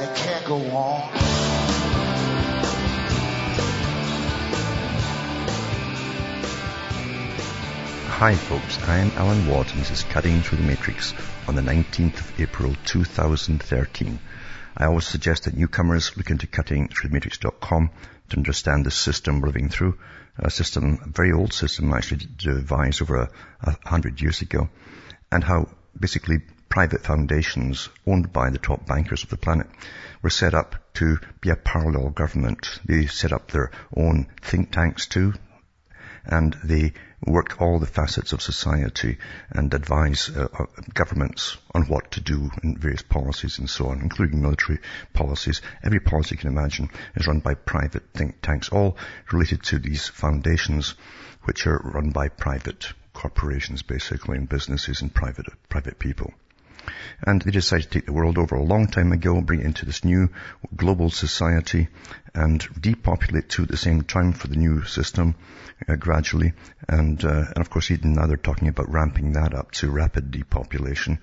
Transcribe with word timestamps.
and 0.00 0.08
it 0.08 0.16
can't 0.16 0.44
go 0.44 0.56
on. 0.76 1.00
Hi 8.06 8.34
folks, 8.34 8.82
I 8.82 8.98
am 8.98 9.10
Alan 9.16 9.46
Watt 9.46 9.72
and 9.72 9.80
this 9.80 9.90
is 9.90 10.02
Cutting 10.04 10.42
Through 10.42 10.58
the 10.58 10.64
Matrix 10.64 11.14
on 11.46 11.54
the 11.54 11.62
19th 11.62 12.20
of 12.20 12.40
April 12.40 12.74
2013. 12.84 14.18
I 14.76 14.86
always 14.86 15.06
suggest 15.06 15.44
that 15.44 15.56
newcomers 15.56 16.16
look 16.16 16.30
into 16.30 16.46
cuttingthroughthematrix.com 16.46 17.90
to 18.30 18.36
understand 18.36 18.84
the 18.84 18.90
system 18.90 19.40
we're 19.40 19.48
living 19.48 19.68
through. 19.68 19.98
A 20.38 20.50
system, 20.50 21.00
a 21.04 21.08
very 21.08 21.32
old 21.32 21.52
system 21.52 21.92
actually 21.92 22.26
devised 22.36 23.02
over 23.02 23.16
a, 23.16 23.30
a 23.62 23.88
hundred 23.88 24.20
years 24.20 24.42
ago 24.42 24.68
and 25.32 25.42
how 25.42 25.68
basically 25.98 26.40
private 26.68 27.02
foundations 27.02 27.88
owned 28.06 28.32
by 28.32 28.50
the 28.50 28.58
top 28.58 28.86
bankers 28.86 29.22
of 29.22 29.30
the 29.30 29.36
planet 29.36 29.66
were 30.22 30.30
set 30.30 30.54
up 30.54 30.76
to 30.94 31.18
be 31.40 31.50
a 31.50 31.56
parallel 31.56 32.10
government. 32.10 32.80
They 32.84 33.06
set 33.06 33.32
up 33.32 33.50
their 33.50 33.70
own 33.96 34.26
think 34.42 34.70
tanks 34.70 35.06
too, 35.06 35.34
and 36.24 36.56
they 36.62 36.92
work 37.26 37.60
all 37.60 37.78
the 37.78 37.86
facets 37.86 38.32
of 38.32 38.42
society 38.42 39.18
and 39.50 39.72
advise 39.72 40.30
uh, 40.30 40.48
uh, 40.56 40.66
governments 40.94 41.56
on 41.74 41.82
what 41.84 42.12
to 42.12 42.20
do 42.20 42.50
in 42.62 42.76
various 42.76 43.02
policies 43.02 43.58
and 43.58 43.68
so 43.68 43.88
on, 43.88 44.00
including 44.00 44.42
military 44.42 44.78
policies. 45.14 45.62
Every 45.82 46.00
policy 46.00 46.34
you 46.34 46.38
can 46.38 46.50
imagine 46.50 46.90
is 47.16 47.26
run 47.26 47.40
by 47.40 47.54
private 47.54 48.12
think 48.14 48.40
tanks, 48.40 48.68
all 48.68 48.96
related 49.32 49.62
to 49.64 49.78
these 49.78 50.06
foundations, 50.06 50.94
which 51.44 51.66
are 51.66 51.80
run 51.82 52.10
by 52.10 52.28
private 52.28 52.92
corporations, 53.14 53.82
basically, 53.82 54.36
and 54.36 54.48
businesses 54.48 55.02
and 55.02 55.12
private 55.12 55.46
private 55.68 55.98
people. 55.98 56.32
And 57.22 57.42
they 57.42 57.50
decided 57.50 57.84
to 57.84 57.90
take 57.90 58.06
the 58.06 58.12
world 58.12 58.38
over 58.38 58.54
a 58.54 58.62
long 58.62 58.86
time 58.86 59.12
ago, 59.12 59.40
bring 59.40 59.60
it 59.60 59.66
into 59.66 59.86
this 59.86 60.04
new 60.04 60.30
global 60.74 61.10
society 61.10 61.88
and 62.34 62.66
depopulate 62.80 63.48
too 63.48 63.64
at 63.64 63.68
the 63.68 63.76
same 63.76 64.02
time 64.02 64.32
for 64.32 64.48
the 64.48 64.56
new 64.56 64.84
system 64.84 65.34
uh, 65.88 65.96
gradually. 65.96 66.52
And, 66.88 67.24
uh, 67.24 67.44
and 67.48 67.58
of 67.58 67.70
course 67.70 67.90
even 67.90 68.14
now 68.14 68.26
they're 68.26 68.36
talking 68.36 68.68
about 68.68 68.90
ramping 68.90 69.32
that 69.32 69.54
up 69.54 69.72
to 69.72 69.90
rapid 69.90 70.30
depopulation. 70.30 71.18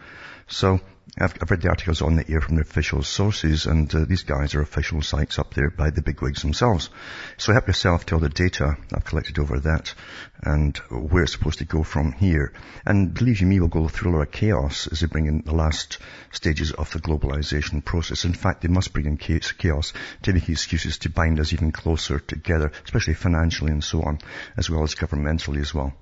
So 0.48 0.80
I've, 1.18 1.36
I've 1.42 1.52
read 1.52 1.62
the 1.62 1.70
articles 1.70 2.02
on 2.02 2.16
the 2.16 2.30
air 2.30 2.42
from 2.42 2.56
the 2.56 2.64
official 2.64 3.04
sources, 3.04 3.68
and 3.68 3.94
uh, 3.94 4.06
these 4.06 4.24
guys 4.24 4.56
are 4.56 4.62
official 4.62 5.02
sites 5.02 5.40
up 5.40 5.54
there 5.54 5.70
by 5.70 5.92
the 5.92 6.02
bigwigs 6.02 6.42
themselves. 6.42 6.90
So 7.38 7.54
help 7.54 7.68
yourself 7.68 8.06
to 8.08 8.16
all 8.16 8.22
the 8.22 8.28
data 8.28 8.76
I've 8.94 9.06
collected 9.06 9.40
over 9.40 9.60
that, 9.62 9.94
and 10.42 10.76
where 10.90 11.24
it's 11.24 11.32
supposed 11.32 11.60
to 11.60 11.66
go 11.66 11.84
from 11.84 12.12
here. 12.12 12.54
And 12.86 13.14
believe 13.14 13.40
you 13.40 13.48
me, 13.48 13.60
we'll 13.60 13.70
go 13.70 13.88
through 13.88 14.12
a 14.12 14.14
lot 14.16 14.28
of 14.28 14.32
chaos 14.32 14.88
as 14.92 15.00
they 15.00 15.08
bring 15.08 15.28
in 15.28 15.44
the 15.44 15.56
last 15.56 16.00
stages 16.32 16.72
of 16.72 16.92
the 16.92 17.00
globalization 17.00 17.86
process. 17.86 18.26
In 18.26 18.34
fact, 18.34 18.62
they 18.62 18.68
must 18.68 18.92
bring 18.92 19.06
in 19.06 19.18
chaos 19.18 19.94
to 20.24 20.34
make 20.34 20.50
excuses 20.50 20.98
to 21.00 21.10
bind 21.10 21.40
us 21.40 21.54
even 21.54 21.72
closer 21.72 22.20
together, 22.20 22.72
especially 22.84 23.14
financially 23.14 23.72
and 23.72 23.84
so 23.84 24.02
on, 24.02 24.20
as 24.58 24.70
well 24.70 24.84
as 24.84 24.96
governmentally 24.96 25.62
as 25.62 25.74
well. 25.74 25.94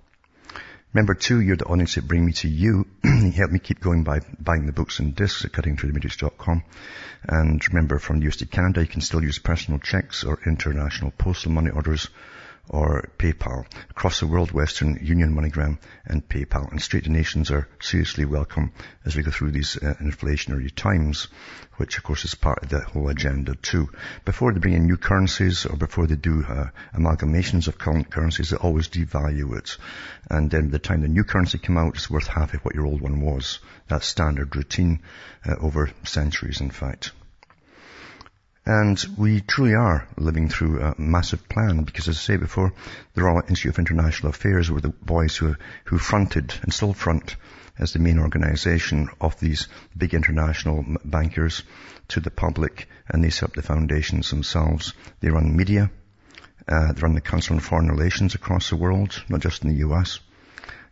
Remember 0.94 1.16
too, 1.16 1.42
you're 1.42 1.56
the 1.56 1.66
audience 1.66 1.96
that 1.96 2.08
bring 2.08 2.24
me 2.24 2.34
to 2.34 2.48
you. 2.48 2.86
you 3.04 3.32
help 3.32 3.50
me 3.50 3.58
keep 3.58 3.80
going 3.80 4.04
by 4.04 4.20
buying 4.40 4.68
the 4.68 4.72
books 4.72 5.00
and 5.00 5.16
discs 5.16 5.44
at 5.44 5.52
cuttingthroughthematrix.com. 5.52 6.64
And 7.24 7.68
remember 7.70 7.98
from 7.98 8.20
the 8.20 8.28
US 8.28 8.38
to 8.38 8.46
Canada, 8.46 8.82
you 8.82 8.88
can 8.88 9.02
still 9.02 9.24
use 9.24 9.40
personal 9.40 9.80
checks 9.80 10.24
or 10.24 10.40
international 10.46 11.10
postal 11.10 11.52
money 11.52 11.72
orders 11.72 12.10
or 12.70 13.10
PayPal. 13.18 13.66
Across 13.90 14.22
the 14.22 14.28
world, 14.28 14.52
Western 14.52 14.98
Union, 15.02 15.36
MoneyGram, 15.36 15.78
and 16.06 16.28
PayPal. 16.28 16.72
And 16.72 16.82
straight 16.82 17.04
donations 17.04 17.52
are 17.52 17.68
seriously 17.82 18.24
welcome 18.24 18.72
as 19.04 19.16
we 19.16 19.24
go 19.24 19.32
through 19.32 19.52
these 19.52 19.76
uh, 19.76 19.96
inflationary 20.00 20.74
times, 20.74 21.28
which 21.76 21.98
of 21.98 22.04
course 22.04 22.24
is 22.24 22.36
part 22.36 22.64
of 22.64 22.70
the 22.70 22.80
whole 22.80 23.10
agenda 23.10 23.56
too. 23.56 23.90
Before 24.24 24.54
they 24.54 24.60
bring 24.60 24.76
in 24.76 24.86
new 24.86 24.98
currencies 24.98 25.66
or 25.66 25.76
before 25.76 26.08
they 26.08 26.16
do 26.16 26.46
uh, 26.48 26.68
amalgamations 26.96 27.68
of 27.68 27.78
current 27.78 28.10
currencies, 28.10 28.52
they 28.52 28.58
always 28.58 28.88
devalue 28.88 29.58
it. 29.58 29.78
And 30.30 30.50
then 30.50 30.68
by 30.68 30.72
the 30.72 30.80
time 30.80 31.02
the 31.02 31.10
new 31.10 31.26
currency 31.26 31.58
come 31.58 31.78
out, 31.78 31.96
it's 31.96 32.10
worth 32.10 32.28
half 32.28 32.54
of 32.54 32.62
what 32.62 32.76
your 32.76 32.86
old 32.86 33.02
one 33.02 33.20
was. 33.20 33.60
That's 33.90 34.08
standard 34.08 34.56
routine 34.56 35.02
uh, 35.46 35.56
over 35.60 35.92
centuries, 36.06 36.62
in 36.62 36.72
fact. 36.72 37.12
And 38.66 38.98
we 39.18 39.42
truly 39.42 39.74
are 39.74 40.08
living 40.18 40.48
through 40.48 40.82
a 40.82 40.96
massive 40.98 41.50
plan 41.50 41.84
because 41.84 42.08
as 42.08 42.18
I 42.18 42.20
say 42.20 42.38
before, 42.38 42.74
the 43.14 43.24
Royal 43.24 43.42
Institute 43.42 43.74
of 43.74 43.80
International 43.80 44.30
Affairs 44.30 44.72
were 44.72 44.80
the 44.80 44.90
boys 44.90 45.36
who, 45.36 45.56
who 45.86 45.98
fronted 45.98 46.54
and 46.62 46.74
still 46.74 46.94
front 46.94 47.36
as 47.78 47.92
the 47.92 48.00
main 48.00 48.20
organization 48.20 49.10
of 49.20 49.38
these 49.40 49.68
big 49.98 50.14
international 50.14 50.86
bankers 51.04 51.64
to 52.10 52.22
the 52.22 52.32
public 52.32 52.88
and 53.10 53.22
they 53.22 53.32
set 53.32 53.50
up 53.50 53.54
the 53.54 53.62
foundations 53.62 54.30
themselves. 54.30 54.94
They 55.20 55.30
run 55.30 55.58
media, 55.58 55.92
uh, 56.66 56.94
they 56.94 57.02
run 57.02 57.16
the 57.16 57.22
Council 57.22 57.56
on 57.56 57.60
Foreign 57.60 57.90
Relations 57.90 58.34
across 58.34 58.70
the 58.70 58.78
world, 58.78 59.22
not 59.28 59.42
just 59.42 59.64
in 59.64 59.70
the 59.70 59.88
US 59.90 60.20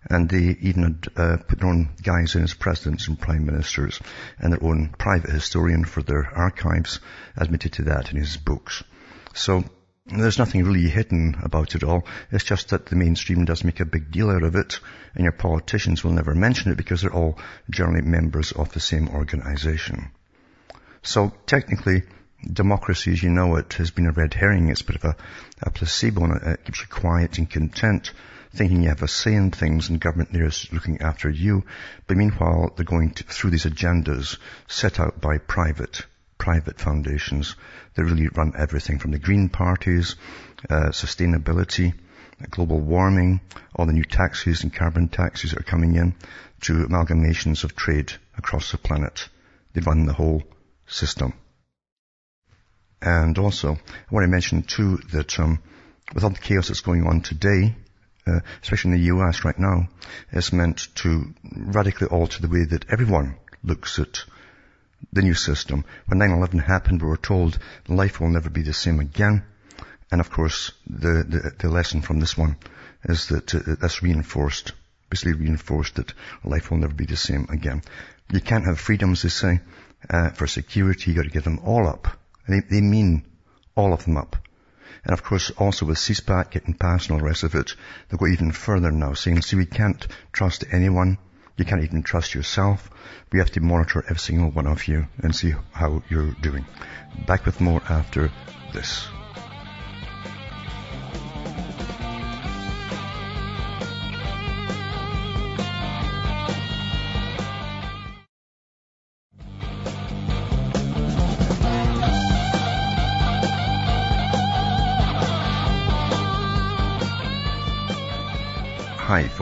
and 0.10 0.30
they 0.30 0.58
even 0.62 0.84
had 0.84 1.08
uh, 1.16 1.38
put 1.48 1.60
their 1.60 1.70
own 1.70 1.90
guys 2.02 2.36
in 2.36 2.44
as 2.44 2.54
presidents 2.54 3.08
and 3.08 3.20
prime 3.20 3.46
ministers, 3.46 4.00
and 4.40 4.52
their 4.52 4.64
own 4.64 4.90
private 4.98 5.30
historian 5.30 5.86
for 5.86 6.02
their 6.02 6.26
archives 6.26 7.00
admitted 7.38 7.74
to 7.74 7.84
that 7.84 8.12
in 8.12 8.18
his 8.18 8.38
books. 8.38 8.84
So 9.34 9.64
there's 10.08 10.40
nothing 10.40 10.64
really 10.64 10.90
hidden 10.90 11.38
about 11.44 11.76
it 11.76 11.84
all. 11.84 12.06
It's 12.32 12.44
just 12.44 12.70
that 12.70 12.88
the 12.88 12.96
mainstream 12.96 13.46
does 13.46 13.64
make 13.64 13.80
a 13.80 13.86
big 13.86 14.12
deal 14.12 14.32
out 14.32 14.44
of 14.44 14.56
it, 14.56 14.80
and 15.14 15.24
your 15.24 15.32
politicians 15.32 16.04
will 16.04 16.12
never 16.12 16.34
mention 16.34 16.72
it 16.72 16.78
because 16.78 17.02
they're 17.02 17.14
all 17.14 17.38
generally 17.70 18.02
members 18.02 18.52
of 18.52 18.72
the 18.74 18.80
same 18.80 19.10
organization. 19.10 20.12
So 21.04 21.32
technically, 21.46 22.04
democracy 22.52 23.12
as 23.12 23.22
you 23.22 23.30
know 23.30 23.56
it 23.56 23.74
has 23.74 23.92
been 23.92 24.08
a 24.08 24.12
red 24.12 24.34
herring. 24.34 24.70
It's 24.70 24.82
a 24.82 24.86
bit 24.86 24.96
of 24.96 25.06
a, 25.06 25.16
a 25.62 25.70
placebo 25.70 26.24
and 26.24 26.42
it 26.42 26.66
keeps 26.66 26.82
you 26.82 26.88
quiet 26.88 27.38
and 27.38 27.50
content 27.50 28.12
thinking 28.54 28.84
you 28.84 28.90
have 28.90 29.02
a 29.02 29.08
say 29.08 29.34
in 29.34 29.52
things 29.52 29.90
and 29.90 30.00
government 30.00 30.34
there 30.34 30.46
is 30.46 30.72
looking 30.72 31.02
after 31.02 31.30
you. 31.30 31.64
But 32.08 32.18
meanwhile, 32.18 32.74
they're 32.76 32.86
going 32.86 33.12
to, 33.12 33.24
through 33.24 33.52
these 33.52 33.66
agendas 33.66 34.38
set 34.68 35.00
out 35.00 35.22
by 35.22 35.38
private, 35.38 36.06
private 36.38 36.80
foundations 36.80 37.56
that 37.96 38.04
really 38.04 38.28
run 38.28 38.54
everything 38.58 39.00
from 39.00 39.12
the 39.12 39.20
green 39.20 39.50
parties, 39.50 40.16
uh, 40.70 40.90
sustainability, 40.90 41.94
global 42.50 42.80
warming, 42.80 43.40
all 43.76 43.86
the 43.86 43.94
new 43.94 44.04
taxes 44.04 44.64
and 44.64 44.74
carbon 44.74 45.08
taxes 45.08 45.52
that 45.52 45.60
are 45.60 45.64
coming 45.64 45.96
in 45.96 46.16
to 46.62 46.86
amalgamations 46.86 47.64
of 47.64 47.76
trade 47.76 48.12
across 48.38 48.72
the 48.72 48.78
planet. 48.78 49.30
They 49.74 49.82
run 49.82 50.06
the 50.06 50.14
whole 50.14 50.44
system. 50.88 51.34
And 53.02 53.38
also, 53.38 53.74
I 53.74 54.14
want 54.14 54.26
to 54.26 54.32
mention 54.32 54.64
too 54.64 54.98
that 55.12 55.40
um, 55.40 55.60
with 56.14 56.24
all 56.24 56.30
the 56.30 56.40
chaos 56.40 56.68
that's 56.68 56.82
going 56.82 57.08
on 57.08 57.22
today, 57.22 57.76
uh, 58.28 58.40
especially 58.62 58.92
in 58.92 58.98
the 58.98 59.16
US 59.16 59.44
right 59.44 59.58
now, 59.58 59.90
is 60.32 60.54
meant 60.54 60.88
to 60.96 61.34
radically 61.44 62.08
alter 62.08 62.42
the 62.42 62.48
way 62.48 62.66
that 62.66 62.86
everyone 62.90 63.36
looks 63.64 64.00
at 64.00 64.24
the 65.14 65.22
new 65.22 65.34
system. 65.34 65.86
When 66.08 66.20
9-11 66.20 66.64
happened, 66.64 67.02
we 67.02 67.08
were 67.08 67.18
told 67.18 67.60
life 67.88 68.20
will 68.20 68.30
never 68.30 68.50
be 68.50 68.62
the 68.62 68.74
same 68.74 69.00
again. 69.00 69.44
And 70.12 70.22
of 70.22 70.30
course, 70.30 70.72
the, 70.88 71.24
the, 71.28 71.52
the 71.58 71.70
lesson 71.70 72.02
from 72.02 72.20
this 72.20 72.38
one 72.38 72.58
is 73.04 73.28
that 73.28 73.56
uh, 73.56 73.76
that's 73.80 74.04
reinforced, 74.04 74.74
basically 75.10 75.34
reinforced 75.34 75.96
that 75.96 76.14
life 76.44 76.70
will 76.70 76.78
never 76.78 76.94
be 76.94 77.06
the 77.06 77.18
same 77.18 77.48
again. 77.50 77.82
You 78.32 78.42
can't 78.42 78.66
have 78.66 78.80
freedoms, 78.80 79.22
they 79.22 79.30
say, 79.30 79.62
uh, 80.10 80.30
for 80.30 80.48
security, 80.48 81.12
you've 81.12 81.18
gotta 81.18 81.30
give 81.30 81.44
them 81.44 81.60
all 81.64 81.88
up. 81.88 82.08
They, 82.48 82.60
they 82.60 82.82
mean 82.82 83.24
all 83.76 83.94
of 83.94 84.04
them 84.06 84.18
up. 84.18 84.36
And 85.04 85.14
of 85.14 85.24
course, 85.24 85.50
also 85.52 85.86
with 85.86 85.98
CISPA 85.98 86.52
getting 86.52 86.74
passed 86.74 87.10
and 87.10 87.14
all 87.14 87.20
the 87.20 87.30
rest 87.30 87.44
of 87.44 87.56
it, 87.56 87.76
they'll 88.10 88.20
go 88.20 88.28
even 88.28 88.52
further 88.52 88.92
now, 88.92 89.14
saying, 89.14 89.42
see, 89.42 89.58
we 89.58 89.66
can't 89.66 90.08
trust 90.32 90.64
anyone. 90.72 91.18
You 91.58 91.66
can't 91.66 91.84
even 91.84 92.04
trust 92.04 92.34
yourself. 92.34 92.90
We 93.32 93.40
have 93.40 93.52
to 93.52 93.62
monitor 93.62 94.04
every 94.04 94.20
single 94.20 94.52
one 94.52 94.68
of 94.68 94.88
you 94.88 95.08
and 95.18 95.36
see 95.36 95.54
how 95.72 96.04
you're 96.10 96.36
doing. 96.42 96.66
Back 97.28 97.46
with 97.46 97.62
more 97.62 97.82
after 97.90 98.32
this. 98.74 99.08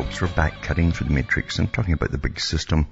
Folks, 0.09 0.21
we're 0.21 0.35
back 0.35 0.63
cutting 0.63 0.91
through 0.91 1.07
the 1.07 1.13
matrix 1.13 1.59
and 1.59 1.71
talking 1.71 1.94
about 1.94 2.09
the 2.09 2.17
big 2.17 2.39
system 2.39 2.88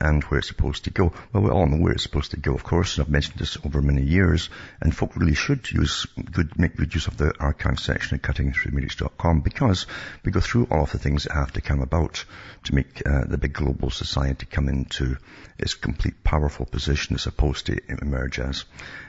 and 0.00 0.24
where 0.24 0.38
it's 0.38 0.48
supposed 0.48 0.84
to 0.84 0.90
go. 0.90 1.12
Well, 1.30 1.42
we 1.42 1.50
all 1.50 1.66
know 1.66 1.76
where 1.76 1.92
it's 1.92 2.04
supposed 2.04 2.30
to 2.30 2.38
go, 2.38 2.54
of 2.54 2.64
course, 2.64 2.96
and 2.96 3.04
I've 3.04 3.12
mentioned 3.12 3.38
this 3.38 3.58
over 3.66 3.82
many 3.82 4.02
years, 4.02 4.48
and 4.80 4.96
folk 4.96 5.14
really 5.14 5.34
should 5.34 5.70
use 5.70 6.06
good, 6.32 6.58
make 6.58 6.74
good 6.74 6.94
use 6.94 7.06
of 7.06 7.18
the 7.18 7.34
archive 7.38 7.78
section 7.78 8.14
at 8.14 8.22
cuttingthroughthematrix.com 8.22 9.40
because 9.42 9.86
we 10.24 10.32
go 10.32 10.40
through 10.40 10.68
all 10.70 10.84
of 10.84 10.92
the 10.92 10.98
things 10.98 11.24
that 11.24 11.34
have 11.34 11.52
to 11.52 11.60
come 11.60 11.82
about 11.82 12.24
to 12.64 12.74
make 12.74 13.02
uh, 13.04 13.26
the 13.26 13.36
big 13.36 13.52
global 13.52 13.90
society 13.90 14.46
come 14.46 14.70
into 14.70 15.18
its 15.58 15.74
complete 15.74 16.24
powerful 16.24 16.64
position 16.64 17.14
it's 17.14 17.24
supposed 17.24 17.66
to 17.66 17.78
emerge 18.00 18.38
as. 18.38 18.64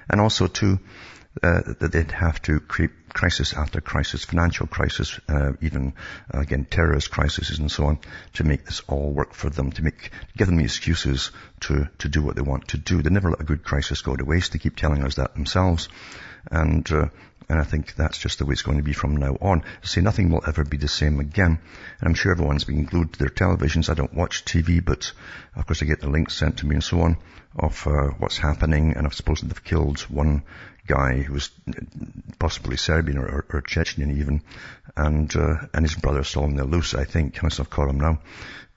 And 0.09 0.19
also 0.19 0.47
to 0.47 0.77
uh, 1.43 1.61
that 1.79 1.91
they'd 1.91 2.11
have 2.11 2.41
to 2.43 2.59
create 2.59 2.91
crisis 3.13 3.53
after 3.53 3.81
crisis, 3.81 4.25
financial 4.25 4.67
crisis, 4.67 5.19
uh, 5.29 5.53
even 5.61 5.93
uh, 6.33 6.39
again 6.39 6.65
terrorist 6.65 7.11
crises 7.11 7.59
and 7.59 7.71
so 7.71 7.85
on, 7.85 7.99
to 8.33 8.43
make 8.43 8.65
this 8.65 8.81
all 8.87 9.11
work 9.11 9.33
for 9.33 9.49
them, 9.49 9.71
to 9.71 9.83
make 9.83 10.11
give 10.37 10.47
them 10.47 10.57
the 10.57 10.63
excuses 10.63 11.31
to 11.61 11.87
to 11.99 12.09
do 12.09 12.21
what 12.21 12.35
they 12.35 12.41
want 12.41 12.67
to 12.69 12.77
do. 12.77 13.01
They 13.01 13.09
never 13.09 13.29
let 13.29 13.41
a 13.41 13.45
good 13.45 13.63
crisis 13.63 14.01
go 14.01 14.15
to 14.15 14.25
waste. 14.25 14.53
They 14.53 14.59
keep 14.59 14.75
telling 14.75 15.03
us 15.03 15.15
that 15.15 15.33
themselves, 15.33 15.89
and 16.51 16.89
uh, 16.91 17.07
and 17.49 17.59
I 17.59 17.63
think 17.63 17.95
that's 17.95 18.17
just 18.17 18.39
the 18.39 18.45
way 18.45 18.53
it's 18.53 18.61
going 18.61 18.77
to 18.77 18.83
be 18.83 18.93
from 18.93 19.17
now 19.17 19.37
on. 19.41 19.61
I 19.61 19.85
say 19.85 20.01
nothing 20.01 20.31
will 20.31 20.43
ever 20.47 20.63
be 20.63 20.77
the 20.77 20.87
same 20.87 21.19
again. 21.19 21.59
And 21.99 22.07
I'm 22.07 22.15
sure 22.15 22.31
everyone's 22.31 22.63
been 22.63 22.85
glued 22.85 23.13
to 23.13 23.19
their 23.19 23.29
televisions. 23.29 23.89
I 23.89 23.93
don't 23.93 24.13
watch 24.13 24.45
TV, 24.45 24.83
but 24.83 25.11
of 25.55 25.65
course 25.67 25.83
I 25.83 25.85
get 25.85 26.01
the 26.01 26.09
links 26.09 26.35
sent 26.35 26.57
to 26.57 26.65
me 26.65 26.75
and 26.75 26.83
so 26.83 27.01
on 27.01 27.17
of 27.57 27.85
uh, 27.87 28.09
what's 28.17 28.37
happening. 28.37 28.93
And 28.95 29.05
I 29.05 29.09
suppose 29.11 29.41
that 29.41 29.47
they've 29.47 29.63
killed 29.63 30.01
one 30.01 30.43
guy 30.87 31.21
who 31.21 31.33
was 31.33 31.49
possibly 32.39 32.77
Serbian 32.77 33.17
or, 33.17 33.45
or, 33.49 33.61
Chechnyan 33.61 34.17
even, 34.17 34.41
and 34.95 35.35
uh, 35.35 35.65
and 35.73 35.83
his 35.83 35.95
brother 35.95 36.23
still 36.23 36.43
on 36.43 36.55
the 36.55 36.63
loose, 36.63 36.93
I 36.93 37.05
think. 37.05 37.39
I 37.39 37.45
must 37.45 37.57
have 37.57 37.69
caught 37.69 37.89
him 37.89 37.99
now. 37.99 38.19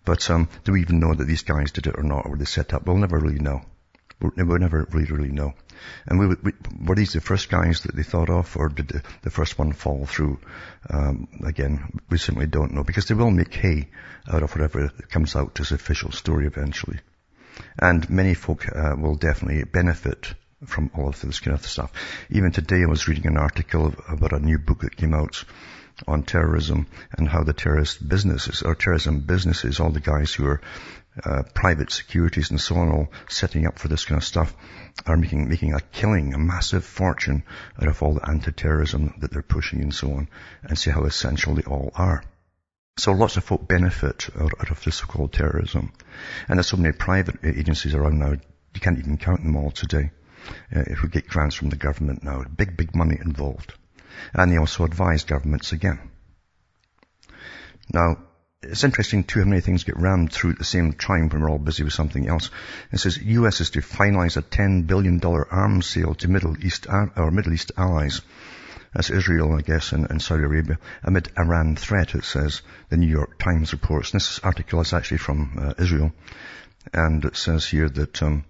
But 0.04 0.30
um, 0.30 0.48
do 0.64 0.72
we 0.72 0.80
even 0.80 1.00
know 1.00 1.12
that 1.12 1.26
these 1.26 1.42
guys 1.42 1.70
did 1.70 1.86
it 1.86 1.98
or 1.98 2.02
not, 2.02 2.24
or 2.24 2.30
were 2.30 2.38
they 2.38 2.46
set 2.46 2.72
up? 2.72 2.86
We'll 2.86 2.96
never 2.96 3.18
really 3.18 3.38
know. 3.38 3.62
We'll 4.20 4.58
never 4.58 4.86
really, 4.90 5.10
really 5.10 5.30
know. 5.30 5.54
And 6.06 6.18
we, 6.18 6.26
we, 6.26 6.52
were 6.84 6.96
these 6.96 7.12
the 7.12 7.20
first 7.20 7.48
guys 7.48 7.82
that 7.82 7.94
they 7.94 8.02
thought 8.02 8.30
of, 8.30 8.56
or 8.56 8.68
did 8.68 8.88
the, 8.88 9.02
the 9.22 9.30
first 9.30 9.58
one 9.58 9.72
fall 9.72 10.06
through? 10.06 10.40
Um, 10.90 11.28
again, 11.46 12.00
we 12.10 12.18
simply 12.18 12.46
don't 12.46 12.74
know, 12.74 12.82
because 12.82 13.06
they 13.06 13.14
will 13.14 13.30
make 13.30 13.54
hay 13.54 13.88
out 14.28 14.42
of 14.42 14.52
whatever 14.52 14.88
comes 15.10 15.36
out 15.36 15.60
as 15.60 15.70
official 15.70 16.10
story 16.10 16.46
eventually. 16.46 16.98
And 17.78 18.08
many 18.10 18.34
folk 18.34 18.66
uh, 18.68 18.96
will 18.98 19.14
definitely 19.14 19.64
benefit 19.64 20.34
from 20.66 20.90
all 20.96 21.08
of 21.08 21.20
this 21.20 21.38
kind 21.38 21.56
of 21.56 21.64
stuff. 21.64 21.92
Even 22.30 22.50
today 22.50 22.82
I 22.82 22.90
was 22.90 23.06
reading 23.06 23.26
an 23.26 23.36
article 23.36 23.94
about 24.08 24.32
a 24.32 24.40
new 24.40 24.58
book 24.58 24.80
that 24.80 24.96
came 24.96 25.14
out 25.14 25.44
on 26.06 26.22
terrorism 26.22 26.86
and 27.16 27.28
how 27.28 27.42
the 27.42 27.52
terrorist 27.52 28.06
businesses 28.06 28.62
or 28.62 28.74
terrorism 28.74 29.20
businesses, 29.20 29.80
all 29.80 29.90
the 29.90 30.00
guys 30.00 30.32
who 30.32 30.46
are 30.46 30.60
uh, 31.24 31.42
private 31.54 31.90
securities 31.90 32.50
and 32.50 32.60
so 32.60 32.76
on, 32.76 32.88
all 32.88 33.08
setting 33.28 33.66
up 33.66 33.78
for 33.78 33.88
this 33.88 34.04
kind 34.04 34.18
of 34.18 34.24
stuff, 34.24 34.54
are 35.06 35.16
making 35.16 35.48
making 35.48 35.74
a 35.74 35.80
killing, 35.80 36.34
a 36.34 36.38
massive 36.38 36.84
fortune 36.84 37.44
out 37.80 37.88
of 37.88 38.02
all 38.02 38.14
the 38.14 38.28
anti-terrorism 38.28 39.14
that 39.20 39.30
they're 39.30 39.42
pushing 39.42 39.82
and 39.82 39.94
so 39.94 40.12
on, 40.12 40.28
and 40.62 40.78
see 40.78 40.90
how 40.90 41.04
essential 41.04 41.54
they 41.54 41.62
all 41.62 41.90
are. 41.94 42.22
So 42.98 43.12
lots 43.12 43.36
of 43.36 43.44
folk 43.44 43.68
benefit 43.68 44.28
out, 44.38 44.70
of 44.70 44.82
this 44.82 44.96
so-called 44.96 45.32
terrorism, 45.32 45.92
and 46.48 46.58
there's 46.58 46.66
so 46.66 46.76
many 46.76 46.92
private 46.92 47.36
agencies 47.44 47.94
around 47.94 48.18
now. 48.18 48.32
You 48.32 48.80
can't 48.80 48.98
even 48.98 49.18
count 49.18 49.42
them 49.42 49.56
all 49.56 49.70
today. 49.70 50.10
Uh, 50.74 50.82
we 51.02 51.08
get 51.08 51.28
grants 51.28 51.54
from 51.54 51.70
the 51.70 51.76
government 51.76 52.22
now, 52.22 52.42
big 52.44 52.76
big 52.76 52.94
money 52.94 53.16
involved, 53.20 53.74
and 54.34 54.50
they 54.50 54.58
also 54.58 54.84
advise 54.84 55.24
governments 55.24 55.72
again. 55.72 56.10
Now, 57.92 58.16
it's 58.62 58.82
interesting 58.82 59.22
too 59.22 59.38
how 59.38 59.46
many 59.46 59.60
things 59.60 59.84
get 59.84 59.96
rammed 59.96 60.32
through 60.32 60.50
at 60.50 60.58
the 60.58 60.64
same 60.64 60.92
time 60.92 61.28
when 61.28 61.42
we're 61.42 61.50
all 61.50 61.58
busy 61.58 61.84
with 61.84 61.92
something 61.92 62.28
else. 62.28 62.50
It 62.90 62.98
says 62.98 63.16
US 63.16 63.60
is 63.60 63.70
to 63.70 63.80
finalize 63.80 64.36
a 64.36 64.42
$10 64.42 64.86
billion 64.86 65.20
arms 65.22 65.86
sale 65.86 66.14
to 66.16 66.28
Middle 66.28 66.56
East, 66.64 66.86
or 66.88 67.30
Middle 67.30 67.52
East 67.52 67.70
allies. 67.76 68.20
That's 68.92 69.10
Israel, 69.10 69.54
I 69.54 69.60
guess, 69.60 69.92
and, 69.92 70.10
and 70.10 70.20
Saudi 70.20 70.42
Arabia, 70.42 70.78
amid 71.04 71.30
Iran 71.38 71.76
threat, 71.76 72.14
it 72.14 72.24
says, 72.24 72.62
the 72.88 72.96
New 72.96 73.06
York 73.06 73.38
Times 73.38 73.72
reports. 73.72 74.12
And 74.12 74.20
this 74.20 74.40
article 74.40 74.80
is 74.80 74.92
actually 74.92 75.18
from 75.18 75.56
uh, 75.56 75.74
Israel. 75.78 76.10
And 76.92 77.24
it 77.24 77.36
says 77.36 77.66
here 77.66 77.88
that, 77.88 78.22
um, 78.22 78.44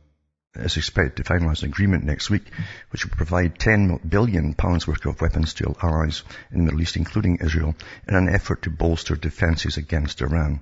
is 0.58 0.76
expected 0.76 1.16
to 1.16 1.32
finalise 1.32 1.62
an 1.62 1.68
agreement 1.68 2.04
next 2.04 2.30
week, 2.30 2.44
which 2.90 3.04
will 3.04 3.14
provide 3.16 3.58
10 3.58 4.00
billion 4.08 4.54
pounds 4.54 4.86
worth 4.86 5.04
of 5.06 5.20
weapons 5.20 5.54
to 5.54 5.74
allies 5.82 6.24
in 6.50 6.58
the 6.58 6.64
Middle 6.64 6.80
East, 6.80 6.96
including 6.96 7.36
Israel, 7.36 7.74
in 8.08 8.14
an 8.14 8.28
effort 8.28 8.62
to 8.62 8.70
bolster 8.70 9.14
defences 9.14 9.76
against 9.76 10.20
Iran. 10.20 10.60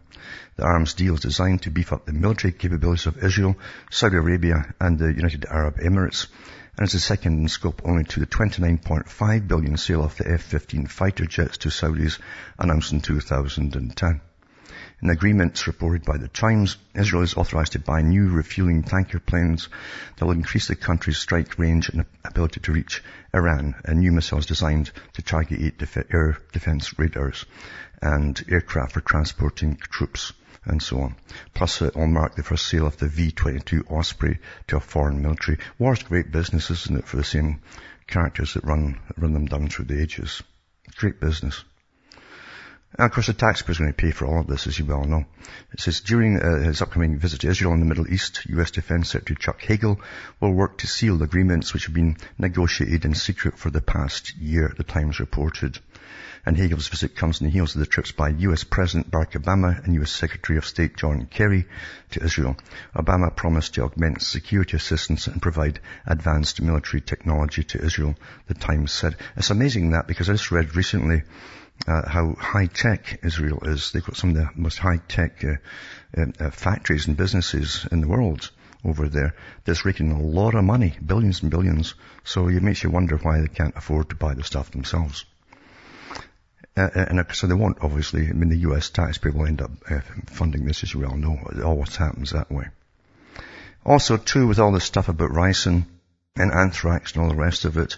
The 0.56 0.64
arms 0.64 0.94
deal 0.94 1.14
is 1.14 1.20
designed 1.20 1.62
to 1.62 1.70
beef 1.70 1.92
up 1.92 2.04
the 2.04 2.12
military 2.12 2.52
capabilities 2.52 3.06
of 3.06 3.22
Israel, 3.22 3.56
Saudi 3.90 4.16
Arabia, 4.16 4.74
and 4.80 4.98
the 4.98 5.12
United 5.12 5.46
Arab 5.46 5.78
Emirates, 5.78 6.26
and 6.76 6.86
is 6.86 6.92
the 6.92 7.00
second 7.00 7.40
in 7.40 7.48
scope 7.48 7.82
only 7.84 8.04
to 8.04 8.20
the 8.20 8.26
29.5 8.26 9.48
billion 9.48 9.76
sale 9.76 10.04
of 10.04 10.16
the 10.16 10.30
F-15 10.30 10.90
fighter 10.90 11.24
jets 11.24 11.58
to 11.58 11.70
Saudis 11.70 12.18
announced 12.58 12.92
in 12.92 13.00
2010. 13.00 14.20
In 15.02 15.10
agreements 15.10 15.66
reported 15.66 16.06
by 16.06 16.16
the 16.16 16.28
Times, 16.28 16.78
Israel 16.94 17.22
is 17.22 17.34
authorized 17.34 17.72
to 17.72 17.78
buy 17.78 18.00
new 18.00 18.30
refueling 18.30 18.82
tanker 18.82 19.20
planes 19.20 19.68
that 20.16 20.24
will 20.24 20.32
increase 20.32 20.68
the 20.68 20.74
country's 20.74 21.18
strike 21.18 21.58
range 21.58 21.90
and 21.90 22.06
ability 22.24 22.60
to 22.60 22.72
reach 22.72 23.02
Iran, 23.34 23.74
and 23.84 24.00
new 24.00 24.10
missiles 24.10 24.46
designed 24.46 24.90
to 25.12 25.20
target 25.20 25.76
def- 25.76 25.98
air 26.10 26.38
defense 26.50 26.98
radars 26.98 27.44
and 28.00 28.42
aircraft 28.48 28.92
for 28.92 29.02
transporting 29.02 29.76
troops 29.76 30.32
and 30.64 30.82
so 30.82 31.00
on. 31.02 31.16
Plus, 31.52 31.82
it 31.82 31.94
will 31.94 32.06
mark 32.06 32.34
the 32.34 32.42
first 32.42 32.64
sale 32.64 32.86
of 32.86 32.96
the 32.96 33.08
V-22 33.08 33.90
Osprey 33.90 34.38
to 34.68 34.78
a 34.78 34.80
foreign 34.80 35.20
military. 35.20 35.58
War's 35.78 36.02
great 36.02 36.32
business, 36.32 36.70
isn't 36.70 37.00
it, 37.00 37.06
for 37.06 37.18
the 37.18 37.24
same 37.24 37.60
characters 38.06 38.54
that 38.54 38.64
run, 38.64 38.98
run 39.18 39.34
them 39.34 39.44
down 39.44 39.68
through 39.68 39.84
the 39.84 40.00
ages. 40.00 40.42
Great 40.96 41.20
business. 41.20 41.64
And 42.98 43.04
of 43.04 43.12
course, 43.12 43.26
the 43.26 43.34
taxpayer 43.34 43.72
is 43.72 43.78
going 43.78 43.92
to 43.92 43.96
pay 43.96 44.10
for 44.10 44.26
all 44.26 44.40
of 44.40 44.46
this, 44.46 44.66
as 44.66 44.78
you 44.78 44.86
well 44.86 45.04
know. 45.04 45.26
It 45.70 45.80
says, 45.80 46.00
during 46.00 46.40
uh, 46.40 46.60
his 46.60 46.80
upcoming 46.80 47.18
visit 47.18 47.42
to 47.42 47.48
Israel 47.48 47.74
and 47.74 47.82
the 47.82 47.86
Middle 47.86 48.10
East, 48.10 48.46
U.S. 48.46 48.70
Defense 48.70 49.10
Secretary 49.10 49.36
Chuck 49.38 49.60
Hagel 49.60 50.00
will 50.40 50.52
work 50.52 50.78
to 50.78 50.86
seal 50.86 51.22
agreements 51.22 51.74
which 51.74 51.84
have 51.86 51.94
been 51.94 52.16
negotiated 52.38 53.04
in 53.04 53.14
secret 53.14 53.58
for 53.58 53.68
the 53.68 53.82
past 53.82 54.34
year, 54.36 54.72
the 54.78 54.82
Times 54.82 55.20
reported. 55.20 55.78
And 56.46 56.56
Hagel's 56.56 56.88
visit 56.88 57.16
comes 57.16 57.40
in 57.40 57.48
the 57.48 57.52
heels 57.52 57.74
of 57.74 57.80
the 57.80 57.86
trips 57.86 58.12
by 58.12 58.28
U.S. 58.28 58.64
President 58.64 59.10
Barack 59.10 59.32
Obama 59.32 59.84
and 59.84 59.94
U.S. 59.96 60.12
Secretary 60.12 60.56
of 60.56 60.64
State 60.64 60.96
John 60.96 61.26
Kerry 61.26 61.66
to 62.12 62.24
Israel. 62.24 62.56
Obama 62.94 63.34
promised 63.34 63.74
to 63.74 63.82
augment 63.82 64.22
security 64.22 64.76
assistance 64.76 65.26
and 65.26 65.42
provide 65.42 65.80
advanced 66.06 66.62
military 66.62 67.02
technology 67.02 67.64
to 67.64 67.84
Israel, 67.84 68.14
the 68.46 68.54
Times 68.54 68.92
said. 68.92 69.16
It's 69.36 69.50
amazing 69.50 69.90
that 69.90 70.06
because 70.06 70.30
I 70.30 70.34
just 70.34 70.50
read 70.50 70.76
recently 70.76 71.24
uh, 71.86 72.08
how 72.08 72.34
high 72.34 72.66
tech 72.66 73.20
Israel 73.22 73.60
is. 73.62 73.92
They've 73.92 74.04
got 74.04 74.16
some 74.16 74.30
of 74.30 74.36
the 74.36 74.48
most 74.54 74.78
high 74.78 74.98
tech 75.08 75.44
uh, 75.44 75.56
uh, 76.16 76.26
uh, 76.38 76.50
factories 76.50 77.06
and 77.06 77.16
businesses 77.16 77.86
in 77.90 78.00
the 78.00 78.08
world 78.08 78.50
over 78.84 79.08
there 79.08 79.34
that's 79.64 79.84
raking 79.84 80.12
a 80.12 80.22
lot 80.22 80.54
of 80.54 80.64
money, 80.64 80.96
billions 81.04 81.42
and 81.42 81.50
billions. 81.50 81.94
So 82.24 82.48
it 82.48 82.62
makes 82.62 82.82
you 82.82 82.90
wonder 82.90 83.16
why 83.16 83.40
they 83.40 83.48
can't 83.48 83.76
afford 83.76 84.10
to 84.10 84.16
buy 84.16 84.34
the 84.34 84.44
stuff 84.44 84.70
themselves. 84.70 85.24
Uh, 86.76 86.88
uh 86.94 87.06
and 87.08 87.26
so 87.32 87.46
they 87.46 87.54
won't, 87.54 87.78
obviously. 87.82 88.28
I 88.28 88.32
mean, 88.32 88.48
the 88.48 88.68
US 88.70 88.90
taxpayer 88.90 89.32
will 89.32 89.46
end 89.46 89.62
up 89.62 89.70
uh, 89.90 90.00
funding 90.26 90.64
this, 90.64 90.82
as 90.82 90.94
you 90.94 91.00
well 91.00 91.16
know. 91.16 91.38
It 91.52 91.62
always 91.62 91.96
happens 91.96 92.30
that 92.30 92.50
way. 92.50 92.66
Also, 93.84 94.16
too, 94.16 94.48
with 94.48 94.58
all 94.58 94.72
this 94.72 94.84
stuff 94.84 95.08
about 95.08 95.30
ricin 95.30 95.84
and 96.36 96.52
anthrax 96.52 97.12
and 97.12 97.22
all 97.22 97.28
the 97.28 97.36
rest 97.36 97.64
of 97.64 97.76
it, 97.76 97.96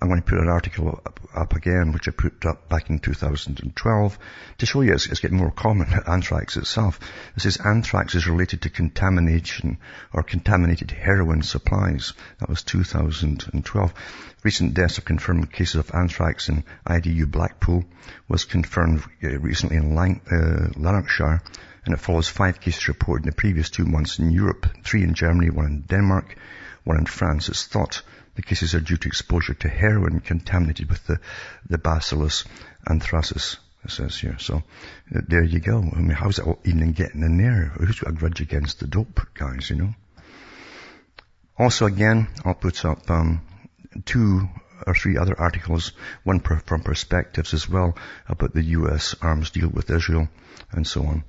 I'm 0.00 0.08
going 0.08 0.20
to 0.20 0.26
put 0.26 0.38
an 0.38 0.48
article 0.48 0.88
up, 0.88 1.20
up, 1.34 1.54
again, 1.54 1.92
which 1.92 2.08
I 2.08 2.12
put 2.12 2.44
up 2.46 2.68
back 2.68 2.90
in 2.90 2.98
2012, 2.98 4.18
to 4.58 4.66
show 4.66 4.80
you 4.80 4.92
it's, 4.92 5.06
it's 5.06 5.20
getting 5.20 5.36
more 5.36 5.50
common, 5.50 5.88
anthrax 6.06 6.56
itself. 6.56 6.98
This 7.34 7.46
is 7.46 7.56
anthrax 7.58 8.14
is 8.14 8.26
related 8.26 8.62
to 8.62 8.70
contamination 8.70 9.78
or 10.12 10.22
contaminated 10.22 10.90
heroin 10.90 11.42
supplies. 11.42 12.12
That 12.40 12.48
was 12.48 12.62
2012. 12.62 13.94
Recent 14.42 14.74
deaths 14.74 14.98
of 14.98 15.04
confirmed 15.04 15.52
cases 15.52 15.76
of 15.76 15.94
anthrax 15.94 16.48
in 16.48 16.64
IDU 16.86 17.30
Blackpool 17.30 17.84
was 18.28 18.44
confirmed 18.44 19.04
uh, 19.22 19.38
recently 19.38 19.76
in 19.76 19.94
Lang- 19.94 20.20
uh, 20.30 20.68
Lanarkshire, 20.76 21.42
and 21.84 21.94
it 21.94 22.00
follows 22.00 22.28
five 22.28 22.60
cases 22.60 22.88
reported 22.88 23.24
in 23.24 23.30
the 23.30 23.36
previous 23.36 23.70
two 23.70 23.84
months 23.84 24.18
in 24.18 24.30
Europe, 24.30 24.66
three 24.84 25.02
in 25.02 25.14
Germany, 25.14 25.50
one 25.50 25.66
in 25.66 25.80
Denmark, 25.82 26.36
one 26.84 26.98
in 26.98 27.06
France. 27.06 27.48
It's 27.48 27.66
thought 27.66 28.02
the 28.34 28.42
cases 28.42 28.74
are 28.74 28.80
due 28.80 28.96
to 28.96 29.08
exposure 29.08 29.54
to 29.54 29.68
heroin 29.68 30.20
contaminated 30.20 30.88
with 30.88 31.06
the, 31.06 31.20
the 31.68 31.78
bacillus 31.78 32.44
anthracis, 32.88 33.58
it 33.84 33.90
says 33.90 34.16
here. 34.16 34.38
So 34.38 34.62
uh, 35.14 35.20
there 35.28 35.44
you 35.44 35.60
go. 35.60 35.78
I 35.78 35.98
mean, 35.98 36.10
how's 36.10 36.38
it 36.38 36.46
even 36.64 36.92
getting 36.92 37.22
in 37.22 37.36
there? 37.36 37.72
Who's 37.76 38.00
got 38.00 38.10
a 38.10 38.16
grudge 38.16 38.40
against 38.40 38.80
the 38.80 38.86
dope 38.86 39.20
guys, 39.34 39.68
you 39.70 39.76
know? 39.76 39.94
Also 41.58 41.86
again, 41.86 42.28
I'll 42.44 42.54
put 42.54 42.84
up, 42.84 43.10
um, 43.10 43.42
two 44.04 44.48
or 44.86 44.94
three 44.94 45.16
other 45.16 45.38
articles, 45.38 45.92
one 46.24 46.40
per, 46.40 46.58
from 46.60 46.82
perspectives 46.82 47.54
as 47.54 47.68
well 47.68 47.96
about 48.28 48.54
the 48.54 48.62
U.S. 48.62 49.14
arms 49.20 49.50
deal 49.50 49.68
with 49.68 49.90
Israel 49.90 50.28
and 50.72 50.86
so 50.86 51.04
on. 51.04 51.24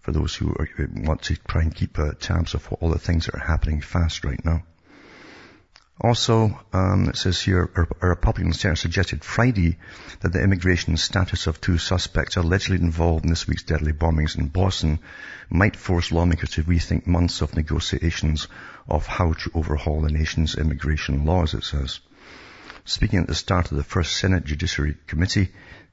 For 0.00 0.12
those 0.12 0.34
who 0.34 0.48
are, 0.50 0.68
want 0.94 1.22
to 1.22 1.36
try 1.36 1.62
and 1.62 1.74
keep 1.74 1.98
uh, 1.98 2.12
tabs 2.18 2.54
of 2.54 2.70
all 2.72 2.90
the 2.90 2.98
things 2.98 3.26
that 3.26 3.34
are 3.34 3.46
happening 3.46 3.80
fast 3.80 4.24
right 4.24 4.42
now. 4.44 4.62
Also, 6.00 6.56
um, 6.72 7.08
it 7.08 7.16
says 7.16 7.40
here, 7.40 7.68
a, 8.00 8.08
Republican 8.08 8.52
senator 8.52 8.76
suggested 8.76 9.24
Friday 9.24 9.78
that 10.20 10.32
the 10.32 10.40
immigration 10.40 10.96
status 10.96 11.48
of 11.48 11.60
two 11.60 11.76
suspects 11.76 12.36
allegedly 12.36 12.76
involved 12.76 13.24
in 13.24 13.30
this 13.30 13.48
week's 13.48 13.64
deadly 13.64 13.92
bombings 13.92 14.38
in 14.38 14.46
Boston 14.46 15.00
might 15.50 15.74
force 15.74 16.12
lawmakers 16.12 16.50
to 16.50 16.62
rethink 16.62 17.08
months 17.08 17.40
of 17.40 17.56
negotiations 17.56 18.46
of 18.88 19.06
how 19.08 19.32
to 19.32 19.50
overhaul 19.54 20.00
the 20.00 20.12
nation's 20.12 20.56
immigration 20.56 21.24
laws, 21.24 21.54
it 21.54 21.64
says. 21.64 21.98
Speaking 22.84 23.18
at 23.18 23.26
the 23.26 23.34
start 23.34 23.72
of 23.72 23.76
the 23.76 23.82
first 23.82 24.16
Senate 24.16 24.44
Judiciary 24.44 24.96
Committee, 25.08 25.48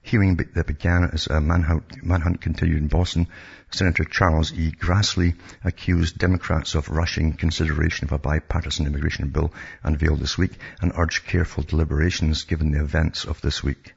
hearing 0.06 0.36
that 0.36 0.68
began 0.68 1.10
as 1.12 1.26
a 1.26 1.42
manhunt, 1.42 2.04
manhunt 2.04 2.40
continued 2.40 2.78
in 2.78 2.88
Boston, 2.88 3.28
Senator 3.72 4.04
Charles 4.04 4.54
E. 4.54 4.72
Grassley 4.72 5.36
accused 5.64 6.20
Democrats 6.20 6.76
of 6.76 6.90
rushing 6.90 7.34
consideration 7.34 8.06
of 8.06 8.12
a 8.12 8.20
bipartisan 8.20 8.86
immigration 8.86 9.30
bill 9.30 9.52
unveiled 9.82 10.20
this 10.20 10.38
week 10.38 10.52
and 10.80 10.92
urged 10.96 11.26
careful 11.26 11.64
deliberations 11.64 12.44
given 12.44 12.72
the 12.72 12.82
events 12.82 13.26
of 13.26 13.42
this 13.42 13.64
week. 13.64 13.94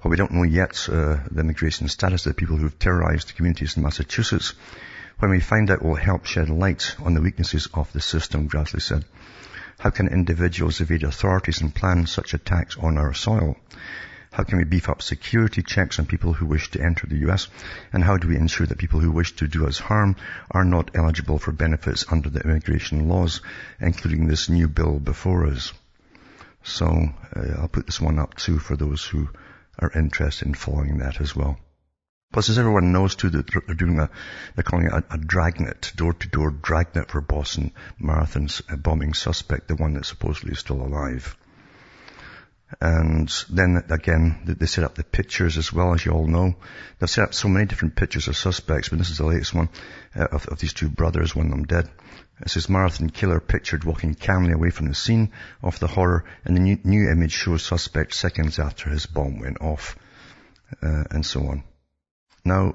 While 0.00 0.10
we 0.10 0.16
don't 0.16 0.30
know 0.30 0.44
yet 0.44 0.88
uh, 0.88 1.18
the 1.28 1.40
immigration 1.40 1.88
status 1.88 2.26
of 2.26 2.30
the 2.30 2.40
people 2.40 2.56
who've 2.56 2.78
terrorized 2.78 3.34
communities 3.34 3.76
in 3.76 3.82
Massachusetts, 3.82 4.54
when 5.18 5.32
we 5.32 5.40
find 5.40 5.68
out 5.68 5.82
will 5.82 5.96
help 5.96 6.26
shed 6.26 6.48
light 6.48 6.94
on 7.00 7.14
the 7.14 7.22
weaknesses 7.22 7.68
of 7.74 7.92
the 7.92 8.00
system, 8.00 8.48
Grassley 8.48 8.80
said. 8.80 9.04
How 9.80 9.90
can 9.90 10.06
individuals 10.06 10.80
evade 10.80 11.02
authorities 11.02 11.60
and 11.60 11.74
plan 11.74 12.06
such 12.06 12.34
attacks 12.34 12.76
on 12.78 12.98
our 12.98 13.14
soil? 13.14 13.56
How 14.34 14.42
can 14.42 14.58
we 14.58 14.64
beef 14.64 14.88
up 14.88 15.00
security 15.00 15.62
checks 15.62 16.00
on 16.00 16.06
people 16.06 16.32
who 16.32 16.46
wish 16.46 16.68
to 16.72 16.82
enter 16.82 17.06
the 17.06 17.30
US? 17.30 17.46
And 17.92 18.02
how 18.02 18.16
do 18.16 18.26
we 18.26 18.36
ensure 18.36 18.66
that 18.66 18.78
people 18.78 18.98
who 18.98 19.12
wish 19.12 19.36
to 19.36 19.46
do 19.46 19.64
us 19.64 19.78
harm 19.78 20.16
are 20.50 20.64
not 20.64 20.90
eligible 20.96 21.38
for 21.38 21.52
benefits 21.52 22.04
under 22.10 22.28
the 22.30 22.40
immigration 22.40 23.08
laws, 23.08 23.42
including 23.78 24.26
this 24.26 24.48
new 24.48 24.66
bill 24.66 24.98
before 24.98 25.46
us? 25.46 25.72
So 26.64 27.14
uh, 27.36 27.60
I'll 27.60 27.68
put 27.68 27.86
this 27.86 28.00
one 28.00 28.18
up 28.18 28.34
too 28.34 28.58
for 28.58 28.74
those 28.74 29.04
who 29.04 29.28
are 29.78 29.92
interested 29.94 30.48
in 30.48 30.54
following 30.54 30.98
that 30.98 31.20
as 31.20 31.36
well. 31.36 31.56
Plus, 32.32 32.48
as 32.48 32.58
everyone 32.58 32.90
knows 32.90 33.14
too, 33.14 33.30
that 33.30 33.46
they're 33.46 33.76
doing 33.76 34.00
a, 34.00 34.10
they're 34.56 34.64
calling 34.64 34.86
it 34.86 34.92
a, 34.92 35.04
a 35.14 35.18
dragnet, 35.18 35.92
door-to-door 35.94 36.50
dragnet 36.50 37.08
for 37.08 37.20
Boston 37.20 37.70
Marathon's 38.00 38.62
bombing 38.62 39.14
suspect, 39.14 39.68
the 39.68 39.76
one 39.76 39.94
that 39.94 40.06
supposedly 40.06 40.54
is 40.54 40.58
still 40.58 40.82
alive. 40.82 41.36
And 42.80 43.32
then 43.50 43.82
again, 43.90 44.42
they 44.44 44.66
set 44.66 44.84
up 44.84 44.94
the 44.94 45.04
pictures 45.04 45.56
as 45.56 45.72
well, 45.72 45.94
as 45.94 46.04
you 46.04 46.12
all 46.12 46.26
know. 46.26 46.54
They've 46.98 47.08
set 47.08 47.24
up 47.24 47.34
so 47.34 47.48
many 47.48 47.66
different 47.66 47.96
pictures 47.96 48.28
of 48.28 48.36
suspects, 48.36 48.88
but 48.88 48.98
this 48.98 49.10
is 49.10 49.18
the 49.18 49.26
latest 49.26 49.54
one 49.54 49.68
uh, 50.16 50.26
of, 50.32 50.46
of, 50.48 50.58
these 50.58 50.72
two 50.72 50.88
brothers, 50.88 51.34
one 51.34 51.46
of 51.46 51.52
them 51.52 51.64
dead. 51.64 51.88
It 52.40 52.50
says 52.50 52.68
marathon 52.68 53.10
killer 53.10 53.40
pictured 53.40 53.84
walking 53.84 54.14
calmly 54.14 54.52
away 54.52 54.70
from 54.70 54.88
the 54.88 54.94
scene 54.94 55.32
of 55.62 55.78
the 55.78 55.86
horror, 55.86 56.24
and 56.44 56.56
the 56.56 56.60
new, 56.60 56.78
new 56.84 57.10
image 57.10 57.32
shows 57.32 57.62
suspect 57.62 58.14
seconds 58.14 58.58
after 58.58 58.90
his 58.90 59.06
bomb 59.06 59.38
went 59.38 59.60
off, 59.60 59.96
uh, 60.82 61.04
and 61.10 61.24
so 61.24 61.46
on. 61.46 61.64
Now, 62.44 62.74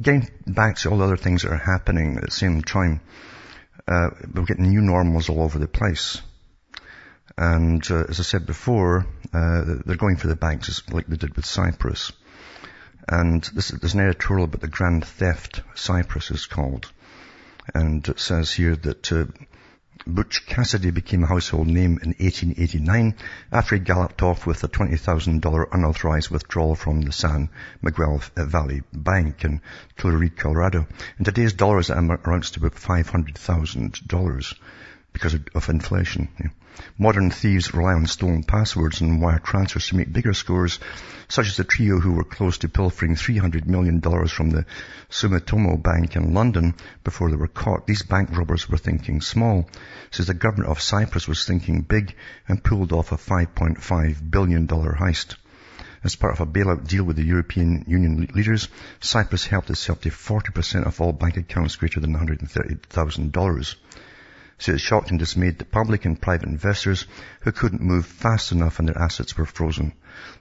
getting 0.00 0.28
back 0.46 0.76
to 0.78 0.90
all 0.90 0.98
the 0.98 1.04
other 1.04 1.16
things 1.16 1.42
that 1.42 1.52
are 1.52 1.56
happening 1.56 2.16
at 2.16 2.24
the 2.24 2.30
same 2.30 2.62
time, 2.62 3.00
uh, 3.86 4.10
we're 4.34 4.44
getting 4.44 4.68
new 4.68 4.80
normals 4.80 5.28
all 5.28 5.42
over 5.42 5.58
the 5.58 5.68
place. 5.68 6.20
And 7.38 7.88
uh, 7.90 8.04
as 8.08 8.18
I 8.18 8.22
said 8.22 8.46
before, 8.46 9.06
uh, 9.32 9.62
they're 9.84 9.96
going 9.96 10.16
for 10.16 10.28
the 10.28 10.36
banks 10.36 10.82
like 10.90 11.06
they 11.06 11.16
did 11.16 11.36
with 11.36 11.44
Cyprus. 11.44 12.12
And 13.08 13.42
this, 13.54 13.68
there's 13.68 13.94
an 13.94 14.00
editorial 14.00 14.46
about 14.46 14.62
the 14.62 14.68
grand 14.68 15.04
theft 15.04 15.62
Cyprus 15.74 16.30
is 16.30 16.46
called. 16.46 16.90
And 17.74 18.06
it 18.08 18.18
says 18.20 18.52
here 18.52 18.74
that 18.76 19.12
uh, 19.12 19.26
Butch 20.06 20.46
Cassidy 20.46 20.90
became 20.90 21.24
a 21.24 21.26
household 21.26 21.66
name 21.66 21.98
in 22.02 22.14
1889 22.18 23.16
after 23.52 23.74
he 23.74 23.80
galloped 23.80 24.22
off 24.22 24.46
with 24.46 24.62
a 24.64 24.68
$20,000 24.68 25.66
unauthorized 25.72 26.30
withdrawal 26.30 26.74
from 26.74 27.02
the 27.02 27.12
San 27.12 27.50
Miguel 27.82 28.22
Valley 28.34 28.82
Bank 28.92 29.44
in 29.44 29.60
Colorado, 29.96 30.32
Colorado. 30.36 30.86
In 31.18 31.24
today's 31.24 31.52
dollars, 31.52 31.90
amounts 31.90 32.52
to 32.52 32.60
about 32.60 32.76
$500,000 32.76 34.54
because 35.12 35.34
of, 35.34 35.48
of 35.54 35.68
inflation. 35.68 36.28
Yeah. 36.40 36.50
Modern 36.98 37.30
thieves 37.30 37.72
rely 37.72 37.94
on 37.94 38.06
stolen 38.06 38.42
passwords 38.42 39.00
and 39.00 39.20
wire 39.20 39.38
transfers 39.38 39.88
to 39.88 39.96
make 39.96 40.12
bigger 40.12 40.34
scores, 40.34 40.78
such 41.28 41.46
as 41.46 41.56
the 41.56 41.64
trio 41.64 42.00
who 42.00 42.12
were 42.12 42.24
close 42.24 42.58
to 42.58 42.68
pilfering 42.68 43.14
$300 43.14 43.66
million 43.66 44.00
from 44.00 44.50
the 44.50 44.66
Sumitomo 45.10 45.82
Bank 45.82 46.16
in 46.16 46.34
London 46.34 46.74
before 47.04 47.30
they 47.30 47.36
were 47.36 47.48
caught. 47.48 47.86
These 47.86 48.02
bank 48.02 48.36
robbers 48.36 48.68
were 48.68 48.78
thinking 48.78 49.20
small, 49.20 49.68
says 50.10 50.26
the 50.26 50.34
government 50.34 50.70
of 50.70 50.80
Cyprus 50.80 51.26
was 51.26 51.44
thinking 51.44 51.82
big 51.82 52.14
and 52.48 52.62
pulled 52.62 52.92
off 52.92 53.12
a 53.12 53.16
$5.5 53.16 54.30
billion 54.30 54.66
heist. 54.68 55.36
As 56.04 56.14
part 56.14 56.34
of 56.34 56.40
a 56.40 56.46
bailout 56.46 56.86
deal 56.86 57.04
with 57.04 57.16
the 57.16 57.24
European 57.24 57.84
Union 57.88 58.28
leaders, 58.34 58.68
Cyprus 59.00 59.46
helped 59.46 59.70
itself 59.70 60.02
to 60.02 60.10
40% 60.10 60.86
of 60.86 61.00
all 61.00 61.12
bank 61.12 61.36
accounts 61.36 61.76
greater 61.76 62.00
than 62.00 62.14
$130,000. 62.14 63.74
So 64.58 64.72
it 64.72 64.80
shocked 64.80 65.10
and 65.10 65.18
dismayed 65.18 65.58
the 65.58 65.66
public 65.66 66.06
and 66.06 66.20
private 66.20 66.48
investors 66.48 67.06
who 67.40 67.52
couldn't 67.52 67.82
move 67.82 68.06
fast 68.06 68.52
enough 68.52 68.78
and 68.78 68.88
their 68.88 68.98
assets 68.98 69.36
were 69.36 69.44
frozen. 69.44 69.92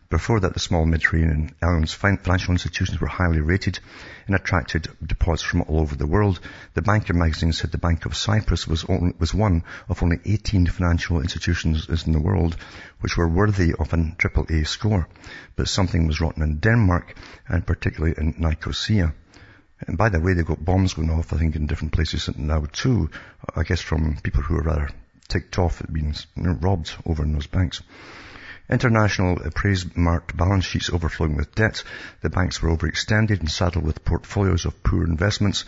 Before 0.09 0.39
that, 0.39 0.53
the 0.53 0.59
small 0.61 0.85
Mediterranean 0.85 1.53
islands 1.61 1.93
financial 1.93 2.53
institutions 2.53 3.01
were 3.01 3.07
highly 3.07 3.41
rated 3.41 3.79
and 4.27 4.35
attracted 4.35 4.87
deposits 5.05 5.43
from 5.43 5.63
all 5.63 5.81
over 5.81 5.95
the 5.95 6.07
world. 6.07 6.39
The 6.75 6.81
Banker 6.81 7.13
magazine 7.13 7.51
said 7.51 7.71
the 7.71 7.77
Bank 7.77 8.05
of 8.05 8.15
Cyprus 8.15 8.67
was, 8.67 8.85
only, 8.85 9.13
was 9.19 9.33
one 9.33 9.63
of 9.89 10.01
only 10.01 10.19
18 10.23 10.67
financial 10.67 11.19
institutions 11.19 12.05
in 12.05 12.13
the 12.13 12.21
world 12.21 12.55
which 13.01 13.17
were 13.17 13.27
worthy 13.27 13.73
of 13.73 13.91
an 13.91 14.15
AAA 14.17 14.65
score. 14.65 15.09
But 15.57 15.67
something 15.67 16.07
was 16.07 16.21
rotten 16.21 16.43
in 16.43 16.59
Denmark 16.59 17.17
and 17.49 17.67
particularly 17.67 18.15
in 18.17 18.35
Nicosia. 18.37 19.13
And 19.81 19.97
by 19.97 20.09
the 20.09 20.19
way, 20.19 20.33
they've 20.33 20.45
got 20.45 20.63
bombs 20.63 20.93
going 20.93 21.09
off, 21.09 21.33
I 21.33 21.37
think, 21.37 21.55
in 21.55 21.67
different 21.67 21.93
places 21.93 22.29
now 22.37 22.65
too. 22.71 23.09
I 23.55 23.63
guess 23.63 23.81
from 23.81 24.17
people 24.23 24.41
who 24.41 24.57
are 24.57 24.63
rather 24.63 24.89
ticked 25.27 25.59
off 25.59 25.81
at 25.81 25.91
being 25.91 26.15
robbed 26.37 26.95
over 27.05 27.23
in 27.23 27.33
those 27.33 27.47
banks. 27.47 27.81
International 28.69 29.39
appraised-marked 29.43 30.35
balance 30.35 30.65
sheets 30.65 30.89
overflowing 30.89 31.35
with 31.35 31.53
debt. 31.53 31.83
The 32.21 32.29
banks 32.29 32.61
were 32.61 32.75
overextended 32.75 33.39
and 33.39 33.51
saddled 33.51 33.85
with 33.85 34.03
portfolios 34.03 34.65
of 34.65 34.81
poor 34.81 35.03
investments. 35.03 35.65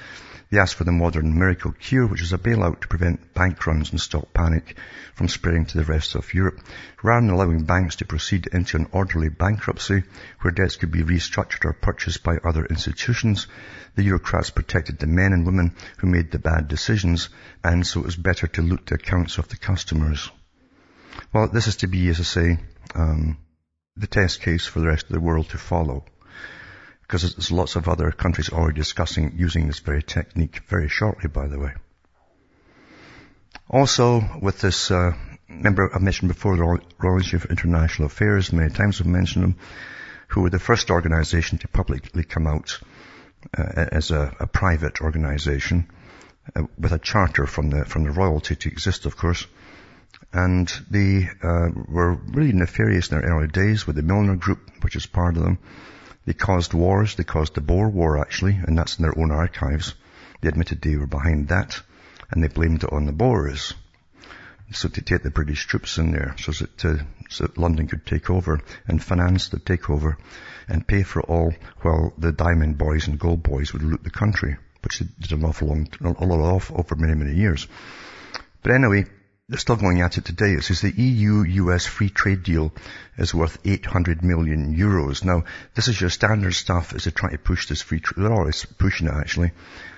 They 0.50 0.60
asked 0.60 0.76
for 0.76 0.86
the 0.86 0.94
modern 0.94 1.38
miracle 1.38 1.74
cure, 1.74 2.08
which 2.08 2.22
was 2.22 2.32
a 2.32 2.38
bailout 2.38 2.80
to 2.80 2.88
prevent 2.88 3.34
bank 3.34 3.68
runs 3.68 3.92
and 3.92 4.00
stop 4.00 4.34
panic 4.34 4.78
from 5.14 5.28
spreading 5.28 5.66
to 5.66 5.78
the 5.78 5.84
rest 5.84 6.16
of 6.16 6.34
Europe. 6.34 6.62
Rather 7.04 7.26
than 7.26 7.36
allowing 7.36 7.66
banks 7.66 7.98
to 7.98 8.06
proceed 8.06 8.48
into 8.54 8.78
an 8.78 8.88
orderly 8.94 9.28
bankruptcy, 9.28 10.04
where 10.40 10.54
debts 10.54 10.78
could 10.78 10.92
be 10.92 11.04
restructured 11.04 11.66
or 11.66 11.74
purchased 11.74 12.24
by 12.24 12.38
other 12.38 12.66
institutions, 12.66 13.48
the 13.96 14.04
Eurocrats 14.04 14.56
protected 14.56 15.00
the 15.00 15.08
men 15.08 15.34
and 15.34 15.46
women 15.46 15.76
who 15.98 16.08
made 16.08 16.32
the 16.32 16.40
bad 16.40 16.70
decisions, 16.70 17.28
and 17.62 17.86
so 17.86 18.00
it 18.00 18.06
was 18.06 18.16
better 18.16 18.48
to 18.48 18.62
loot 18.62 18.86
the 18.86 18.96
accounts 18.96 19.38
of 19.38 19.50
the 19.50 19.58
customers. 19.58 20.32
Well, 21.34 21.50
this 21.50 21.68
is 21.68 21.76
to 21.78 21.88
be, 21.88 22.08
as 22.08 22.22
I 22.22 22.24
say, 22.24 22.60
um, 22.96 23.38
the 23.98 24.08
test 24.08 24.42
case 24.42 24.66
for 24.66 24.80
the 24.80 24.88
rest 24.88 25.08
of 25.08 25.12
the 25.12 25.20
world 25.20 25.50
to 25.50 25.58
follow 25.58 26.06
because 27.08 27.36
there's 27.36 27.52
lots 27.52 27.78
of 27.78 27.88
other 27.88 28.12
countries 28.12 28.50
already 28.50 28.76
discussing 28.76 29.34
using 29.38 29.68
this 29.68 29.80
very 29.80 30.04
technique 30.04 30.62
very 30.68 30.90
shortly, 30.90 31.30
by 31.30 31.48
the 31.48 31.58
way. 31.58 31.74
Also, 33.70 34.22
with 34.42 34.60
this, 34.60 34.92
uh, 34.92 35.14
remember 35.48 35.90
I 35.94 36.00
mentioned 36.00 36.28
before 36.28 36.58
the 36.58 36.64
Royal 36.64 37.18
Institute 37.18 37.42
for 37.42 37.50
International 37.50 38.08
Affairs, 38.08 38.52
many 38.52 38.70
times 38.74 39.00
I've 39.00 39.08
mentioned 39.08 39.44
them, 39.44 39.56
who 40.28 40.42
were 40.42 40.50
the 40.50 40.60
first 40.60 40.92
organization 40.92 41.60
to 41.60 41.68
publicly 41.70 42.26
come 42.26 42.46
out 42.46 42.78
uh, 43.58 43.86
as 43.92 44.12
a, 44.12 44.36
a, 44.42 44.48
private 44.48 45.00
organization 45.00 45.90
uh, 46.56 46.64
with 46.78 46.92
a 46.92 47.00
charter 47.00 47.46
from 47.46 47.70
the 47.70 47.86
from 47.86 48.04
the 48.04 48.12
royalty 48.12 48.56
to 48.56 48.70
exist, 48.70 49.06
of 49.06 49.16
course. 49.16 49.48
And 50.34 50.68
they 50.90 51.30
uh, 51.42 51.70
were 51.88 52.16
really 52.16 52.52
nefarious 52.52 53.10
in 53.10 53.20
their 53.20 53.30
early 53.30 53.48
days 53.48 53.88
with 53.88 53.96
the 53.96 54.02
Milner 54.02 54.36
Group, 54.36 54.60
which 54.82 54.98
is 54.98 55.06
part 55.06 55.38
of 55.38 55.44
them. 55.44 55.60
They 56.28 56.34
caused 56.34 56.74
wars. 56.74 57.16
They 57.16 57.24
caused 57.24 57.56
the 57.56 57.62
Boer 57.62 57.88
War, 57.88 58.20
actually, 58.20 58.60
and 58.62 58.78
that's 58.78 58.98
in 58.98 59.04
their 59.04 59.18
own 59.18 59.32
archives. 59.32 59.96
They 60.42 60.50
admitted 60.50 60.82
they 60.82 60.98
were 60.98 61.08
behind 61.08 61.48
that, 61.48 61.82
and 62.30 62.44
they 62.44 62.50
blamed 62.50 62.84
it 62.84 62.92
on 62.92 63.06
the 63.06 63.14
Boers. 63.14 63.74
So 64.74 64.90
to 64.90 65.02
take 65.02 65.24
the 65.24 65.32
British 65.32 65.66
troops 65.68 65.98
in 65.98 66.12
there 66.12 66.36
so 66.38 66.52
that, 66.52 66.84
uh, 66.84 67.04
so 67.30 67.50
London 67.56 67.88
could 67.88 68.06
take 68.06 68.30
over 68.30 68.60
and 68.90 69.02
finance 69.02 69.48
the 69.48 69.58
takeover 69.58 70.18
and 70.68 70.86
pay 70.86 71.04
for 71.04 71.22
it 71.22 71.30
all 71.30 71.54
while 71.82 72.12
the 72.18 72.34
Diamond 72.34 72.78
Boys 72.78 73.08
and 73.08 73.18
Gold 73.18 73.42
Boys 73.42 73.72
would 73.72 73.84
loot 73.84 74.04
the 74.04 74.10
country, 74.10 74.58
which 74.84 75.00
they 75.00 75.08
did 75.22 75.32
an 75.32 75.46
awful 75.46 75.70
long, 75.70 75.88
a 76.02 76.26
lot 76.26 76.56
of 76.58 76.74
over 76.74 76.96
many, 76.98 77.16
many 77.16 77.36
years. 77.36 77.70
But 78.64 78.74
anyway, 78.74 79.06
they're 79.50 79.58
still 79.58 79.78
going 79.78 80.02
at 80.02 80.18
it 80.18 80.26
today. 80.26 80.52
It 80.52 80.64
says 80.64 80.82
the 80.82 80.92
EU-US 80.92 81.86
free 81.86 82.10
trade 82.10 82.44
deal 82.44 82.74
is 83.18 83.34
worth 83.34 83.58
800 83.64 84.22
million 84.22 84.76
euros. 84.76 85.24
Now, 85.24 85.46
this 85.74 85.88
is 85.88 86.02
your 86.02 86.10
standard 86.10 86.54
stuff 86.54 86.94
as 86.94 87.06
they 87.06 87.12
try 87.12 87.32
to 87.32 87.38
push 87.38 87.70
this 87.70 87.82
free 87.82 88.02
trade. 88.02 88.26
They're 88.26 88.34
always 88.34 88.66
pushing 88.66 89.08
it 89.08 89.14
actually. 89.14 89.52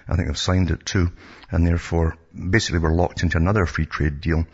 I 0.08 0.16
think 0.16 0.28
they've 0.28 0.38
signed 0.38 0.70
it 0.70 0.86
too. 0.86 1.12
And 1.50 1.66
therefore, 1.66 2.16
basically 2.32 2.78
we're 2.78 2.94
locked 2.94 3.24
into 3.24 3.38
another 3.38 3.66
free 3.66 3.88
trade 3.88 4.22
deal. 4.22 4.46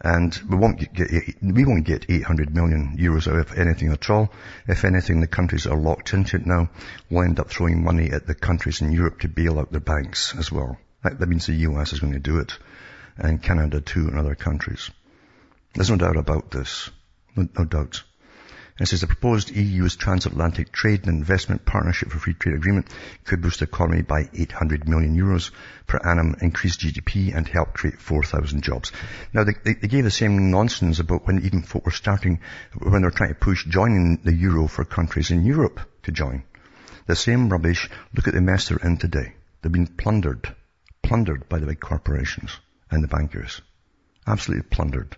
And 0.00 0.34
we 0.48 0.56
won't 0.56 0.90
get, 0.94 1.10
we 1.42 1.66
won't 1.66 1.84
get 1.84 2.06
800 2.08 2.54
million 2.54 2.96
euros 2.98 3.30
out 3.30 3.40
of 3.40 3.58
anything 3.58 3.92
at 3.92 4.08
all. 4.08 4.32
If 4.66 4.86
anything, 4.86 5.20
the 5.20 5.26
countries 5.26 5.66
are 5.66 5.76
locked 5.76 6.14
into 6.14 6.38
it 6.38 6.46
now 6.46 6.70
We'll 7.10 7.24
end 7.24 7.40
up 7.40 7.50
throwing 7.50 7.84
money 7.84 8.10
at 8.10 8.26
the 8.26 8.34
countries 8.34 8.80
in 8.80 8.90
Europe 8.90 9.20
to 9.20 9.28
bail 9.28 9.58
out 9.58 9.70
their 9.70 9.80
banks 9.80 10.34
as 10.34 10.50
well. 10.50 10.78
That 11.02 11.28
means 11.28 11.44
the 11.44 11.52
US 11.52 11.92
is 11.92 12.00
going 12.00 12.14
to 12.14 12.18
do 12.18 12.38
it 12.38 12.56
and 13.20 13.42
Canada 13.42 13.80
too 13.80 14.08
and 14.08 14.18
other 14.18 14.34
countries. 14.34 14.90
There's 15.74 15.90
no 15.90 15.96
doubt 15.96 16.16
about 16.16 16.50
this. 16.50 16.90
No, 17.36 17.48
no 17.56 17.64
doubt. 17.64 18.02
It 18.80 18.86
says 18.86 19.02
the 19.02 19.06
proposed 19.06 19.50
EU's 19.50 19.94
transatlantic 19.94 20.72
trade 20.72 21.06
and 21.06 21.18
investment 21.18 21.66
partnership 21.66 22.10
for 22.10 22.18
free 22.18 22.32
trade 22.32 22.54
agreement 22.54 22.88
could 23.24 23.42
boost 23.42 23.58
the 23.58 23.66
economy 23.66 24.00
by 24.00 24.30
800 24.32 24.88
million 24.88 25.14
euros 25.14 25.50
per 25.86 25.98
annum, 25.98 26.34
increase 26.40 26.78
GDP 26.78 27.36
and 27.36 27.46
help 27.46 27.74
create 27.74 28.00
4,000 28.00 28.62
jobs. 28.62 28.90
Now 29.34 29.44
they, 29.44 29.52
they, 29.64 29.86
gave 29.86 30.04
the 30.04 30.10
same 30.10 30.50
nonsense 30.50 30.98
about 30.98 31.26
when 31.26 31.44
even 31.44 31.62
folk 31.62 31.84
were 31.84 31.92
starting, 31.92 32.40
when 32.78 33.02
they're 33.02 33.10
trying 33.10 33.34
to 33.34 33.34
push 33.34 33.66
joining 33.66 34.16
the 34.24 34.32
euro 34.32 34.66
for 34.66 34.86
countries 34.86 35.30
in 35.30 35.44
Europe 35.44 35.80
to 36.04 36.10
join. 36.10 36.44
The 37.06 37.16
same 37.16 37.50
rubbish. 37.50 37.90
Look 38.14 38.28
at 38.28 38.34
the 38.34 38.40
mess 38.40 38.68
they're 38.68 38.78
in 38.78 38.96
today. 38.96 39.34
They've 39.60 39.70
been 39.70 39.88
plundered, 39.88 40.56
plundered 41.02 41.50
by 41.50 41.58
the 41.58 41.66
big 41.66 41.80
corporations 41.80 42.58
and 42.90 43.02
the 43.02 43.08
bankers. 43.08 43.60
Absolutely 44.26 44.68
plundered. 44.68 45.16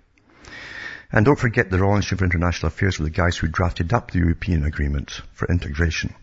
And 1.11 1.27
don't 1.27 1.39
forget 1.39 1.71
the 1.71 1.79
Royal 1.79 1.97
Institute 1.97 2.21
for 2.21 2.25
International 2.25 2.69
Affairs 2.69 2.99
were 2.99 3.05
the 3.05 3.11
guys 3.11 3.37
who 3.37 3.47
drafted 3.47 3.93
up 3.93 4.11
the 4.11 4.21
European 4.21 4.65
Agreement 4.65 5.21
for 5.35 5.47
integration. 5.47 6.15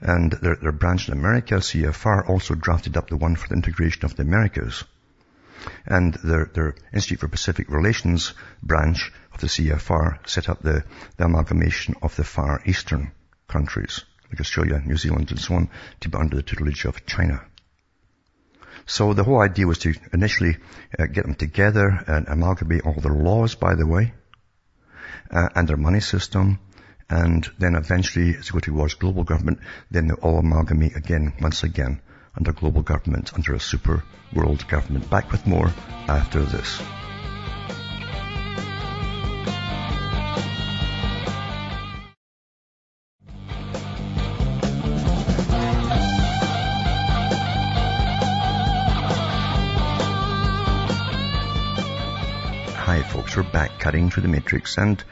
And 0.00 0.32
their, 0.32 0.56
their 0.56 0.72
branch 0.72 1.08
in 1.08 1.14
America, 1.14 1.54
CFR, 1.54 2.28
also 2.28 2.54
drafted 2.54 2.96
up 2.96 3.08
the 3.08 3.16
one 3.16 3.36
for 3.36 3.48
the 3.48 3.54
integration 3.54 4.04
of 4.04 4.16
the 4.16 4.22
Americas. 4.22 4.84
And 5.86 6.12
their, 6.24 6.50
their 6.52 6.74
Institute 6.92 7.20
for 7.20 7.28
Pacific 7.28 7.70
Relations 7.70 8.34
branch 8.62 9.12
of 9.32 9.40
the 9.40 9.46
CFR 9.46 10.28
set 10.28 10.48
up 10.48 10.60
the, 10.60 10.84
the 11.16 11.24
amalgamation 11.24 11.94
of 12.02 12.14
the 12.16 12.24
Far 12.24 12.60
Eastern 12.66 13.12
countries, 13.48 14.04
like 14.28 14.40
Australia, 14.40 14.82
New 14.84 14.96
Zealand, 14.96 15.30
and 15.30 15.40
so 15.40 15.54
on, 15.54 15.70
to 16.00 16.08
be 16.10 16.18
under 16.18 16.36
the 16.36 16.42
tutelage 16.42 16.84
of 16.84 17.06
China. 17.06 17.42
So 18.86 19.14
the 19.14 19.24
whole 19.24 19.40
idea 19.40 19.66
was 19.66 19.78
to 19.78 19.94
initially 20.12 20.56
uh, 20.98 21.06
get 21.06 21.24
them 21.24 21.34
together 21.34 21.88
and 22.06 22.26
amalgamate 22.28 22.82
all 22.84 22.94
their 22.94 23.14
laws, 23.14 23.54
by 23.54 23.74
the 23.74 23.86
way, 23.86 24.12
uh, 25.30 25.48
and 25.54 25.68
their 25.68 25.76
money 25.76 26.00
system, 26.00 26.58
and 27.08 27.48
then 27.58 27.74
eventually, 27.74 28.36
as 28.36 28.52
we 28.52 28.60
go 28.60 28.72
towards 28.72 28.94
global 28.94 29.24
government, 29.24 29.60
then 29.90 30.08
they 30.08 30.14
all 30.14 30.38
amalgamate 30.38 30.96
again, 30.96 31.34
once 31.40 31.62
again, 31.62 32.00
under 32.36 32.52
global 32.52 32.82
government, 32.82 33.34
under 33.34 33.54
a 33.54 33.60
super 33.60 34.02
world 34.32 34.66
government. 34.66 35.10
Back 35.10 35.30
with 35.30 35.46
more 35.46 35.70
after 36.08 36.42
this. 36.42 36.80
Folks. 53.32 53.46
We're 53.46 53.52
back 53.52 53.78
cutting 53.78 54.10
through 54.10 54.24
the 54.24 54.28
matrix. 54.28 54.76
And 54.76 55.02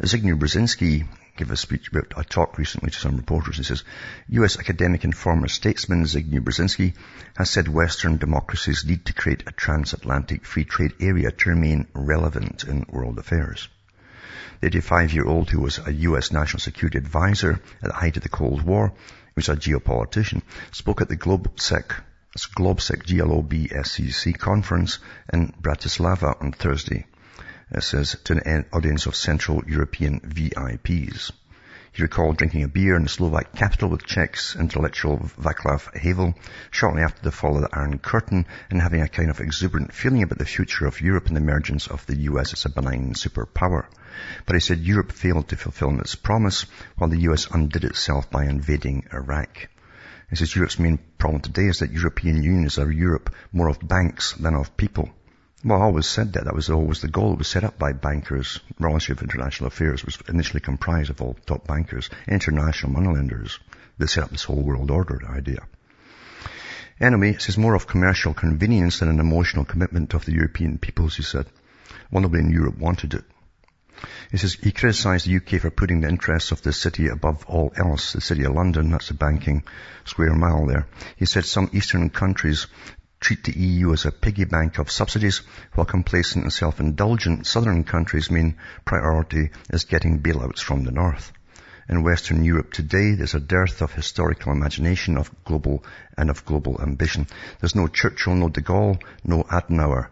Zygmunt 0.00 0.38
Brzezinski 0.38 1.06
gave 1.36 1.50
a 1.50 1.56
speech 1.56 1.88
about 1.88 2.14
a 2.16 2.24
talk 2.24 2.56
recently 2.56 2.90
to 2.90 2.98
some 2.98 3.16
reporters. 3.16 3.58
He 3.58 3.64
says, 3.64 3.84
U.S. 4.28 4.58
academic 4.58 5.04
and 5.04 5.14
former 5.14 5.48
statesman 5.48 6.04
Zygmunt 6.04 6.44
Brzezinski 6.44 6.94
has 7.36 7.50
said 7.50 7.68
Western 7.68 8.16
democracies 8.16 8.84
need 8.86 9.04
to 9.06 9.12
create 9.12 9.42
a 9.46 9.52
transatlantic 9.52 10.46
free 10.46 10.64
trade 10.64 10.94
area 11.00 11.30
to 11.30 11.50
remain 11.50 11.86
relevant 11.92 12.64
in 12.64 12.86
world 12.88 13.18
affairs. 13.18 13.68
The 14.60 14.70
85-year-old 14.70 15.50
who 15.50 15.60
was 15.60 15.78
a 15.78 15.92
U.S. 15.92 16.32
national 16.32 16.60
security 16.60 16.96
advisor 16.96 17.60
at 17.82 17.88
the 17.88 17.94
height 17.94 18.16
of 18.16 18.22
the 18.22 18.30
Cold 18.30 18.62
War, 18.62 18.94
was 19.34 19.50
a 19.50 19.56
geopolitician, 19.56 20.40
spoke 20.72 21.02
at 21.02 21.08
the 21.08 21.16
GlobSec 21.16 21.92
GlobSec, 22.56 23.04
G-L-O-B-S-E-C 23.06 24.32
conference 24.34 24.98
in 25.32 25.52
Bratislava 25.60 26.40
on 26.42 26.52
Thursday 26.52 27.06
it 27.70 27.82
says, 27.82 28.16
to 28.24 28.40
an 28.48 28.64
audience 28.72 29.06
of 29.06 29.16
Central 29.16 29.62
European 29.66 30.20
VIPs. 30.20 31.32
He 31.96 32.02
recalled 32.02 32.36
drinking 32.36 32.62
a 32.62 32.68
beer 32.68 32.94
in 32.94 33.04
the 33.04 33.08
Slovak 33.08 33.54
capital 33.54 33.88
with 33.88 34.04
Czech's 34.04 34.54
intellectual 34.54 35.18
Václav 35.18 35.96
Havel 35.96 36.34
shortly 36.70 37.02
after 37.02 37.22
the 37.22 37.32
fall 37.32 37.56
of 37.56 37.62
the 37.62 37.74
Iron 37.74 37.98
Curtain 37.98 38.44
and 38.68 38.82
having 38.82 39.00
a 39.00 39.08
kind 39.08 39.30
of 39.30 39.40
exuberant 39.40 39.94
feeling 39.94 40.22
about 40.22 40.38
the 40.38 40.44
future 40.44 40.86
of 40.86 41.00
Europe 41.00 41.28
and 41.28 41.36
the 41.36 41.40
emergence 41.40 41.86
of 41.86 42.04
the 42.04 42.16
US 42.30 42.52
as 42.52 42.66
a 42.66 42.68
benign 42.68 43.14
superpower. 43.14 43.86
But 44.44 44.56
he 44.56 44.60
said 44.60 44.80
Europe 44.80 45.10
failed 45.10 45.48
to 45.48 45.56
fulfill 45.56 45.98
its 45.98 46.14
promise 46.14 46.66
while 46.98 47.08
the 47.08 47.22
US 47.30 47.50
undid 47.50 47.84
itself 47.84 48.30
by 48.30 48.44
invading 48.44 49.08
Iraq. 49.10 49.68
He 50.28 50.36
says 50.36 50.54
Europe's 50.54 50.78
main 50.78 50.98
problem 51.16 51.40
today 51.40 51.66
is 51.66 51.78
that 51.78 51.92
European 51.92 52.42
Union 52.42 52.66
is 52.66 52.76
a 52.76 52.94
Europe 52.94 53.34
more 53.52 53.68
of 53.68 53.80
banks 53.80 54.34
than 54.34 54.54
of 54.54 54.76
people. 54.76 55.10
Well, 55.64 55.80
I 55.80 55.84
always 55.84 56.06
said 56.06 56.34
that. 56.34 56.44
That 56.44 56.54
was 56.54 56.70
always 56.70 57.00
the 57.00 57.08
goal. 57.08 57.32
It 57.32 57.38
was 57.38 57.48
set 57.48 57.64
up 57.64 57.78
by 57.78 57.92
bankers. 57.92 58.60
Royal 58.78 58.94
Institute 58.94 59.18
of 59.18 59.22
International 59.24 59.68
Affairs 59.68 60.04
was 60.04 60.18
initially 60.28 60.60
comprised 60.60 61.10
of 61.10 61.22
all 61.22 61.34
top 61.46 61.66
bankers, 61.66 62.10
international 62.28 62.92
moneylenders. 62.92 63.58
They 63.98 64.06
set 64.06 64.24
up 64.24 64.30
this 64.30 64.44
whole 64.44 64.62
world 64.62 64.90
order 64.90 65.20
idea. 65.28 65.66
Anyway, 67.00 67.30
it 67.30 67.42
says 67.42 67.58
more 67.58 67.74
of 67.74 67.86
commercial 67.86 68.34
convenience 68.34 69.00
than 69.00 69.08
an 69.08 69.20
emotional 69.20 69.64
commitment 69.64 70.14
of 70.14 70.24
the 70.24 70.32
European 70.32 70.78
peoples, 70.78 71.16
he 71.16 71.22
said. 71.22 71.46
Well, 72.10 72.22
nobody 72.22 72.44
in 72.44 72.50
Europe 72.50 72.78
wanted 72.78 73.14
it. 73.14 73.24
He 74.30 74.36
says 74.36 74.54
he 74.54 74.72
criticised 74.72 75.26
the 75.26 75.36
UK 75.36 75.60
for 75.60 75.70
putting 75.70 76.02
the 76.02 76.08
interests 76.08 76.52
of 76.52 76.60
the 76.60 76.72
city 76.72 77.08
above 77.08 77.46
all 77.46 77.72
else. 77.76 78.12
The 78.12 78.20
city 78.20 78.44
of 78.44 78.52
London, 78.52 78.90
that's 78.90 79.08
the 79.08 79.14
banking 79.14 79.64
square 80.04 80.34
mile 80.34 80.66
there. 80.66 80.86
He 81.16 81.24
said 81.24 81.46
some 81.46 81.70
eastern 81.72 82.10
countries 82.10 82.66
treat 83.26 83.42
the 83.42 83.58
EU 83.58 83.92
as 83.92 84.04
a 84.04 84.12
piggy 84.12 84.44
bank 84.44 84.78
of 84.78 84.88
subsidies, 84.88 85.42
while 85.74 85.84
complacent 85.84 86.44
and 86.44 86.52
self-indulgent 86.52 87.44
southern 87.44 87.82
countries' 87.82 88.30
main 88.30 88.56
priority 88.84 89.50
is 89.70 89.82
getting 89.84 90.20
bailouts 90.20 90.60
from 90.60 90.84
the 90.84 90.92
north. 90.92 91.32
In 91.88 92.04
Western 92.04 92.44
Europe 92.44 92.72
today, 92.72 93.16
there's 93.16 93.34
a 93.34 93.40
dearth 93.40 93.82
of 93.82 93.92
historical 93.92 94.52
imagination 94.52 95.18
of 95.18 95.28
global 95.44 95.82
and 96.16 96.30
of 96.30 96.44
global 96.44 96.80
ambition. 96.80 97.26
There's 97.58 97.74
no 97.74 97.88
Churchill, 97.88 98.36
no 98.36 98.48
de 98.48 98.60
Gaulle, 98.60 99.02
no 99.24 99.42
Adenauer 99.42 100.10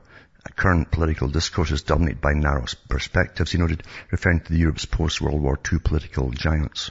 current 0.51 0.91
political 0.91 1.29
discourse 1.29 1.71
is 1.71 1.83
dominated 1.83 2.21
by 2.21 2.35
narrow 2.35 2.67
perspectives, 2.89 3.53
he 3.53 3.59
noted, 3.59 3.83
referring 4.11 4.41
to 4.41 4.53
the 4.53 4.59
Europe's 4.59 4.85
post-World 4.85 5.41
War 5.41 5.59
II 5.73 5.79
political 5.79 6.31
giants. 6.31 6.91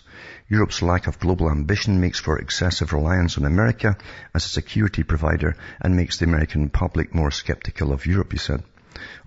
Europe's 0.49 0.81
lack 0.81 1.07
of 1.07 1.19
global 1.19 1.49
ambition 1.51 2.01
makes 2.01 2.19
for 2.19 2.39
excessive 2.39 2.93
reliance 2.93 3.37
on 3.37 3.45
America 3.45 3.95
as 4.33 4.45
a 4.45 4.49
security 4.49 5.03
provider 5.03 5.55
and 5.79 5.95
makes 5.95 6.17
the 6.17 6.25
American 6.25 6.69
public 6.69 7.13
more 7.13 7.31
skeptical 7.31 7.93
of 7.93 8.05
Europe, 8.05 8.31
he 8.31 8.39
said. 8.39 8.63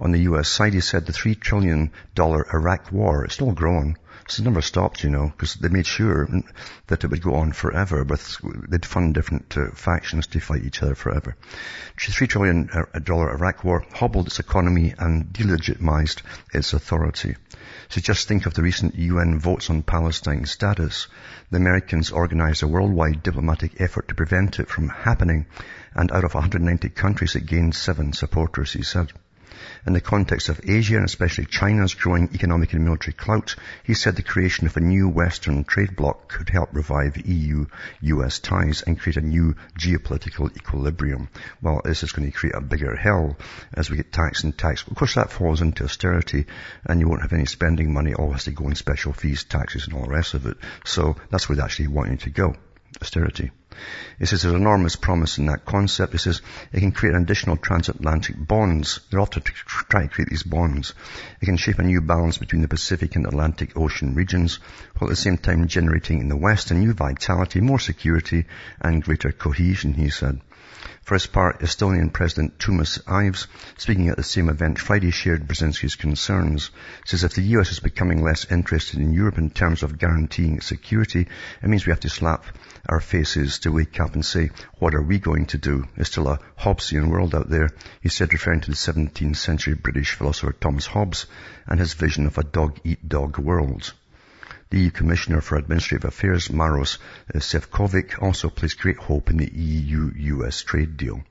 On 0.01 0.13
the 0.13 0.21
US 0.21 0.49
side, 0.49 0.75
he 0.75 0.81
said 0.81 1.07
the 1.07 1.13
$3 1.13 1.39
trillion 1.41 1.91
Iraq 2.19 2.91
war 2.91 3.25
is 3.25 3.33
still 3.33 3.53
growing 3.53 3.97
so 4.29 4.43
it 4.43 4.45
never 4.45 4.63
stopped, 4.63 5.05
you 5.05 5.11
know, 5.11 5.29
because 5.29 5.55
they 5.55 5.69
made 5.69 5.87
sure 5.87 6.29
that 6.89 7.05
it 7.05 7.11
would 7.11 7.23
go 7.23 7.37
on 7.37 7.53
forever, 7.53 8.05
but 8.05 8.39
they'd 8.69 8.85
fund 8.85 9.15
different 9.15 9.57
uh, 9.57 9.71
factions 9.71 10.27
to 10.27 10.41
fight 10.41 10.65
each 10.65 10.83
other 10.83 10.97
forever. 10.97 11.37
Three 11.97 12.27
trillion 12.27 12.69
dollar 13.05 13.31
Iraq 13.31 13.63
war 13.63 13.85
hobbled 13.95 14.27
its 14.27 14.41
economy 14.41 14.95
and 14.99 15.33
delegitimized 15.33 16.23
its 16.53 16.73
authority. 16.73 17.37
So 17.89 18.01
just 18.01 18.27
think 18.27 18.47
of 18.47 18.55
the 18.55 18.63
recent 18.63 18.97
UN 18.97 19.39
votes 19.39 19.71
on 19.71 19.83
Palestine 19.83 20.45
status. 20.47 21.07
The 21.51 21.59
Americans 21.59 22.11
organized 22.11 22.65
a 22.65 22.69
worldwide 22.69 23.23
diplomatic 23.23 23.81
effort 23.81 24.09
to 24.09 24.17
prevent 24.17 24.59
it 24.59 24.69
from 24.69 24.89
happening, 24.89 25.47
and 25.95 26.11
out 26.11 26.25
of 26.25 26.35
190 26.35 26.89
countries 26.91 27.37
it 27.37 27.47
gained 27.47 27.77
seven 27.77 28.13
supporters, 28.13 28.73
he 28.73 28.83
said. 28.83 29.13
In 29.87 29.93
the 29.93 30.01
context 30.01 30.49
of 30.49 30.61
Asia 30.65 30.97
and 30.97 31.05
especially 31.05 31.45
China's 31.45 31.95
growing 31.95 32.31
economic 32.35 32.73
and 32.73 32.85
military 32.85 33.13
clout, 33.13 33.55
he 33.85 33.95
said 33.95 34.17
the 34.17 34.23
creation 34.23 34.67
of 34.67 34.77
a 34.77 34.81
new 34.81 35.09
Western 35.09 35.63
trade 35.63 35.95
bloc 35.95 36.27
could 36.27 36.49
help 36.49 36.71
revive 36.73 37.17
EU-US 37.25 38.41
ties 38.41 38.83
and 38.83 38.99
create 38.99 39.17
a 39.17 39.21
new 39.21 39.55
geopolitical 39.79 40.51
equilibrium. 40.57 41.29
Well, 41.63 41.83
this 41.85 42.03
is 42.03 42.11
going 42.11 42.29
to 42.29 42.37
create 42.37 42.57
a 42.57 42.61
bigger 42.61 42.97
hell 42.97 43.37
as 43.73 43.89
we 43.89 43.97
get 43.97 44.13
tax 44.13 44.43
and 44.43 44.59
tax. 44.59 44.85
Of 44.89 44.97
course, 44.97 45.15
that 45.15 45.31
falls 45.31 45.63
into 45.63 45.85
austerity 45.85 46.47
and 46.85 46.99
you 46.99 47.09
won't 47.09 47.23
have 47.23 47.33
any 47.33 47.47
spending 47.47 47.93
money. 47.93 48.13
All 48.13 48.33
has 48.33 48.45
to 48.45 48.51
go 48.51 48.67
in 48.67 48.75
special 48.75 49.13
fees, 49.13 49.45
taxes 49.45 49.87
and 49.87 49.95
all 49.95 50.07
the 50.07 50.11
rest 50.11 50.35
of 50.35 50.47
it. 50.47 50.57
So 50.85 51.15
that's 51.31 51.49
where 51.49 51.55
they 51.55 51.63
actually 51.63 51.89
want 51.89 52.11
you 52.11 52.17
to 52.17 52.31
go. 52.31 52.57
austerity. 53.01 53.53
He 54.19 54.27
says 54.27 54.43
there's 54.43 54.55
enormous 54.55 54.97
promise 54.97 55.39
in 55.39 55.47
that 55.47 55.65
concept. 55.65 56.13
He 56.13 56.19
says 56.19 56.41
it 56.73 56.81
can 56.81 56.93
create 56.93 57.15
additional 57.15 57.57
transatlantic 57.57 58.37
bonds. 58.39 59.01
They're 59.11 59.21
often 59.21 59.43
trying 59.43 60.09
to 60.09 60.15
create 60.15 60.31
these 60.31 60.43
bonds. 60.43 60.95
It 61.41 61.47
can 61.47 61.57
shape 61.57 61.79
a 61.79 61.83
new 61.83 62.01
balance 62.01 62.39
between 62.39 62.63
the 62.63 62.69
Pacific 62.69 63.17
and 63.17 63.27
Atlantic 63.27 63.77
Ocean 63.77 64.15
regions, 64.15 64.59
while 64.97 65.09
at 65.09 65.13
the 65.13 65.17
same 65.17 65.39
time 65.39 65.69
generating 65.69 66.21
in 66.21 66.29
the 66.29 66.37
West 66.37 66.71
a 66.71 66.75
new 66.75 66.93
vitality, 66.93 67.61
more 67.61 67.79
security, 67.79 68.47
and 68.81 69.03
greater 69.03 69.33
cohesion, 69.33 69.95
he 69.95 70.09
said. 70.09 70.41
For 71.03 71.15
his 71.15 71.27
part, 71.27 71.61
Estonian 71.61 72.13
President 72.13 72.59
Toomas 72.59 72.99
Ilves, 73.07 73.47
speaking 73.77 74.09
at 74.09 74.17
the 74.17 74.23
same 74.23 74.49
event 74.49 74.79
Friday, 74.79 75.11
shared 75.11 75.49
Brzezinski's 75.49 75.97
concerns. 75.97 76.71
Says 77.05 77.25
if 77.25 77.35
the 77.35 77.43
US 77.43 77.73
is 77.73 77.81
becoming 77.81 78.23
less 78.23 78.45
interested 78.51 79.01
in 79.01 79.13
Europe 79.13 79.39
in 79.39 79.51
terms 79.51 79.83
of 79.83 79.99
guaranteeing 79.99 80.61
security, 80.61 81.27
it 81.63 81.69
means 81.69 81.87
we 81.87 81.91
have 81.91 82.01
to 82.01 82.09
slap 82.09 82.45
our 82.89 83.01
faces 83.01 83.59
to 83.61 83.73
wake 83.73 83.99
up 83.99 84.15
and 84.15 84.25
say, 84.25 84.51
what 84.79 84.95
are 84.95 85.03
we 85.03 85.19
going 85.19 85.47
to 85.47 85.59
do? 85.59 85.85
There's 85.97 86.09
still 86.09 86.29
a 86.29 86.41
Hobbesian 86.57 87.09
world 87.09 87.35
out 87.35 87.51
there, 87.51 87.71
he 88.01 88.09
said, 88.09 88.33
referring 88.33 88.61
to 88.61 88.71
the 88.71 88.77
17th 88.77 89.37
century 89.37 89.75
British 89.75 90.13
philosopher 90.13 90.53
Thomas 90.53 90.87
Hobbes 90.87 91.27
and 91.67 91.81
his 91.81 91.95
vision 91.95 92.27
of 92.27 92.39
a 92.39 92.45
dog-eat-dog 92.45 93.39
world. 93.39 93.93
The 94.71 94.81
EU 94.81 94.91
Commissioner 94.91 95.41
for 95.41 95.57
Administrative 95.57 96.05
Affairs, 96.07 96.51
Maros 96.51 96.99
uh, 97.33 97.39
Sefcovic, 97.39 98.21
also 98.21 98.49
placed 98.51 98.81
great 98.81 98.97
hope 98.97 99.31
in 99.31 99.37
the 99.37 99.49
EU-US 99.53 100.63
trade 100.63 100.97
deal. 100.97 101.23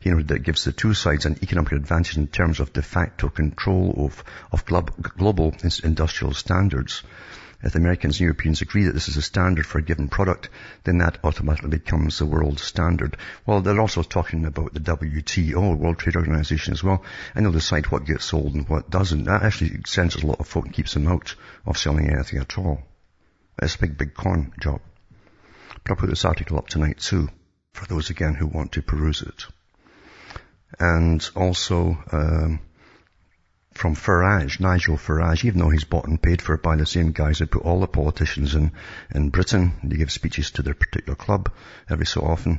He 0.00 0.10
noted 0.10 0.28
that 0.28 0.42
gives 0.42 0.64
the 0.64 0.72
two 0.72 0.92
sides 0.92 1.26
an 1.26 1.38
economic 1.42 1.72
advantage 1.72 2.16
in 2.16 2.26
terms 2.26 2.58
of 2.58 2.72
de 2.72 2.82
facto 2.82 3.28
control 3.28 3.94
of, 3.96 4.24
of 4.50 4.64
global 4.64 5.54
industrial 5.84 6.34
standards. 6.34 7.02
If 7.62 7.72
the 7.72 7.78
Americans 7.78 8.16
and 8.16 8.20
Europeans 8.22 8.60
agree 8.60 8.84
that 8.84 8.92
this 8.92 9.08
is 9.08 9.16
a 9.16 9.22
standard 9.22 9.66
for 9.66 9.78
a 9.78 9.82
given 9.82 10.08
product, 10.08 10.50
then 10.84 10.98
that 10.98 11.18
automatically 11.24 11.70
becomes 11.70 12.18
the 12.18 12.26
world 12.26 12.58
standard. 12.58 13.16
Well, 13.46 13.62
they're 13.62 13.80
also 13.80 14.02
talking 14.02 14.44
about 14.44 14.74
the 14.74 14.80
WTO, 14.80 15.76
World 15.76 15.98
Trade 15.98 16.16
Organization 16.16 16.74
as 16.74 16.84
well, 16.84 17.02
and 17.34 17.44
they'll 17.44 17.52
decide 17.52 17.86
what 17.86 18.04
gets 18.04 18.26
sold 18.26 18.54
and 18.54 18.68
what 18.68 18.90
doesn't. 18.90 19.24
That 19.24 19.42
actually 19.42 19.80
censors 19.86 20.22
a 20.22 20.26
lot 20.26 20.40
of 20.40 20.46
folk 20.46 20.66
and 20.66 20.74
keeps 20.74 20.94
them 20.94 21.08
out 21.08 21.34
of 21.64 21.78
selling 21.78 22.10
anything 22.10 22.40
at 22.40 22.58
all. 22.58 22.82
It's 23.62 23.76
a 23.76 23.78
big, 23.78 23.96
big 23.96 24.14
con 24.14 24.52
job. 24.60 24.80
But 25.82 25.92
I'll 25.92 25.96
put 25.96 26.10
this 26.10 26.24
article 26.24 26.58
up 26.58 26.68
tonight 26.68 26.98
too, 26.98 27.28
for 27.72 27.86
those 27.86 28.10
again 28.10 28.34
who 28.34 28.46
want 28.46 28.72
to 28.72 28.82
peruse 28.82 29.22
it. 29.22 29.46
And 30.78 31.26
also, 31.34 31.96
um, 32.12 32.60
from 33.76 33.94
Farage, 33.94 34.58
Nigel 34.60 34.96
Farage, 34.96 35.44
even 35.44 35.60
though 35.60 35.70
he's 35.70 35.84
bought 35.84 36.08
and 36.08 36.20
paid 36.20 36.42
for 36.42 36.56
by 36.56 36.76
the 36.76 36.86
same 36.86 37.12
guys 37.12 37.38
that 37.38 37.50
put 37.50 37.62
all 37.62 37.80
the 37.80 37.86
politicians 37.86 38.54
in, 38.54 38.72
in 39.14 39.30
Britain. 39.30 39.72
They 39.84 39.96
give 39.96 40.10
speeches 40.10 40.50
to 40.52 40.62
their 40.62 40.74
particular 40.74 41.16
club 41.16 41.50
every 41.88 42.06
so 42.06 42.22
often. 42.22 42.58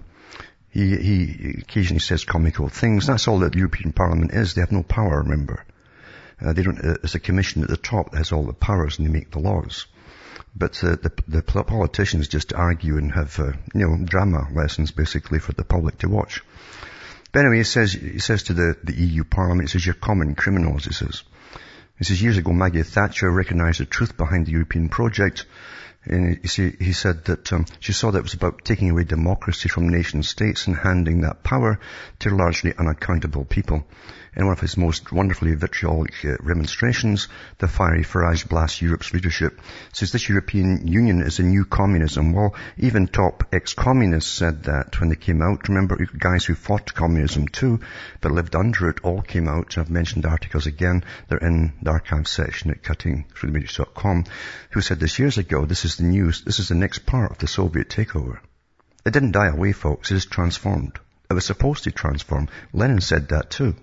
He, 0.69 0.95
he 0.95 1.55
occasionally 1.61 1.99
says 1.99 2.23
comical 2.23 2.69
things. 2.69 3.07
That's 3.07 3.27
all 3.27 3.39
that 3.39 3.53
the 3.53 3.59
European 3.59 3.93
Parliament 3.93 4.31
is. 4.33 4.53
They 4.53 4.61
have 4.61 4.71
no 4.71 4.83
power, 4.83 5.21
remember. 5.21 5.65
Uh, 6.39 6.53
they 6.53 6.61
don't, 6.61 6.79
uh, 6.79 6.97
it's 7.03 7.15
a 7.15 7.19
commission 7.19 7.63
at 7.63 7.69
the 7.69 7.77
top 7.77 8.11
that 8.11 8.17
has 8.17 8.31
all 8.31 8.45
the 8.45 8.53
powers 8.53 8.99
and 8.99 9.07
they 9.07 9.11
make 9.11 9.31
the 9.31 9.39
laws. 9.39 9.87
But 10.55 10.83
uh, 10.83 10.95
the, 10.95 11.11
the 11.27 11.41
politicians 11.41 12.27
just 12.27 12.53
argue 12.53 12.97
and 12.97 13.11
have, 13.11 13.39
uh, 13.39 13.53
you 13.73 13.87
know, 13.87 14.05
drama 14.05 14.47
lessons 14.53 14.91
basically 14.91 15.39
for 15.39 15.53
the 15.53 15.63
public 15.63 15.97
to 15.99 16.09
watch. 16.09 16.43
But 17.31 17.39
anyway, 17.41 17.57
he 17.57 17.63
says, 17.63 17.93
he 17.93 18.19
says 18.19 18.43
to 18.43 18.53
the, 18.53 18.77
the 18.83 18.93
EU 18.93 19.23
Parliament, 19.23 19.69
he 19.69 19.73
says, 19.73 19.85
you're 19.85 19.95
common 19.95 20.35
criminals, 20.35 20.85
he 20.85 20.93
says. 20.93 21.23
He 21.97 22.03
says, 22.03 22.21
years 22.21 22.37
ago, 22.37 22.53
Maggie 22.53 22.83
Thatcher 22.83 23.29
recognized 23.29 23.79
the 23.79 23.85
truth 23.85 24.17
behind 24.17 24.45
the 24.45 24.51
European 24.51 24.89
project. 24.89 25.45
And 26.09 26.39
he, 26.41 26.47
see, 26.47 26.75
he 26.79 26.93
said 26.93 27.25
that 27.25 27.51
um, 27.53 27.65
she 27.79 27.93
saw 27.93 28.11
that 28.11 28.19
it 28.19 28.23
was 28.23 28.33
about 28.33 28.63
taking 28.63 28.89
away 28.89 29.03
democracy 29.03 29.69
from 29.69 29.89
nation 29.89 30.23
states 30.23 30.67
and 30.67 30.75
handing 30.75 31.21
that 31.21 31.43
power 31.43 31.79
to 32.19 32.29
largely 32.29 32.73
unaccountable 32.77 33.45
people. 33.45 33.85
In 34.37 34.45
one 34.45 34.53
of 34.53 34.59
his 34.59 34.77
most 34.77 35.11
wonderfully 35.11 35.55
vitriolic 35.55 36.13
uh, 36.23 36.35
remonstrations, 36.41 37.27
the 37.57 37.67
fiery 37.67 38.03
Farage 38.03 38.47
blasts 38.47 38.83
Europe's 38.83 39.11
leadership, 39.11 39.59
says 39.93 40.11
this 40.11 40.29
European 40.29 40.87
Union 40.87 41.23
is 41.23 41.39
a 41.39 41.43
new 41.43 41.65
communism. 41.65 42.33
Well, 42.33 42.53
even 42.77 43.07
top 43.07 43.45
ex-communists 43.51 44.29
said 44.29 44.65
that 44.65 44.99
when 44.99 45.09
they 45.09 45.15
came 45.15 45.41
out. 45.41 45.67
Remember, 45.69 45.97
guys 46.19 46.45
who 46.45 46.53
fought 46.53 46.93
communism 46.93 47.47
too, 47.47 47.79
but 48.21 48.31
lived 48.31 48.55
under 48.55 48.89
it, 48.89 48.99
all 49.03 49.23
came 49.23 49.47
out. 49.47 49.75
I've 49.75 49.89
mentioned 49.89 50.23
the 50.23 50.29
articles 50.29 50.67
again. 50.67 51.03
They're 51.29 51.39
in 51.39 51.73
the 51.81 51.89
archive 51.89 52.27
section 52.27 52.69
at 52.69 52.83
cuttingthroughthematrix.com, 52.83 54.25
who 54.69 54.81
said 54.81 54.99
this 54.99 55.17
years 55.17 55.39
ago, 55.39 55.65
this 55.65 55.83
is 55.83 55.96
the 55.97 56.03
news, 56.03 56.41
this 56.41 56.59
is 56.59 56.69
the 56.69 56.75
next 56.75 57.05
part 57.05 57.31
of 57.31 57.37
the 57.37 57.47
Soviet 57.47 57.89
takeover. 57.89 58.39
It 59.05 59.11
didn't 59.11 59.31
die 59.31 59.47
away, 59.47 59.71
folks. 59.73 60.11
It 60.11 60.15
is 60.15 60.25
transformed. 60.25 60.99
It 61.29 61.33
was 61.33 61.45
supposed 61.45 61.83
to 61.83 61.91
transform. 61.91 62.49
Lenin 62.73 63.01
said 63.01 63.29
that 63.29 63.49
too. 63.49 63.75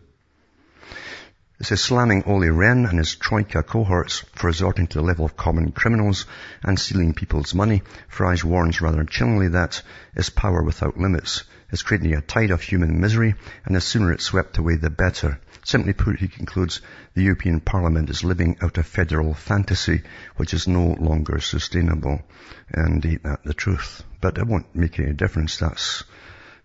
This 1.59 1.71
is 1.71 1.81
slamming 1.81 2.25
Olli 2.25 2.49
Rehn 2.49 2.89
and 2.89 2.99
his 2.99 3.15
Troika 3.15 3.63
cohorts 3.63 4.25
for 4.35 4.49
resorting 4.49 4.87
to 4.89 4.99
the 4.99 5.05
level 5.05 5.25
of 5.25 5.37
common 5.37 5.73
criminals 5.73 6.27
and 6.63 6.79
stealing 6.79 7.15
people's 7.15 7.55
money. 7.55 7.83
Farage 8.11 8.43
warns 8.43 8.81
rather 8.81 9.05
chillingly 9.05 9.49
that 9.49 9.83
that 10.15 10.21
is 10.21 10.31
power 10.31 10.63
without 10.63 10.99
limits 10.99 11.45
is 11.71 11.83
creating 11.83 12.15
a 12.15 12.21
tide 12.21 12.51
of 12.51 12.61
human 12.61 13.01
misery, 13.01 13.35
and 13.65 13.75
the 13.75 13.81
sooner 13.81 14.13
it's 14.13 14.25
swept 14.25 14.59
away, 14.59 14.77
the 14.77 14.91
better. 14.91 15.39
Simply 15.65 15.95
put, 15.95 16.19
he 16.19 16.29
concludes, 16.29 16.83
the 17.15 17.23
European 17.23 17.61
Parliament 17.61 18.11
is 18.11 18.23
living 18.23 18.59
out 18.61 18.77
a 18.77 18.83
federal 18.83 19.33
fantasy, 19.33 20.03
which 20.37 20.53
is 20.53 20.69
no 20.69 20.95
longer 21.01 21.41
sustainable. 21.41 22.21
And 22.69 23.05
ain't 23.05 23.23
that 23.23 23.45
the 23.45 23.55
truth? 23.55 24.03
But 24.21 24.37
it 24.37 24.47
won't 24.47 24.75
make 24.75 24.99
any 24.99 25.15
difference. 25.15 25.57
That's, 25.57 26.05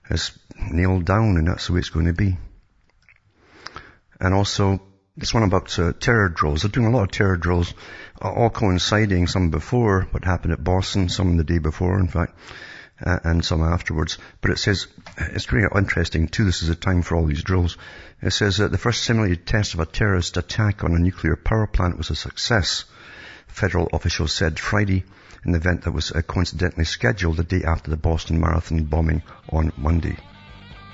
it's 0.09 0.37
nailed 0.69 1.05
down, 1.05 1.37
and 1.37 1.47
that's 1.47 1.67
the 1.67 1.73
way 1.73 1.79
it's 1.79 1.89
going 1.89 2.07
to 2.07 2.13
be. 2.13 2.37
And 4.19 4.33
also, 4.33 4.81
this 5.15 5.33
one 5.33 5.43
about 5.43 5.79
uh, 5.79 5.93
terror 5.93 6.27
drills. 6.27 6.61
They're 6.61 6.71
doing 6.71 6.87
a 6.87 6.91
lot 6.91 7.03
of 7.03 7.11
terror 7.11 7.37
drills, 7.37 7.73
uh, 8.21 8.29
all 8.29 8.49
coinciding, 8.49 9.27
some 9.27 9.49
before 9.49 10.07
what 10.11 10.25
happened 10.25 10.53
at 10.53 10.63
Boston, 10.63 11.07
some 11.07 11.37
the 11.37 11.45
day 11.45 11.59
before, 11.59 11.99
in 11.99 12.09
fact, 12.09 12.37
uh, 13.05 13.19
and 13.23 13.43
some 13.43 13.61
afterwards. 13.61 14.17
But 14.41 14.51
it 14.51 14.59
says, 14.59 14.87
it's 15.17 15.51
really 15.51 15.67
interesting 15.75 16.27
too, 16.27 16.45
this 16.45 16.61
is 16.61 16.69
a 16.69 16.75
time 16.75 17.01
for 17.01 17.15
all 17.15 17.25
these 17.25 17.43
drills. 17.43 17.77
It 18.21 18.31
says 18.31 18.57
that 18.57 18.71
the 18.71 18.77
first 18.77 19.03
simulated 19.03 19.45
test 19.45 19.73
of 19.73 19.79
a 19.79 19.85
terrorist 19.85 20.37
attack 20.37 20.83
on 20.83 20.95
a 20.95 20.99
nuclear 20.99 21.35
power 21.35 21.67
plant 21.67 21.97
was 21.97 22.09
a 22.09 22.15
success. 22.15 22.85
Federal 23.47 23.89
officials 23.93 24.33
said 24.33 24.59
Friday, 24.59 25.05
an 25.43 25.55
event 25.55 25.83
that 25.83 25.91
was 25.91 26.11
uh, 26.11 26.21
coincidentally 26.21 26.85
scheduled 26.85 27.37
the 27.37 27.43
day 27.43 27.63
after 27.63 27.89
the 27.89 27.97
Boston 27.97 28.39
Marathon 28.39 28.83
bombing 28.83 29.23
on 29.49 29.71
Monday. 29.77 30.17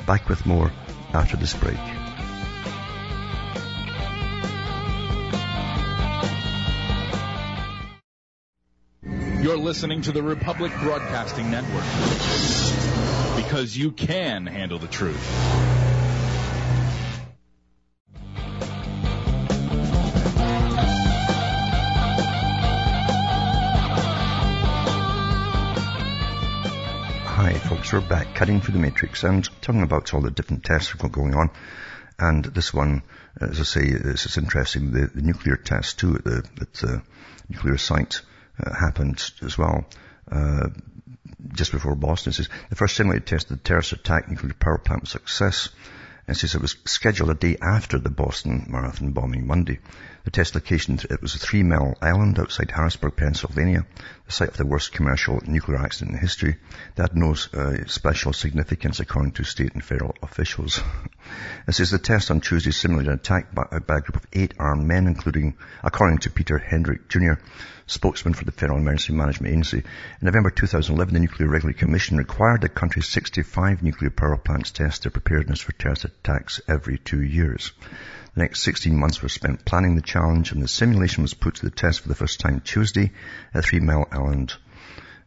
Back 0.05 0.29
with 0.29 0.45
more 0.45 0.71
after 1.13 1.37
this 1.37 1.53
break. 1.53 1.77
You're 9.45 9.57
listening 9.57 10.01
to 10.01 10.11
the 10.11 10.23
Republic 10.23 10.71
Broadcasting 10.81 11.51
Network. 11.51 11.83
Because 13.35 13.77
you 13.77 13.91
can 13.91 14.47
handle 14.47 14.79
the 14.79 14.87
truth. 14.87 15.23
Hi 27.27 27.53
folks, 27.69 27.93
we're 27.93 28.01
back 28.01 28.33
cutting 28.33 28.61
through 28.61 28.73
the 28.73 28.79
matrix 28.79 29.23
and 29.23 29.47
talking 29.61 29.83
about 29.83 30.11
all 30.15 30.21
the 30.21 30.31
different 30.31 30.63
tests 30.63 30.91
that 30.91 31.03
are 31.03 31.09
going 31.09 31.35
on. 31.35 31.51
And 32.17 32.45
this 32.45 32.73
one, 32.73 33.03
as 33.39 33.59
I 33.59 33.63
say, 33.63 33.91
this 33.91 34.25
is 34.25 34.37
interesting, 34.39 34.89
the, 34.89 35.05
the 35.05 35.21
nuclear 35.21 35.55
test 35.55 35.99
too 35.99 36.15
at 36.15 36.23
the, 36.23 36.43
at 36.61 36.73
the 36.73 36.95
uh, 36.95 36.99
nuclear 37.47 37.77
site 37.77 38.21
uh, 38.63 38.73
happened 38.73 39.31
as 39.41 39.57
well. 39.57 39.85
Uh, 40.31 40.69
just 41.53 41.71
before 41.71 41.95
Boston. 41.95 42.31
It 42.31 42.35
says 42.35 42.49
the 42.69 42.75
first 42.75 42.95
simulated 42.95 43.27
test 43.27 43.51
of 43.51 43.57
the 43.57 43.63
terrorist 43.63 43.93
attack 43.93 44.29
nuclear 44.29 44.53
power 44.53 44.77
plant 44.77 45.07
success. 45.07 45.69
And 46.27 46.35
says 46.35 46.55
it 46.55 46.61
was 46.61 46.75
scheduled 46.85 47.29
a 47.29 47.35
day 47.35 47.55
after 47.61 47.99
the 47.99 48.09
Boston 48.09 48.65
Marathon 48.69 49.11
bombing 49.11 49.45
Monday. 49.45 49.79
The 50.25 50.31
test 50.31 50.55
location, 50.55 50.97
it 51.11 51.21
was 51.21 51.35
a 51.35 51.37
Three 51.37 51.61
Mile 51.61 51.95
Island 52.01 52.39
outside 52.39 52.71
Harrisburg, 52.71 53.15
Pennsylvania, 53.15 53.85
the 54.25 54.31
site 54.31 54.49
of 54.49 54.57
the 54.57 54.65
worst 54.65 54.91
commercial 54.91 55.39
nuclear 55.45 55.77
accident 55.77 56.15
in 56.15 56.19
history. 56.19 56.55
That 56.95 57.09
had 57.09 57.15
no 57.15 57.35
uh, 57.53 57.85
special 57.85 58.33
significance 58.33 58.99
according 58.99 59.33
to 59.33 59.43
state 59.43 59.75
and 59.75 59.85
federal 59.85 60.15
officials. 60.23 60.81
it 61.67 61.73
says 61.73 61.91
the 61.91 61.99
test 61.99 62.31
on 62.31 62.41
Tuesday 62.41 62.71
simulated 62.71 63.13
an 63.13 63.19
attack 63.19 63.53
by, 63.53 63.65
by 63.85 63.97
a 63.97 64.01
group 64.01 64.15
of 64.15 64.25
eight 64.33 64.55
armed 64.57 64.87
men, 64.87 65.05
including, 65.05 65.57
according 65.83 66.17
to 66.17 66.31
Peter 66.31 66.57
Hendrick 66.57 67.07
Jr., 67.07 67.33
spokesman 67.85 68.33
for 68.33 68.45
the 68.45 68.51
Federal 68.51 68.79
Emergency 68.79 69.13
Management 69.13 69.53
Agency. 69.53 69.77
In 69.77 69.85
November 70.25 70.49
2011, 70.49 71.13
the 71.13 71.19
Nuclear 71.19 71.49
Regulatory 71.49 71.79
Commission 71.79 72.17
required 72.17 72.61
the 72.61 72.69
country's 72.69 73.07
65 73.09 73.83
nuclear 73.83 74.09
power 74.09 74.37
plants 74.37 74.71
test 74.71 75.03
their 75.03 75.11
preparedness 75.11 75.61
for 75.61 75.73
terrorist 75.73 76.05
attacks 76.05 76.61
every 76.67 76.97
two 76.97 77.21
years. 77.21 77.73
The 78.35 78.41
next 78.41 78.63
16 78.63 78.97
months 78.97 79.21
were 79.21 79.29
spent 79.29 79.63
planning 79.63 79.95
the 79.95 80.01
challenge 80.01 80.51
and 80.51 80.61
the 80.61 80.67
simulation 80.67 81.21
was 81.21 81.33
put 81.33 81.55
to 81.55 81.61
the 81.65 81.71
test 81.71 82.01
for 82.01 82.09
the 82.09 82.15
first 82.15 82.41
time 82.41 82.59
Tuesday 82.59 83.13
at 83.53 83.63
Three 83.63 83.79
Mile 83.79 84.09
Island. 84.11 84.53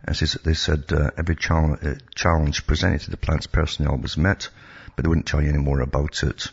As 0.04 0.20
they 0.44 0.52
said, 0.52 0.84
uh, 0.92 1.12
every 1.16 1.34
challenge, 1.34 1.82
uh, 1.82 1.94
challenge 2.14 2.66
presented 2.66 3.00
to 3.02 3.10
the 3.10 3.16
plant's 3.16 3.46
personnel 3.46 3.96
was 3.96 4.18
met, 4.18 4.50
but 4.94 5.02
they 5.02 5.08
wouldn't 5.08 5.24
tell 5.24 5.40
you 5.40 5.48
any 5.48 5.56
more 5.56 5.80
about 5.80 6.22
it. 6.22 6.48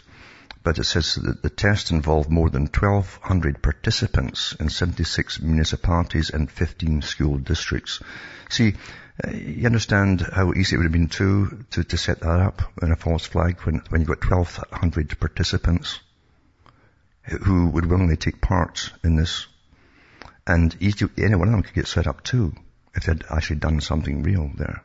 But 0.63 0.79
it 0.79 0.85
says 0.85 1.15
that 1.15 1.43
the 1.43 1.49
test 1.49 1.91
involved 1.91 2.29
more 2.29 2.49
than 2.49 2.67
1,200 2.67 3.61
participants 3.61 4.55
in 4.57 4.69
76 4.69 5.41
municipalities 5.41 6.29
and 6.29 6.49
15 6.49 7.01
school 7.01 7.37
districts. 7.37 8.01
See, 8.47 8.75
uh, 9.21 9.31
you 9.31 9.65
understand 9.65 10.21
how 10.21 10.53
easy 10.53 10.75
it 10.75 10.77
would 10.77 10.85
have 10.85 10.93
been 10.93 11.09
too 11.09 11.65
to, 11.71 11.83
to 11.83 11.97
set 11.97 12.21
that 12.21 12.39
up 12.39 12.61
in 12.81 12.93
a 12.93 12.95
false 12.95 13.25
flag 13.25 13.59
when, 13.63 13.81
when 13.89 13.99
you've 13.99 14.07
got 14.07 14.23
1,200 14.23 15.19
participants 15.19 15.99
who 17.25 17.69
would 17.69 17.85
willingly 17.85 18.17
take 18.17 18.41
part 18.41 18.91
in 19.03 19.15
this. 19.15 19.47
And 20.47 20.75
each, 20.79 21.01
any 21.17 21.35
one 21.35 21.47
of 21.47 21.53
them 21.53 21.63
could 21.63 21.73
get 21.73 21.87
set 21.87 22.07
up 22.07 22.23
too 22.23 22.53
if 22.93 23.05
they'd 23.05 23.23
actually 23.29 23.57
done 23.57 23.81
something 23.81 24.23
real 24.23 24.51
there. 24.55 24.83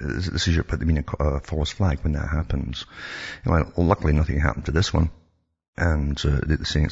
This 0.00 0.48
is 0.48 0.56
your, 0.56 0.64
mean, 0.80 1.04
a, 1.20 1.24
a 1.24 1.40
false 1.40 1.70
flag 1.70 2.00
when 2.00 2.14
that 2.14 2.28
happens. 2.28 2.84
Well, 3.46 3.72
luckily 3.76 4.12
nothing 4.12 4.40
happened 4.40 4.66
to 4.66 4.72
this 4.72 4.92
one. 4.92 5.10
And 5.76 6.20
uh, 6.24 6.40
they're 6.46 6.64
saying. 6.64 6.90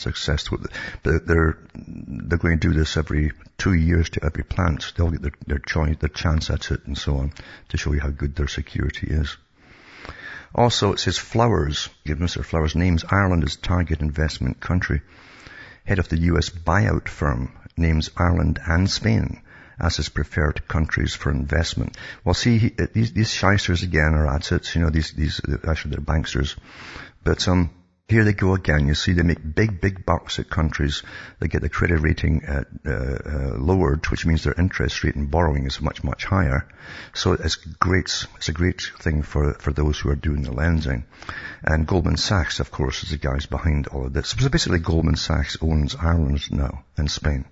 But 1.05 1.27
they're, 1.27 1.59
they're 1.75 2.39
going 2.39 2.59
to 2.59 2.69
do 2.69 2.73
this 2.73 2.97
every 2.97 3.33
two 3.59 3.75
years 3.75 4.11
to 4.11 4.25
every 4.25 4.45
plant. 4.45 4.93
They'll 4.97 5.11
get 5.11 5.23
their, 5.23 5.33
their 5.47 5.59
choice, 5.59 5.97
their 5.99 6.09
chance 6.09 6.51
at 6.51 6.71
it 6.71 6.87
and 6.87 6.99
so 6.99 7.17
on 7.19 7.33
to 7.69 7.77
show 7.77 7.93
you 7.93 8.01
how 8.01 8.11
good 8.11 8.35
their 8.35 8.49
security 8.49 9.09
is. 9.09 9.37
Also, 10.55 10.93
it 10.93 10.99
says 10.99 11.19
Flowers, 11.19 11.89
give 12.05 12.19
Mr. 12.19 12.45
Flowers 12.45 12.75
names 12.75 13.05
Ireland 13.09 13.45
as 13.45 13.57
target 13.57 14.01
investment 14.01 14.61
country. 14.61 15.01
Head 15.85 15.99
of 15.99 16.09
the 16.09 16.19
US 16.33 16.51
buyout 16.51 17.09
firm 17.09 17.53
names 17.77 18.11
Ireland 18.17 18.59
and 18.65 18.91
Spain 18.91 19.43
as 19.81 19.97
his 19.97 20.09
preferred 20.09 20.69
countries 20.69 21.15
for 21.15 21.31
investment. 21.31 21.97
Well, 22.25 22.35
see, 22.35 22.59
he, 22.59 22.75
uh, 22.79 22.87
these, 22.93 23.13
these 23.13 23.31
shysters 23.31 23.83
again 23.83 24.15
are 24.15 24.27
at 24.27 24.53
it. 24.53 24.75
You 24.75 24.83
know, 24.83 24.91
these, 24.91 25.13
these, 25.13 25.41
actually 25.67 25.93
they're 25.93 26.05
banksters. 26.05 26.57
But, 27.25 27.49
um, 27.49 27.71
here 28.09 28.25
they 28.25 28.33
go 28.33 28.55
again. 28.55 28.89
You 28.89 28.95
see, 28.95 29.13
they 29.13 29.23
make 29.23 29.55
big, 29.55 29.81
big 29.81 30.05
bucks 30.05 30.39
at 30.39 30.51
countries. 30.51 31.03
that 31.39 31.49
get 31.49 31.63
the 31.63 31.69
credit 31.69 32.01
rating 32.01 32.45
uh, 32.45 32.65
uh, 32.87 33.57
lowered, 33.59 34.05
which 34.07 34.27
means 34.27 34.45
their 34.45 34.55
interest 34.59 35.03
rate 35.03 35.15
in 35.15 35.27
borrowing 35.27 35.67
is 35.67 35.81
much, 35.81 36.05
much 36.05 36.25
higher. 36.25 36.69
So 37.15 37.33
it's 37.33 37.57
great. 37.57 38.27
It's 38.37 38.49
a 38.49 38.53
great 38.53 38.83
thing 38.99 39.23
for 39.23 39.55
for 39.55 39.73
those 39.73 39.99
who 39.99 40.11
are 40.11 40.17
doing 40.17 40.43
the 40.43 40.53
lending. 40.53 41.05
And 41.63 41.87
Goldman 41.87 42.19
Sachs, 42.19 42.61
of 42.61 42.71
course, 42.71 43.03
is 43.03 43.11
the 43.11 43.19
guys 43.19 43.47
behind 43.47 43.87
all 43.87 44.07
of 44.07 44.13
this. 44.13 44.29
So 44.29 44.49
basically, 44.49 44.81
Goldman 44.81 45.17
Sachs 45.17 45.57
owns 45.63 45.97
Ireland 45.97 46.51
now 46.51 46.85
and 46.97 47.11
Spain. 47.11 47.47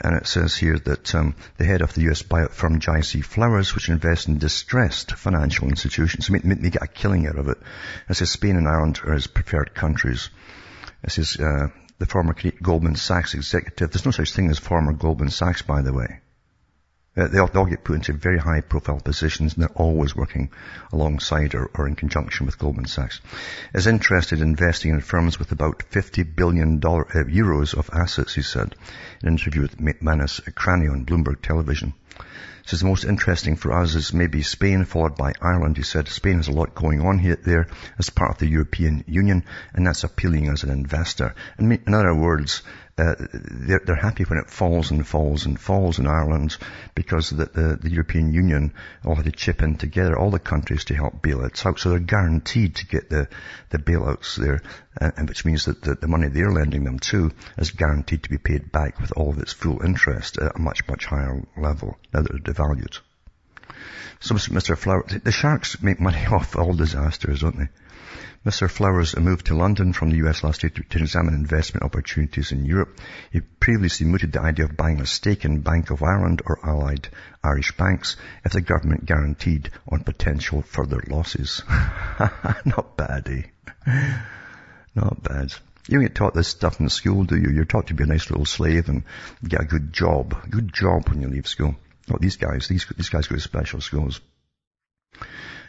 And 0.00 0.16
it 0.16 0.26
says 0.26 0.54
here 0.54 0.78
that 0.78 1.14
um, 1.14 1.34
the 1.56 1.64
head 1.64 1.82
of 1.82 1.92
the 1.92 2.02
U.S. 2.02 2.22
buyout 2.22 2.52
firm 2.52 2.78
JC 2.78 3.24
Flowers, 3.24 3.74
which 3.74 3.88
invests 3.88 4.28
in 4.28 4.38
distressed 4.38 5.12
financial 5.12 5.68
institutions, 5.68 6.30
make, 6.30 6.44
make, 6.44 6.60
get 6.62 6.82
a 6.82 6.86
killing 6.86 7.26
out 7.26 7.38
of 7.38 7.48
it. 7.48 7.58
It 8.08 8.14
says 8.14 8.30
Spain 8.30 8.56
and 8.56 8.68
Ireland 8.68 9.00
are 9.04 9.14
his 9.14 9.26
preferred 9.26 9.74
countries. 9.74 10.30
It 11.02 11.10
says 11.10 11.36
uh, 11.36 11.68
the 11.98 12.06
former 12.06 12.34
Goldman 12.62 12.96
Sachs 12.96 13.34
executive. 13.34 13.90
There's 13.90 14.04
no 14.04 14.12
such 14.12 14.32
thing 14.32 14.50
as 14.50 14.58
former 14.58 14.92
Goldman 14.92 15.30
Sachs, 15.30 15.62
by 15.62 15.82
the 15.82 15.92
way. 15.92 16.20
Uh, 17.18 17.26
they, 17.26 17.38
all, 17.38 17.48
they 17.48 17.58
all 17.58 17.66
get 17.66 17.82
put 17.82 17.96
into 17.96 18.12
very 18.12 18.38
high 18.38 18.60
profile 18.60 19.00
positions 19.00 19.54
and 19.54 19.62
they're 19.62 19.76
always 19.76 20.14
working 20.14 20.50
alongside 20.92 21.54
or, 21.54 21.68
or 21.74 21.88
in 21.88 21.96
conjunction 21.96 22.46
with 22.46 22.58
Goldman 22.58 22.86
Sachs. 22.86 23.20
Is 23.74 23.88
interested 23.88 24.40
in 24.40 24.50
investing 24.50 24.92
in 24.92 25.00
firms 25.00 25.38
with 25.38 25.50
about 25.50 25.82
50 25.82 26.22
billion 26.22 26.78
dollar, 26.78 27.06
uh, 27.08 27.24
euros 27.24 27.76
of 27.76 27.90
assets, 27.92 28.34
he 28.34 28.42
said 28.42 28.76
in 29.22 29.28
an 29.28 29.34
interview 29.34 29.62
with 29.62 29.80
Manus 30.00 30.40
Cranny 30.54 30.86
on 30.86 31.06
Bloomberg 31.06 31.42
Television. 31.42 31.92
Says 32.66 32.80
the 32.80 32.86
most 32.86 33.04
interesting 33.04 33.56
for 33.56 33.72
us 33.72 33.94
is 33.94 34.12
maybe 34.12 34.42
Spain, 34.42 34.84
followed 34.84 35.16
by 35.16 35.32
Ireland. 35.40 35.78
He 35.78 35.82
said 35.82 36.06
Spain 36.06 36.36
has 36.36 36.48
a 36.48 36.52
lot 36.52 36.74
going 36.74 37.00
on 37.00 37.18
here, 37.18 37.36
there 37.36 37.66
as 37.98 38.10
part 38.10 38.32
of 38.32 38.38
the 38.38 38.46
European 38.46 39.04
Union, 39.06 39.44
and 39.72 39.86
that's 39.86 40.04
appealing 40.04 40.48
as 40.50 40.64
an 40.64 40.70
investor. 40.70 41.34
And 41.56 41.72
in 41.72 41.94
other 41.94 42.14
words, 42.14 42.62
uh, 42.98 43.14
they're, 43.18 43.80
they're, 43.84 43.94
happy 43.94 44.24
when 44.24 44.40
it 44.40 44.50
falls 44.50 44.90
and 44.90 45.06
falls 45.06 45.46
and 45.46 45.58
falls 45.58 46.00
in 46.00 46.06
Ireland 46.06 46.56
because 46.96 47.30
the, 47.30 47.44
the, 47.44 47.78
the, 47.80 47.90
European 47.90 48.32
Union 48.32 48.74
all 49.04 49.14
had 49.14 49.26
to 49.26 49.32
chip 49.32 49.62
in 49.62 49.76
together, 49.76 50.18
all 50.18 50.30
the 50.30 50.40
countries 50.40 50.84
to 50.86 50.94
help 50.94 51.22
bail 51.22 51.44
it 51.44 51.64
out. 51.64 51.78
So 51.78 51.90
they're 51.90 52.00
guaranteed 52.00 52.76
to 52.76 52.86
get 52.86 53.08
the, 53.08 53.28
the 53.70 53.78
bailouts 53.78 54.36
there, 54.36 54.62
uh, 55.00 55.12
and 55.16 55.28
which 55.28 55.44
means 55.44 55.66
that 55.66 55.80
the, 55.80 55.94
the, 55.94 56.08
money 56.08 56.28
they're 56.28 56.50
lending 56.50 56.82
them 56.82 56.98
to 56.98 57.30
is 57.56 57.70
guaranteed 57.70 58.24
to 58.24 58.30
be 58.30 58.38
paid 58.38 58.72
back 58.72 59.00
with 59.00 59.12
all 59.12 59.30
of 59.30 59.38
its 59.38 59.52
full 59.52 59.80
interest 59.82 60.38
at 60.38 60.56
a 60.56 60.58
much, 60.58 60.86
much 60.88 61.06
higher 61.06 61.46
level 61.56 61.96
now 62.12 62.22
that 62.22 62.32
they're 62.32 62.54
devalued. 62.54 62.98
So 64.20 64.34
Mr. 64.34 64.76
Flower, 64.76 65.04
the 65.06 65.30
sharks 65.30 65.80
make 65.80 66.00
money 66.00 66.26
off 66.32 66.56
all 66.56 66.74
disasters, 66.74 67.42
don't 67.42 67.58
they? 67.58 67.68
Mr. 68.44 68.70
Flowers 68.70 69.16
moved 69.16 69.46
to 69.46 69.56
London 69.56 69.92
from 69.92 70.10
the 70.10 70.28
US 70.28 70.44
last 70.44 70.62
year 70.62 70.70
to, 70.70 70.82
to, 70.82 70.98
examine 70.98 71.34
investment 71.34 71.84
opportunities 71.84 72.52
in 72.52 72.64
Europe. 72.64 72.98
He 73.32 73.40
previously 73.40 74.06
mooted 74.06 74.32
the 74.32 74.40
idea 74.40 74.64
of 74.64 74.76
buying 74.76 75.00
a 75.00 75.06
stake 75.06 75.44
in 75.44 75.60
Bank 75.60 75.90
of 75.90 76.02
Ireland 76.02 76.42
or 76.46 76.58
allied 76.62 77.08
Irish 77.42 77.76
banks 77.76 78.16
if 78.44 78.52
the 78.52 78.60
government 78.60 79.06
guaranteed 79.06 79.70
on 79.90 80.04
potential 80.04 80.62
further 80.62 81.02
losses. 81.08 81.62
Not 82.64 82.96
bad, 82.96 83.28
eh? 83.28 84.18
Not 84.94 85.22
bad. 85.22 85.52
You 85.88 85.98
don't 85.98 86.02
get 86.02 86.14
taught 86.14 86.34
this 86.34 86.48
stuff 86.48 86.80
in 86.80 86.88
school, 86.90 87.24
do 87.24 87.36
you? 87.36 87.50
You're 87.50 87.64
taught 87.64 87.88
to 87.88 87.94
be 87.94 88.04
a 88.04 88.06
nice 88.06 88.30
little 88.30 88.46
slave 88.46 88.88
and 88.88 89.04
get 89.46 89.62
a 89.62 89.64
good 89.64 89.92
job. 89.92 90.50
Good 90.50 90.72
job 90.72 91.08
when 91.08 91.22
you 91.22 91.28
leave 91.28 91.48
school. 91.48 91.74
Not 92.08 92.20
these 92.20 92.36
guys. 92.36 92.68
These, 92.68 92.86
these 92.96 93.08
guys 93.08 93.26
go 93.26 93.36
to 93.36 93.40
special 93.40 93.80
schools. 93.80 94.20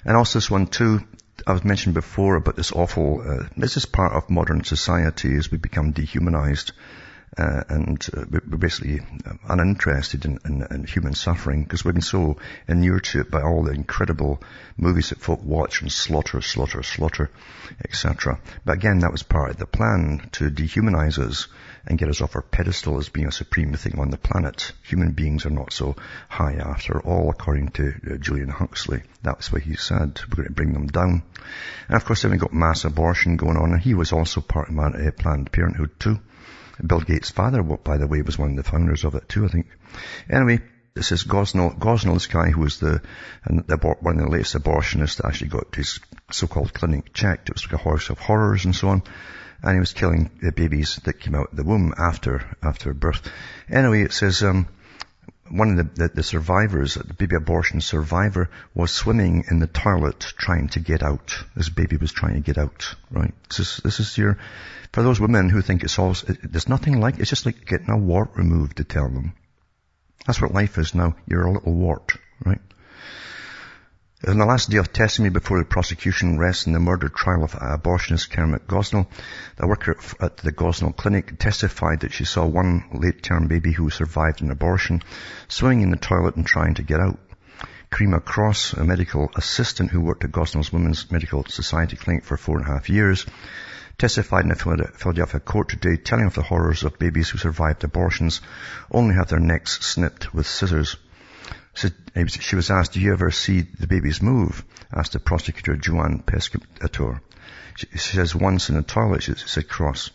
And 0.05 0.15
also 0.15 0.39
this 0.39 0.51
one 0.51 0.67
too, 0.67 1.01
I 1.45 1.54
was 1.54 1.63
mentioned 1.63 1.95
before 1.95 2.36
about 2.36 2.56
this 2.56 2.71
awful, 2.71 3.21
uh, 3.25 3.47
this 3.56 3.78
is 3.78 3.86
part 3.86 4.13
of 4.13 4.30
modern 4.30 4.63
society 4.63 5.36
as 5.36 5.52
we 5.52 5.58
become 5.58 5.91
dehumanized. 5.91 6.71
Uh, 7.38 7.63
and 7.69 8.10
uh, 8.17 8.25
we're 8.30 8.58
basically 8.58 8.99
uninterested 9.47 10.25
in, 10.25 10.39
in, 10.45 10.65
in 10.71 10.84
human 10.84 11.13
suffering 11.13 11.63
because 11.63 11.86
we've 11.86 11.93
been 11.93 12.02
so 12.02 12.38
inured 12.67 13.04
to 13.04 13.21
it 13.21 13.30
by 13.30 13.41
all 13.41 13.63
the 13.63 13.71
incredible 13.71 14.41
movies 14.78 15.10
that 15.10 15.21
folk 15.21 15.41
watch 15.43 15.82
and 15.82 15.91
slaughter, 15.91 16.41
slaughter, 16.41 16.82
slaughter, 16.82 17.30
etc. 17.86 18.39
But 18.65 18.78
again, 18.78 18.99
that 18.99 19.12
was 19.12 19.21
part 19.21 19.52
of 19.52 19.58
the 19.58 19.67
plan 19.67 20.28
to 20.34 20.49
dehumanize 20.49 21.19
us 21.19 21.47
and 21.85 21.97
get 21.97 22.09
us 22.09 22.21
off 22.21 22.35
our 22.35 22.41
pedestal 22.41 22.97
as 22.97 23.09
being 23.09 23.27
a 23.27 23.31
supreme 23.31 23.73
thing 23.73 23.99
on 23.99 24.09
the 24.09 24.17
planet. 24.17 24.71
Human 24.83 25.11
beings 25.11 25.45
are 25.45 25.51
not 25.51 25.73
so 25.73 25.95
high 26.27 26.55
after 26.55 26.99
all, 26.99 27.29
according 27.29 27.69
to 27.69 27.93
uh, 28.11 28.17
Julian 28.17 28.49
Huxley. 28.49 29.03
That's 29.21 29.51
what 29.51 29.61
he 29.61 29.75
said. 29.75 30.19
We're 30.29 30.43
going 30.43 30.47
to 30.47 30.53
bring 30.53 30.73
them 30.73 30.87
down. 30.87 31.23
And 31.87 31.95
of 31.95 32.05
course, 32.05 32.21
then 32.21 32.31
we 32.31 32.37
got 32.37 32.53
mass 32.53 32.85
abortion 32.85 33.37
going 33.37 33.57
on, 33.57 33.71
and 33.73 33.81
he 33.81 33.93
was 33.93 34.13
also 34.13 34.41
part 34.41 34.69
of 34.69 34.77
uh, 34.77 35.11
Planned 35.17 35.51
Parenthood 35.51 35.99
too. 35.99 36.19
Bill 36.85 37.01
Gates' 37.01 37.31
father, 37.31 37.61
by 37.61 37.97
the 37.97 38.07
way, 38.07 38.21
was 38.21 38.39
one 38.39 38.51
of 38.51 38.55
the 38.55 38.63
founders 38.63 39.03
of 39.03 39.15
it 39.15 39.27
too, 39.27 39.45
I 39.45 39.49
think. 39.49 39.67
Anyway, 40.29 40.61
this 40.93 41.11
is 41.11 41.23
Gosnell, 41.23 41.77
Gosnell, 41.77 42.13
this 42.13 42.27
guy 42.27 42.49
who 42.49 42.61
was 42.61 42.79
the, 42.79 43.01
the, 43.45 43.77
one 44.01 44.19
of 44.19 44.25
the 44.25 44.31
latest 44.31 44.55
abortionists 44.55 45.17
that 45.17 45.25
actually 45.25 45.49
got 45.49 45.75
his 45.75 45.99
so-called 46.31 46.73
clinic 46.73 47.13
checked. 47.13 47.49
It 47.49 47.55
was 47.55 47.65
like 47.65 47.73
a 47.73 47.83
horse 47.83 48.09
of 48.09 48.19
horrors 48.19 48.65
and 48.65 48.75
so 48.75 48.89
on 48.89 49.03
and 49.63 49.74
he 49.74 49.80
was 49.80 49.93
killing 49.93 50.30
the 50.41 50.52
babies 50.52 51.00
that 51.06 51.19
came 51.19 51.36
out 51.36 51.52
of 51.52 51.58
the 51.58 51.63
womb 51.63 51.93
after 51.98 52.56
after 52.63 52.93
birth. 52.93 53.22
Anyway, 53.69 54.04
it 54.04 54.13
says 54.13 54.41
um, 54.43 54.67
one 55.50 55.72
of 55.72 55.78
the, 55.78 56.04
the, 56.04 56.15
the, 56.15 56.24
survivors, 56.24 56.95
the 56.95 57.13
baby 57.13 57.36
abortion 57.36 57.82
survivor, 57.82 58.50
was 58.74 58.91
swimming 58.91 59.45
in 59.50 59.60
the 59.60 59.67
toilet 59.67 60.19
trying 60.38 60.69
to 60.69 60.80
get 60.80 61.04
out. 61.04 61.43
This 61.56 61.69
baby 61.69 61.98
was 61.98 62.12
trying 62.12 62.36
to 62.36 62.41
get 62.41 62.58
out, 62.58 62.95
right? 63.12 63.34
This 63.50 63.60
is, 63.60 63.78
this 63.84 64.00
is 64.00 64.17
your, 64.17 64.38
for 64.91 65.04
those 65.04 65.19
women 65.19 65.50
who 65.50 65.62
think 65.62 65.84
it's 65.84 65.98
all, 65.98 66.12
it, 66.12 66.52
there's 66.52 66.69
nothing 66.69 67.00
like, 67.00 67.19
it's 67.19 67.30
just 67.30 67.45
like 67.45 67.65
getting 67.65 67.89
a 67.89 67.98
wart 67.98 68.32
removed 68.36 68.78
to 68.78 68.84
tell 68.84 69.10
them. 69.10 69.34
That's 70.26 70.41
what 70.41 70.54
life 70.54 70.78
is 70.78 70.93
now. 70.93 71.15
You're 71.28 71.48
a 71.48 71.52
little 71.52 71.74
wart, 71.74 72.12
right? 72.45 72.62
On 74.27 74.38
the 74.38 74.45
last 74.45 74.69
day 74.69 74.75
of 74.75 74.91
testimony 74.91 75.29
before 75.29 75.60
the 75.60 75.63
prosecution 75.65 76.38
rests 76.38 76.67
in 76.67 76.73
the 76.73 76.79
murder 76.82 77.08
trial 77.08 77.41
of 77.41 77.53
abortionist 77.53 78.29
Kermit 78.29 78.67
Gosnell, 78.67 79.08
the 79.55 79.65
worker 79.65 79.95
at 80.19 80.36
the 80.36 80.51
Gosnell 80.51 80.93
clinic 80.93 81.39
testified 81.39 82.01
that 82.01 82.12
she 82.12 82.25
saw 82.25 82.45
one 82.45 82.84
late-term 82.91 83.47
baby 83.47 83.71
who 83.71 83.89
survived 83.89 84.41
an 84.41 84.51
abortion 84.51 85.01
swimming 85.47 85.84
in 85.84 85.89
the 85.89 85.95
toilet 85.95 86.36
and 86.36 86.45
trying 86.45 86.73
to 86.73 86.84
get 86.84 86.99
out. 86.99 87.17
Karima 87.91 88.19
Cross, 88.19 88.73
a 88.73 88.84
medical 88.84 89.32
assistant 89.38 89.89
who 89.89 90.01
worked 90.01 90.25
at 90.25 90.34
Gosnell's 90.34 90.73
Women's 90.73 91.10
Medical 91.10 91.45
Society 91.45 91.95
clinic 91.95 92.25
for 92.25 92.36
four 92.36 92.58
and 92.58 92.67
a 92.67 92.73
half 92.73 92.89
years, 92.89 93.25
testified 93.97 94.43
in 94.43 94.51
a 94.51 94.55
Philadelphia 94.55 95.39
court 95.39 95.69
today 95.69 95.95
telling 95.95 96.25
of 96.25 96.34
the 96.34 96.43
horrors 96.43 96.84
of 96.84 96.99
babies 96.99 97.29
who 97.29 97.38
survived 97.38 97.86
abortions 97.86 98.41
only 98.91 99.15
have 99.15 99.29
their 99.29 99.39
necks 99.39 99.79
snipped 99.79 100.34
with 100.34 100.45
scissors. 100.45 100.97
She 101.73 102.55
was 102.55 102.71
asked, 102.71 102.93
do 102.93 102.99
you 102.99 103.13
ever 103.13 103.32
see 103.32 103.62
the 103.62 103.88
babies 103.88 104.21
move? 104.21 104.65
asked 104.91 105.13
the 105.13 105.19
prosecutor, 105.19 105.75
Joanne 105.75 106.23
Pescatore. 106.25 107.21
She 107.75 107.97
says, 107.97 108.36
once 108.36 108.69
in 108.69 108.75
the 108.75 108.82
toilet, 108.82 109.23
she 109.23 109.36
said 109.36 109.69
Cross. 109.69 110.12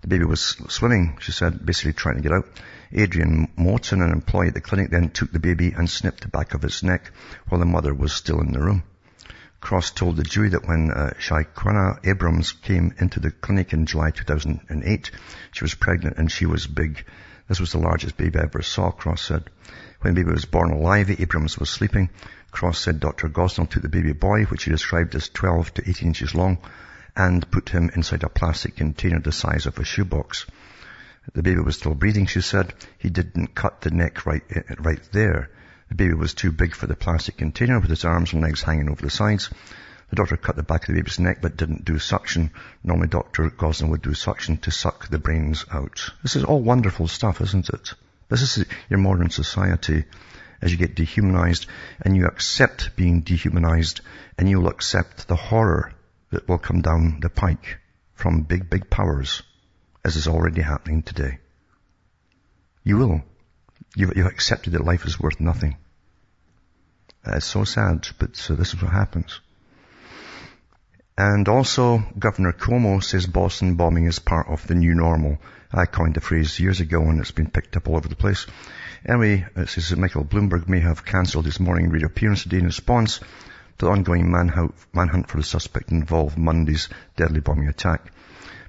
The 0.00 0.08
baby 0.08 0.24
was 0.24 0.40
swimming, 0.68 1.18
she 1.20 1.32
said, 1.32 1.64
basically 1.64 1.92
trying 1.92 2.16
to 2.16 2.22
get 2.22 2.32
out. 2.32 2.48
Adrienne 2.96 3.48
Moton, 3.56 4.02
an 4.02 4.10
employee 4.10 4.48
at 4.48 4.54
the 4.54 4.60
clinic, 4.60 4.90
then 4.90 5.10
took 5.10 5.30
the 5.30 5.38
baby 5.38 5.72
and 5.72 5.88
snipped 5.88 6.22
the 6.22 6.28
back 6.28 6.54
of 6.54 6.64
its 6.64 6.82
neck 6.82 7.10
while 7.48 7.58
the 7.58 7.66
mother 7.66 7.94
was 7.94 8.12
still 8.12 8.40
in 8.40 8.52
the 8.52 8.60
room. 8.60 8.82
Cross 9.60 9.92
told 9.92 10.16
the 10.16 10.24
jury 10.24 10.48
that 10.48 10.66
when 10.66 10.90
uh, 10.90 11.10
Shaquana 11.18 12.04
Abrams 12.04 12.50
came 12.50 12.94
into 12.98 13.20
the 13.20 13.30
clinic 13.30 13.72
in 13.72 13.86
July 13.86 14.10
2008, 14.10 15.10
she 15.52 15.64
was 15.64 15.74
pregnant 15.74 16.18
and 16.18 16.32
she 16.32 16.46
was 16.46 16.66
big. 16.66 17.04
This 17.48 17.60
was 17.60 17.72
the 17.72 17.78
largest 17.78 18.16
baby 18.16 18.38
I 18.38 18.44
ever 18.44 18.62
saw, 18.62 18.90
Cross 18.90 19.22
said. 19.22 19.50
When 20.00 20.14
the 20.14 20.22
baby 20.22 20.32
was 20.32 20.44
born 20.44 20.70
alive, 20.70 21.10
Abrams 21.10 21.58
was 21.58 21.70
sleeping. 21.70 22.10
Cross 22.50 22.80
said 22.80 23.00
Dr. 23.00 23.28
Gosnell 23.28 23.68
took 23.68 23.82
the 23.82 23.88
baby 23.88 24.12
boy, 24.12 24.44
which 24.44 24.64
he 24.64 24.70
described 24.70 25.14
as 25.14 25.28
12 25.28 25.74
to 25.74 25.88
18 25.88 26.08
inches 26.08 26.34
long, 26.34 26.58
and 27.16 27.50
put 27.50 27.68
him 27.68 27.90
inside 27.94 28.22
a 28.22 28.28
plastic 28.28 28.76
container 28.76 29.20
the 29.20 29.32
size 29.32 29.66
of 29.66 29.78
a 29.78 29.84
shoebox. 29.84 30.46
The 31.34 31.42
baby 31.42 31.60
was 31.60 31.76
still 31.76 31.94
breathing, 31.94 32.26
she 32.26 32.40
said. 32.40 32.74
He 32.98 33.10
didn't 33.10 33.54
cut 33.54 33.80
the 33.80 33.90
neck 33.90 34.26
right, 34.26 34.42
eh, 34.50 34.62
right 34.78 35.00
there. 35.12 35.50
The 35.88 35.94
baby 35.94 36.14
was 36.14 36.34
too 36.34 36.52
big 36.52 36.74
for 36.74 36.86
the 36.86 36.96
plastic 36.96 37.36
container 37.36 37.78
with 37.78 37.90
his 37.90 38.04
arms 38.04 38.32
and 38.32 38.42
legs 38.42 38.62
hanging 38.62 38.88
over 38.88 39.02
the 39.02 39.10
sides. 39.10 39.50
The 40.12 40.16
doctor 40.16 40.36
cut 40.36 40.56
the 40.56 40.62
back 40.62 40.82
of 40.82 40.88
the 40.88 41.00
baby's 41.00 41.18
neck 41.18 41.38
but 41.40 41.56
didn't 41.56 41.86
do 41.86 41.98
suction. 41.98 42.50
Normally 42.84 43.08
Dr. 43.08 43.48
Gosnell 43.48 43.88
would 43.88 44.02
do 44.02 44.12
suction 44.12 44.58
to 44.58 44.70
suck 44.70 45.08
the 45.08 45.18
brains 45.18 45.64
out. 45.72 46.10
This 46.22 46.36
is 46.36 46.44
all 46.44 46.60
wonderful 46.60 47.08
stuff, 47.08 47.40
isn't 47.40 47.70
it? 47.70 47.94
This 48.28 48.42
is 48.42 48.66
your 48.90 48.98
modern 48.98 49.30
society 49.30 50.04
as 50.60 50.70
you 50.70 50.76
get 50.76 50.96
dehumanized 50.96 51.64
and 52.02 52.14
you 52.14 52.26
accept 52.26 52.94
being 52.94 53.22
dehumanized 53.22 54.02
and 54.36 54.50
you'll 54.50 54.68
accept 54.68 55.28
the 55.28 55.34
horror 55.34 55.94
that 56.28 56.46
will 56.46 56.58
come 56.58 56.82
down 56.82 57.20
the 57.20 57.30
pike 57.30 57.78
from 58.12 58.42
big, 58.42 58.68
big 58.68 58.90
powers 58.90 59.42
as 60.04 60.16
is 60.16 60.28
already 60.28 60.60
happening 60.60 61.02
today. 61.02 61.38
You 62.84 62.98
will. 62.98 63.22
You've, 63.96 64.14
you've 64.14 64.26
accepted 64.26 64.74
that 64.74 64.84
life 64.84 65.06
is 65.06 65.18
worth 65.18 65.40
nothing. 65.40 65.78
Uh, 67.26 67.36
it's 67.36 67.46
so 67.46 67.64
sad, 67.64 68.08
but 68.18 68.36
so 68.36 68.54
this 68.54 68.74
is 68.74 68.82
what 68.82 68.92
happens. 68.92 69.40
And 71.18 71.46
also, 71.46 72.02
Governor 72.18 72.54
Cuomo 72.54 73.02
says 73.02 73.26
Boston 73.26 73.74
bombing 73.74 74.06
is 74.06 74.18
part 74.18 74.48
of 74.48 74.66
the 74.66 74.74
new 74.74 74.94
normal. 74.94 75.38
I 75.70 75.84
coined 75.84 76.14
the 76.14 76.22
phrase 76.22 76.58
years 76.58 76.80
ago 76.80 77.02
and 77.02 77.20
it's 77.20 77.30
been 77.30 77.50
picked 77.50 77.76
up 77.76 77.86
all 77.86 77.96
over 77.96 78.08
the 78.08 78.16
place. 78.16 78.46
Anyway, 79.06 79.46
it 79.54 79.68
says 79.68 79.90
that 79.90 79.98
Michael 79.98 80.24
Bloomberg 80.24 80.68
may 80.68 80.80
have 80.80 81.04
cancelled 81.04 81.44
his 81.44 81.60
morning 81.60 81.90
radio 81.90 82.06
appearance 82.06 82.44
today 82.44 82.58
in 82.58 82.64
response 82.64 83.18
to 83.18 83.84
the 83.84 83.90
ongoing 83.90 84.30
manhunt 84.30 85.28
for 85.28 85.36
the 85.36 85.42
suspect 85.42 85.90
involved 85.90 86.38
Monday's 86.38 86.88
deadly 87.16 87.40
bombing 87.40 87.68
attack. 87.68 88.10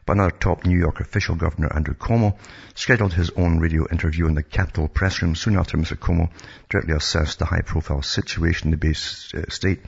But 0.06 0.18
another 0.18 0.32
top 0.32 0.66
New 0.66 0.78
York 0.78 1.00
official, 1.00 1.36
Governor 1.36 1.72
Andrew 1.74 1.94
Cuomo, 1.94 2.38
scheduled 2.76 3.14
his 3.14 3.30
own 3.38 3.60
radio 3.60 3.88
interview 3.90 4.28
in 4.28 4.36
the 4.36 4.44
Capitol 4.44 4.90
press 4.90 5.22
room 5.22 5.36
soon 5.36 5.58
after 5.58 5.78
Mr. 5.78 5.98
Cuomo 5.98 6.30
directly 6.70 6.94
assessed 6.94 7.40
the 7.40 7.46
high-profile 7.46 8.02
situation 8.02 8.68
in 8.68 8.72
the 8.72 8.78
Bay 8.78 8.90
uh, 8.92 9.50
State 9.50 9.80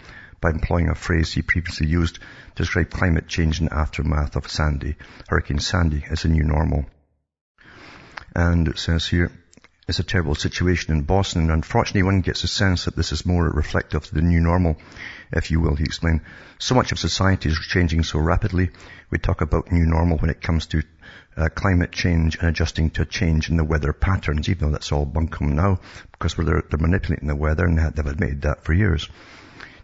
by 0.41 0.49
employing 0.49 0.89
a 0.89 0.95
phrase 0.95 1.33
he 1.33 1.41
previously 1.41 1.87
used 1.87 2.15
to 2.15 2.21
describe 2.55 2.89
climate 2.89 3.27
change 3.27 3.59
in 3.59 3.67
the 3.67 3.73
aftermath 3.73 4.35
of 4.35 4.49
Sandy, 4.49 4.95
Hurricane 5.27 5.59
Sandy, 5.59 6.03
as 6.09 6.25
a 6.25 6.29
new 6.29 6.43
normal. 6.43 6.85
And 8.35 8.67
it 8.67 8.77
says 8.77 9.07
here, 9.07 9.31
it's 9.87 9.99
a 9.99 10.03
terrible 10.03 10.33
situation 10.33 10.93
in 10.93 11.03
Boston, 11.03 11.43
and 11.43 11.51
unfortunately 11.51 12.03
one 12.03 12.21
gets 12.21 12.43
a 12.43 12.47
sense 12.47 12.85
that 12.85 12.95
this 12.95 13.11
is 13.11 13.25
more 13.25 13.47
reflective 13.47 14.03
of 14.03 14.11
the 14.11 14.21
new 14.21 14.39
normal, 14.39 14.77
if 15.31 15.51
you 15.51 15.59
will, 15.59 15.75
he 15.75 15.83
explained. 15.83 16.21
So 16.57 16.73
much 16.73 16.91
of 16.91 16.97
society 16.97 17.49
is 17.49 17.59
changing 17.59 18.01
so 18.01 18.17
rapidly. 18.17 18.71
We 19.11 19.19
talk 19.19 19.41
about 19.41 19.71
new 19.71 19.85
normal 19.85 20.17
when 20.17 20.31
it 20.31 20.41
comes 20.41 20.65
to 20.67 20.81
uh, 21.37 21.49
climate 21.49 21.91
change 21.91 22.37
and 22.37 22.47
adjusting 22.47 22.89
to 22.91 23.03
a 23.03 23.05
change 23.05 23.49
in 23.49 23.57
the 23.57 23.63
weather 23.63 23.93
patterns, 23.93 24.49
even 24.49 24.67
though 24.67 24.71
that's 24.71 24.91
all 24.91 25.05
bunkum 25.05 25.53
now, 25.53 25.79
because 26.11 26.33
they're, 26.33 26.63
they're 26.67 26.79
manipulating 26.79 27.27
the 27.27 27.35
weather 27.35 27.65
and 27.65 27.77
they've 27.77 28.05
admitted 28.07 28.41
that 28.41 28.63
for 28.63 28.73
years. 28.73 29.07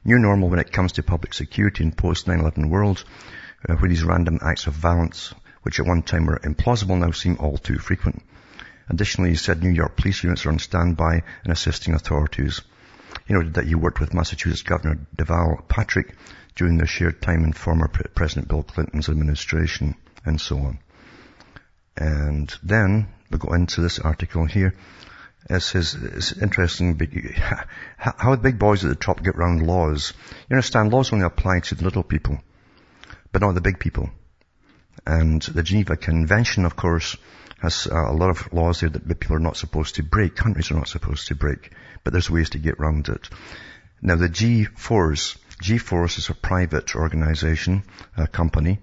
New 0.04 0.18
normal 0.18 0.50
when 0.50 0.60
it 0.60 0.72
comes 0.72 0.94
to 0.94 1.04
public 1.04 1.34
security 1.34 1.84
in 1.84 1.92
post 1.92 2.26
9-11 2.26 2.70
world, 2.70 3.04
uh, 3.70 3.76
where 3.76 3.90
these 3.90 4.04
random 4.04 4.40
acts 4.42 4.66
of 4.66 4.74
violence, 4.74 5.34
which 5.62 5.80
at 5.80 5.86
one 5.86 6.02
time 6.02 6.26
were 6.26 6.40
implausible, 6.40 6.98
now 6.98 7.12
seem 7.12 7.38
all 7.40 7.58
too 7.58 7.78
frequent. 7.78 8.24
Additionally, 8.90 9.30
he 9.30 9.36
said 9.36 9.62
New 9.62 9.70
York 9.70 9.96
police 9.96 10.24
units 10.24 10.46
are 10.46 10.50
on 10.50 10.60
standby 10.60 11.22
and 11.44 11.54
assisting 11.54 11.94
authorities. 11.94 12.62
He 13.26 13.34
noted 13.34 13.54
that 13.54 13.68
he 13.68 13.76
worked 13.76 14.00
with 14.00 14.14
Massachusetts 14.14 14.64
Governor 14.64 15.00
Deval 15.16 15.68
Patrick 15.68 16.16
during 16.56 16.78
their 16.78 16.88
shared 16.88 17.22
time 17.22 17.44
in 17.44 17.54
former 17.54 17.88
President 17.88 18.48
Bill 18.48 18.64
Clinton's 18.64 19.08
administration 19.08 19.96
and 20.26 20.42
so 20.42 20.58
on. 20.58 20.80
And 21.96 22.54
then 22.64 23.08
we 23.30 23.38
go 23.38 23.54
into 23.54 23.82
this 23.82 24.00
article 24.00 24.46
here. 24.46 24.74
It 25.52 25.60
says, 25.60 25.96
it's 25.96 26.32
interesting, 26.32 26.98
how 27.98 28.32
the 28.36 28.42
big 28.42 28.58
boys 28.58 28.86
at 28.86 28.90
the 28.90 28.96
top 28.96 29.22
get 29.22 29.36
around 29.36 29.68
laws. 29.68 30.14
You 30.50 30.56
understand, 30.56 30.94
laws 30.94 31.12
only 31.12 31.26
apply 31.26 31.60
to 31.60 31.76
the 31.76 31.84
little 31.84 32.04
people, 32.04 32.40
but 33.34 33.42
not 33.42 33.56
the 33.56 33.60
big 33.60 33.78
people. 33.78 34.10
And 35.06 35.42
the 35.42 35.62
Geneva 35.62 35.98
Convention, 35.98 36.64
of 36.64 36.78
course, 36.78 37.18
has 37.60 37.86
uh, 37.86 38.12
a 38.12 38.14
lot 38.14 38.30
of 38.30 38.54
laws 38.54 38.80
there 38.80 38.92
that 38.92 39.20
people 39.20 39.36
are 39.36 39.40
not 39.40 39.58
supposed 39.58 39.96
to 39.96 40.04
break. 40.04 40.38
Countries 40.38 40.72
are 40.72 40.76
not 40.76 40.88
supposed 40.88 41.28
to 41.28 41.36
break. 41.36 41.72
But 42.06 42.14
there's 42.14 42.30
ways 42.30 42.52
to 42.52 42.58
get 42.58 42.80
around 42.80 43.10
it. 43.10 43.30
Now 44.02 44.16
the 44.16 44.30
G4s, 44.30 45.38
G-Force 45.62 46.18
is 46.18 46.30
a 46.30 46.34
private 46.34 46.96
organization, 46.96 47.84
a 48.16 48.26
company, 48.26 48.80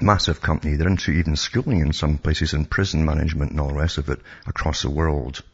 massive 0.00 0.40
company. 0.40 0.74
They're 0.74 0.88
into 0.88 1.12
even 1.12 1.36
schooling 1.36 1.78
in 1.78 1.92
some 1.92 2.18
places 2.18 2.54
and 2.54 2.68
prison 2.68 3.04
management 3.04 3.52
and 3.52 3.60
all 3.60 3.68
the 3.68 3.74
rest 3.74 3.98
of 3.98 4.10
it 4.10 4.20
across 4.48 4.82
the 4.82 4.90
world. 4.90 5.44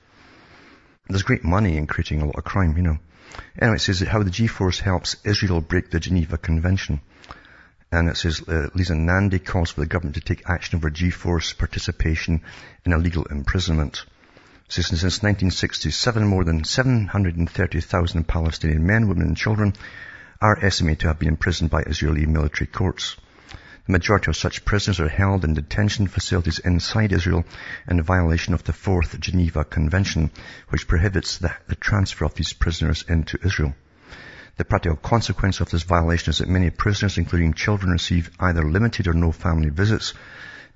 There's 1.09 1.23
great 1.23 1.45
money 1.45 1.77
in 1.77 1.87
creating 1.87 2.23
a 2.23 2.27
lot 2.27 2.37
of 2.37 2.45
crime, 2.45 2.77
you 2.77 2.83
know. 2.83 2.99
Anyway, 3.61 3.77
it 3.77 3.81
says 3.81 4.01
how 4.01 4.23
the 4.23 4.31
G4S 4.31 4.81
helps 4.81 5.17
Israel 5.25 5.61
break 5.61 5.91
the 5.91 6.01
Geneva 6.01 6.37
Convention. 6.37 7.01
And 7.91 8.09
it 8.09 8.17
says, 8.19 8.47
uh, 8.47 8.69
Lisa 8.75 8.95
Nandy 8.95 9.39
calls 9.39 9.71
for 9.71 9.81
the 9.81 9.87
government 9.87 10.17
to 10.17 10.21
take 10.21 10.49
action 10.49 10.77
over 10.77 10.91
G4S 10.91 11.57
participation 11.57 12.43
in 12.85 12.93
illegal 12.93 13.25
imprisonment. 13.25 14.05
Since 14.69 14.93
1967, 14.93 16.27
more 16.27 16.45
than 16.45 16.65
730,000 16.65 18.29
Palestinian 18.29 18.87
men, 18.87 19.09
women 19.09 19.29
and 19.29 19.37
children 19.37 19.73
are 20.43 20.63
estimated 20.63 21.01
to 21.01 21.07
have 21.09 21.19
been 21.19 21.29
imprisoned 21.29 21.71
by 21.71 21.83
Israeli 21.83 22.27
military 22.27 22.67
courts. 22.67 23.17
The 23.89 23.93
majority 23.93 24.31
of 24.31 24.37
such 24.37 24.67
prisoners 24.67 25.01
are 25.01 25.09
held 25.09 25.47
in 25.47 25.55
detention 25.55 26.09
facilities 26.09 26.59
inside 26.59 27.11
Israel 27.11 27.47
in 27.89 28.03
violation 28.03 28.53
of 28.53 28.63
the 28.63 28.75
Fourth 28.75 29.19
Geneva 29.19 29.65
Convention, 29.65 30.31
which 30.69 30.87
prohibits 30.87 31.39
the, 31.39 31.55
the 31.69 31.75
transfer 31.75 32.27
of 32.27 32.35
these 32.35 32.53
prisoners 32.53 33.03
into 33.09 33.39
Israel. 33.43 33.75
The 34.59 34.67
practical 34.67 34.99
consequence 34.99 35.61
of 35.61 35.71
this 35.71 35.85
violation 35.85 36.29
is 36.29 36.37
that 36.37 36.51
many 36.51 36.69
prisoners, 36.69 37.17
including 37.17 37.55
children, 37.55 37.91
receive 37.91 38.31
either 38.39 38.63
limited 38.63 39.09
or 39.09 39.15
no 39.15 39.33
family 39.33 39.71
visits 39.71 40.13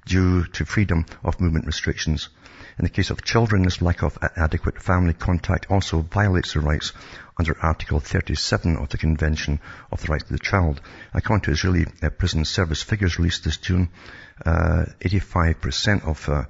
due 0.06 0.46
to 0.46 0.64
freedom 0.64 1.04
of 1.22 1.38
movement 1.38 1.66
restrictions. 1.66 2.30
In 2.78 2.84
the 2.84 2.90
case 2.90 3.10
of 3.10 3.22
children, 3.22 3.62
this 3.62 3.82
lack 3.82 4.02
of 4.02 4.16
adequate 4.36 4.80
family 4.80 5.12
contact 5.12 5.66
also 5.70 6.00
violates 6.00 6.54
their 6.54 6.62
rights 6.62 6.92
under 7.38 7.58
Article 7.60 8.00
37 8.00 8.76
of 8.76 8.88
the 8.88 8.98
Convention 8.98 9.60
of 9.90 10.00
the 10.00 10.08
Rights 10.08 10.24
of 10.24 10.30
the 10.30 10.38
Child. 10.38 10.80
According 11.12 11.42
to 11.42 11.50
Israeli 11.50 11.86
uh, 12.02 12.08
prison 12.10 12.44
service 12.44 12.82
figures 12.82 13.18
released 13.18 13.44
this 13.44 13.58
June, 13.58 13.90
uh, 14.44 14.86
85% 15.00 16.06
of 16.06 16.28
uh, 16.28 16.44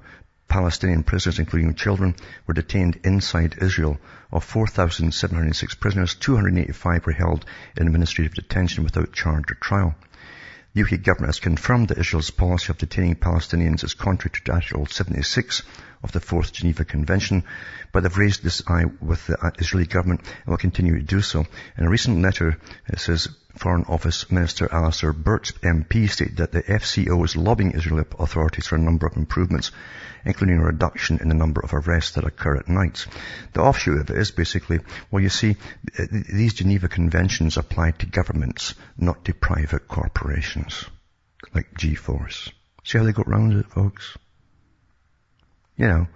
Palestinian 0.47 1.03
prisoners, 1.03 1.39
including 1.39 1.73
children, 1.73 2.15
were 2.47 2.53
detained 2.53 2.99
inside 3.03 3.57
Israel. 3.61 3.97
Of 4.31 4.43
4,706 4.43 5.75
prisoners, 5.75 6.15
285 6.15 7.05
were 7.05 7.11
held 7.11 7.45
in 7.75 7.87
administrative 7.87 8.35
detention 8.35 8.83
without 8.83 9.13
charge 9.13 9.51
or 9.51 9.55
trial. 9.55 9.95
The 10.73 10.83
UK 10.83 11.03
government 11.03 11.29
has 11.29 11.39
confirmed 11.39 11.89
that 11.89 11.97
Israel's 11.97 12.31
policy 12.31 12.71
of 12.71 12.77
detaining 12.77 13.15
Palestinians 13.15 13.83
is 13.83 13.93
contrary 13.93 14.39
to 14.43 14.51
Article 14.51 14.85
76 14.85 15.61
of 16.03 16.11
the 16.11 16.19
Fourth 16.19 16.51
Geneva 16.51 16.83
Convention, 16.83 17.43
but 17.91 18.03
they've 18.03 18.17
raised 18.17 18.43
this 18.43 18.61
eye 18.67 18.85
with 19.01 19.25
the 19.27 19.53
Israeli 19.57 19.87
government 19.87 20.21
and 20.21 20.47
will 20.47 20.57
continue 20.57 20.99
to 20.99 21.05
do 21.05 21.21
so. 21.21 21.45
In 21.77 21.85
a 21.85 21.89
recent 21.89 22.21
letter, 22.21 22.57
it 22.87 22.99
says 22.99 23.29
Foreign 23.55 23.85
Office 23.85 24.31
Minister 24.31 24.67
Alistair 24.71 25.13
Burt, 25.13 25.53
MP, 25.61 26.09
stated 26.09 26.37
that 26.37 26.51
the 26.51 26.63
FCO 26.63 27.23
is 27.23 27.35
lobbying 27.35 27.75
Israeli 27.75 28.03
authorities 28.19 28.67
for 28.67 28.75
a 28.75 28.79
number 28.79 29.05
of 29.05 29.15
improvements, 29.15 29.71
including 30.25 30.57
a 30.57 30.65
reduction 30.65 31.19
in 31.21 31.29
the 31.29 31.35
number 31.35 31.61
of 31.61 31.73
arrests 31.73 32.15
that 32.15 32.25
occur 32.25 32.57
at 32.57 32.67
night. 32.67 33.05
The 33.53 33.61
offshoot 33.61 34.01
of 34.01 34.09
it 34.09 34.17
is 34.17 34.31
basically, 34.31 34.79
well, 35.11 35.21
you 35.21 35.29
see, 35.29 35.55
these 36.11 36.55
Geneva 36.55 36.87
Conventions 36.87 37.57
apply 37.57 37.91
to 37.91 38.07
governments, 38.07 38.73
not 38.97 39.23
to 39.25 39.33
private 39.33 39.87
corporations, 39.87 40.85
like 41.53 41.73
G4S. 41.75 42.51
See 42.83 42.97
how 42.97 43.03
they 43.05 43.13
got 43.13 43.27
around 43.27 43.53
it, 43.53 43.67
folks? 43.67 44.17
You 45.77 45.87
know, 45.87 46.07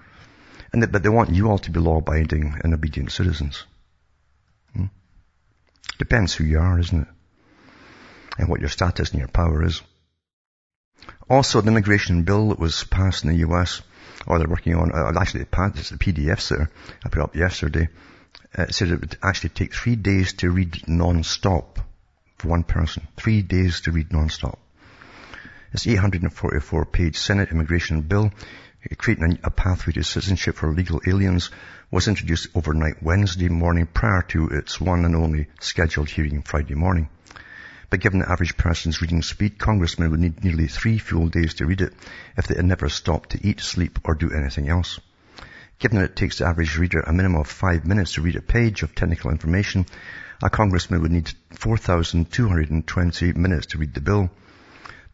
and 0.71 0.83
they, 0.83 0.87
but 0.87 1.03
they 1.03 1.09
want 1.09 1.33
you 1.33 1.49
all 1.49 1.57
to 1.59 1.71
be 1.71 1.79
law-abiding 1.79 2.59
and 2.63 2.73
obedient 2.73 3.11
citizens. 3.11 3.63
Hmm? 4.73 4.85
Depends 5.97 6.33
who 6.33 6.43
you 6.43 6.59
are, 6.59 6.79
isn't 6.79 7.01
it? 7.01 7.07
And 8.37 8.49
what 8.49 8.59
your 8.59 8.69
status 8.69 9.11
and 9.11 9.19
your 9.19 9.29
power 9.29 9.63
is. 9.63 9.81
Also, 11.29 11.61
the 11.61 11.69
immigration 11.69 12.23
bill 12.23 12.49
that 12.49 12.59
was 12.59 12.83
passed 12.83 13.23
in 13.23 13.31
the 13.31 13.47
US, 13.47 13.81
or 14.25 14.37
they're 14.37 14.47
working 14.47 14.75
on, 14.75 14.91
uh, 14.93 15.19
actually 15.19 15.41
it's 15.41 15.89
the 15.89 15.97
PDFs 15.97 16.49
there, 16.49 16.69
I 17.03 17.09
put 17.09 17.23
up 17.23 17.35
yesterday, 17.35 17.89
uh, 18.57 18.63
it 18.63 18.75
said 18.75 18.89
it 18.89 18.99
would 18.99 19.17
actually 19.23 19.49
take 19.49 19.73
three 19.73 19.95
days 19.95 20.33
to 20.33 20.49
read 20.49 20.87
non-stop 20.87 21.79
for 22.37 22.47
one 22.49 22.63
person. 22.63 23.07
Three 23.17 23.41
days 23.41 23.81
to 23.81 23.91
read 23.91 24.11
non-stop. 24.11 24.59
This 25.71 25.87
844 25.87 26.85
page 26.85 27.17
Senate 27.17 27.49
immigration 27.51 28.01
bill 28.01 28.31
creating 28.95 29.39
a 29.43 29.51
pathway 29.51 29.93
to 29.93 30.03
citizenship 30.03 30.55
for 30.55 30.71
legal 30.71 31.01
aliens 31.07 31.49
was 31.91 32.07
introduced 32.07 32.49
overnight 32.55 33.01
Wednesday 33.01 33.49
morning 33.49 33.87
prior 33.87 34.21
to 34.21 34.47
its 34.49 34.79
one 34.79 35.03
and 35.05 35.15
only 35.15 35.47
scheduled 35.59 36.09
hearing 36.09 36.41
Friday 36.41 36.75
morning. 36.75 37.09
But 37.89 38.01
given 38.01 38.19
the 38.19 38.29
average 38.29 38.57
person's 38.57 39.01
reading 39.01 39.21
speed, 39.21 39.57
congressmen 39.57 40.11
would 40.11 40.19
need 40.19 40.43
nearly 40.43 40.67
three 40.67 40.97
full 40.97 41.29
days 41.29 41.53
to 41.55 41.65
read 41.65 41.81
it 41.81 41.93
if 42.37 42.47
they 42.47 42.55
had 42.55 42.65
never 42.65 42.89
stopped 42.89 43.31
to 43.31 43.47
eat, 43.47 43.61
sleep, 43.61 43.99
or 44.03 44.13
do 44.13 44.31
anything 44.31 44.67
else. 44.67 44.99
Given 45.79 45.99
that 45.99 46.11
it 46.11 46.15
takes 46.15 46.39
the 46.39 46.47
average 46.47 46.77
reader 46.77 46.99
a 46.99 47.13
minimum 47.13 47.41
of 47.41 47.47
five 47.47 47.85
minutes 47.85 48.13
to 48.13 48.21
read 48.21 48.35
a 48.35 48.41
page 48.41 48.83
of 48.83 48.95
technical 48.95 49.31
information, 49.31 49.85
a 50.43 50.49
congressman 50.49 51.01
would 51.01 51.11
need 51.11 51.31
4,220 51.51 53.33
minutes 53.33 53.67
to 53.67 53.77
read 53.77 53.93
the 53.93 54.01
bill. 54.01 54.29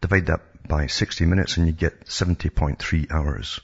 Divide 0.01 0.25
that 0.27 0.41
by 0.67 0.87
60 0.87 1.25
minutes 1.25 1.57
and 1.57 1.67
you 1.67 1.73
get 1.73 2.05
70.3 2.05 3.11
hours. 3.11 3.59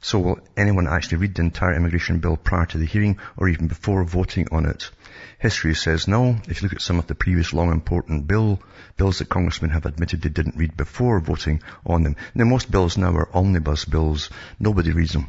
So 0.00 0.18
will 0.18 0.38
anyone 0.54 0.86
actually 0.86 1.16
read 1.18 1.34
the 1.34 1.40
entire 1.40 1.74
immigration 1.74 2.18
bill 2.18 2.36
prior 2.36 2.66
to 2.66 2.76
the 2.78 2.84
hearing 2.84 3.18
or 3.38 3.48
even 3.48 3.68
before 3.68 4.04
voting 4.04 4.48
on 4.52 4.66
it? 4.66 4.90
History 5.38 5.74
says 5.74 6.06
no. 6.06 6.36
If 6.46 6.60
you 6.60 6.66
look 6.66 6.74
at 6.74 6.82
some 6.82 6.98
of 6.98 7.06
the 7.06 7.14
previous 7.14 7.54
long 7.54 7.72
important 7.72 8.26
bill, 8.26 8.62
bills 8.98 9.18
that 9.20 9.30
congressmen 9.30 9.70
have 9.70 9.86
admitted 9.86 10.20
they 10.20 10.28
didn't 10.28 10.58
read 10.58 10.76
before 10.76 11.20
voting 11.20 11.62
on 11.86 12.02
them. 12.02 12.16
Now 12.34 12.44
most 12.44 12.70
bills 12.70 12.98
now 12.98 13.14
are 13.16 13.34
omnibus 13.34 13.86
bills. 13.86 14.28
Nobody 14.60 14.92
reads 14.92 15.14
them. 15.14 15.28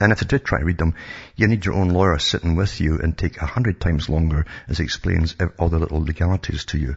And 0.00 0.10
if 0.10 0.22
you 0.22 0.26
did 0.26 0.44
try 0.44 0.58
to 0.58 0.64
read 0.64 0.78
them, 0.78 0.94
you 1.36 1.46
need 1.48 1.64
your 1.64 1.74
own 1.74 1.90
lawyer 1.90 2.18
sitting 2.18 2.56
with 2.56 2.80
you 2.80 2.98
and 2.98 3.16
take 3.16 3.36
a 3.36 3.46
hundred 3.46 3.78
times 3.78 4.08
longer 4.08 4.46
as 4.68 4.78
he 4.78 4.84
explains 4.84 5.36
all 5.58 5.68
the 5.68 5.78
little 5.78 6.02
legalities 6.02 6.64
to 6.64 6.78
you. 6.78 6.96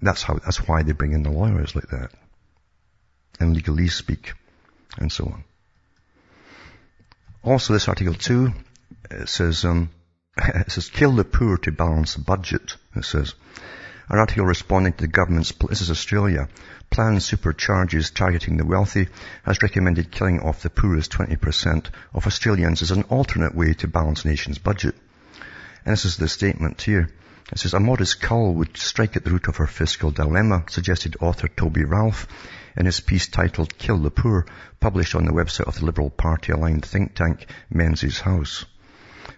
That's 0.00 0.22
how, 0.22 0.34
that's 0.34 0.66
why 0.68 0.82
they 0.82 0.92
bring 0.92 1.12
in 1.12 1.22
the 1.22 1.30
lawyers 1.30 1.74
like 1.74 1.88
that. 1.88 2.10
And 3.40 3.56
legalese 3.56 3.92
speak 3.92 4.32
and 4.98 5.10
so 5.10 5.26
on. 5.26 5.44
Also 7.42 7.72
this 7.72 7.88
article 7.88 8.14
it 9.10 9.28
says, 9.28 9.64
um, 9.64 9.90
it 10.36 10.70
says, 10.72 10.90
kill 10.90 11.12
the 11.12 11.24
poor 11.24 11.56
to 11.58 11.72
balance 11.72 12.14
the 12.14 12.22
budget, 12.22 12.76
it 12.94 13.04
says. 13.04 13.34
An 14.08 14.18
article 14.18 14.44
responding 14.44 14.92
to 14.94 15.02
the 15.02 15.08
government's, 15.08 15.52
this 15.68 15.80
is 15.80 15.90
Australia, 15.90 16.48
plan 16.90 17.16
supercharges 17.16 18.14
targeting 18.14 18.56
the 18.56 18.64
wealthy 18.64 19.08
has 19.44 19.62
recommended 19.62 20.12
killing 20.12 20.40
off 20.40 20.62
the 20.62 20.70
poorest 20.70 21.10
20% 21.12 21.86
of 22.14 22.26
Australians 22.26 22.82
as 22.82 22.92
an 22.92 23.02
alternate 23.04 23.54
way 23.54 23.74
to 23.74 23.88
balance 23.88 24.24
nation's 24.24 24.58
budget. 24.58 24.94
And 25.84 25.92
this 25.92 26.04
is 26.04 26.16
the 26.16 26.28
statement 26.28 26.82
here. 26.82 27.10
It 27.52 27.60
says, 27.60 27.74
a 27.74 27.80
modest 27.80 28.20
cull 28.20 28.54
would 28.54 28.76
strike 28.76 29.16
at 29.16 29.22
the 29.24 29.30
root 29.30 29.46
of 29.46 29.60
our 29.60 29.68
fiscal 29.68 30.10
dilemma, 30.10 30.64
suggested 30.68 31.16
author 31.20 31.46
Toby 31.46 31.84
Ralph 31.84 32.26
in 32.76 32.86
his 32.86 32.98
piece 32.98 33.28
titled 33.28 33.78
Kill 33.78 33.98
the 33.98 34.10
Poor, 34.10 34.46
published 34.80 35.14
on 35.14 35.24
the 35.24 35.32
website 35.32 35.68
of 35.68 35.78
the 35.78 35.84
Liberal 35.84 36.10
Party 36.10 36.50
aligned 36.50 36.84
think 36.84 37.14
tank 37.14 37.46
Menzies 37.70 38.18
House. 38.18 38.64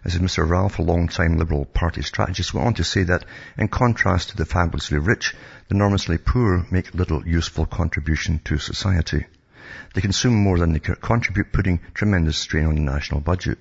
This 0.03 0.15
is 0.15 0.21
Mr. 0.21 0.49
Ralph, 0.49 0.79
a 0.79 0.83
long-time 0.83 1.37
Liberal 1.37 1.67
Party 1.67 2.01
strategist, 2.01 2.55
went 2.55 2.67
on 2.67 2.75
to 2.75 2.85
say 2.85 3.03
that, 3.03 3.27
in 3.59 3.69
contrast 3.69 4.31
to 4.31 4.39
the 4.39 4.47
fabulously 4.47 4.99
rich, 4.99 5.35
the 5.69 5.75
enormously 5.75 6.17
poor 6.17 6.67
make 6.71 6.95
little 6.95 7.29
useful 7.29 7.67
contribution 7.67 8.41
to 8.45 8.57
society. 8.57 9.27
They 9.93 10.01
consume 10.01 10.35
more 10.35 10.59
than 10.59 10.73
they 10.73 10.81
contribute, 10.81 11.53
putting 11.53 11.81
tremendous 11.93 12.39
strain 12.39 12.65
on 12.65 12.75
the 12.75 12.81
national 12.81 13.21
budget. 13.21 13.59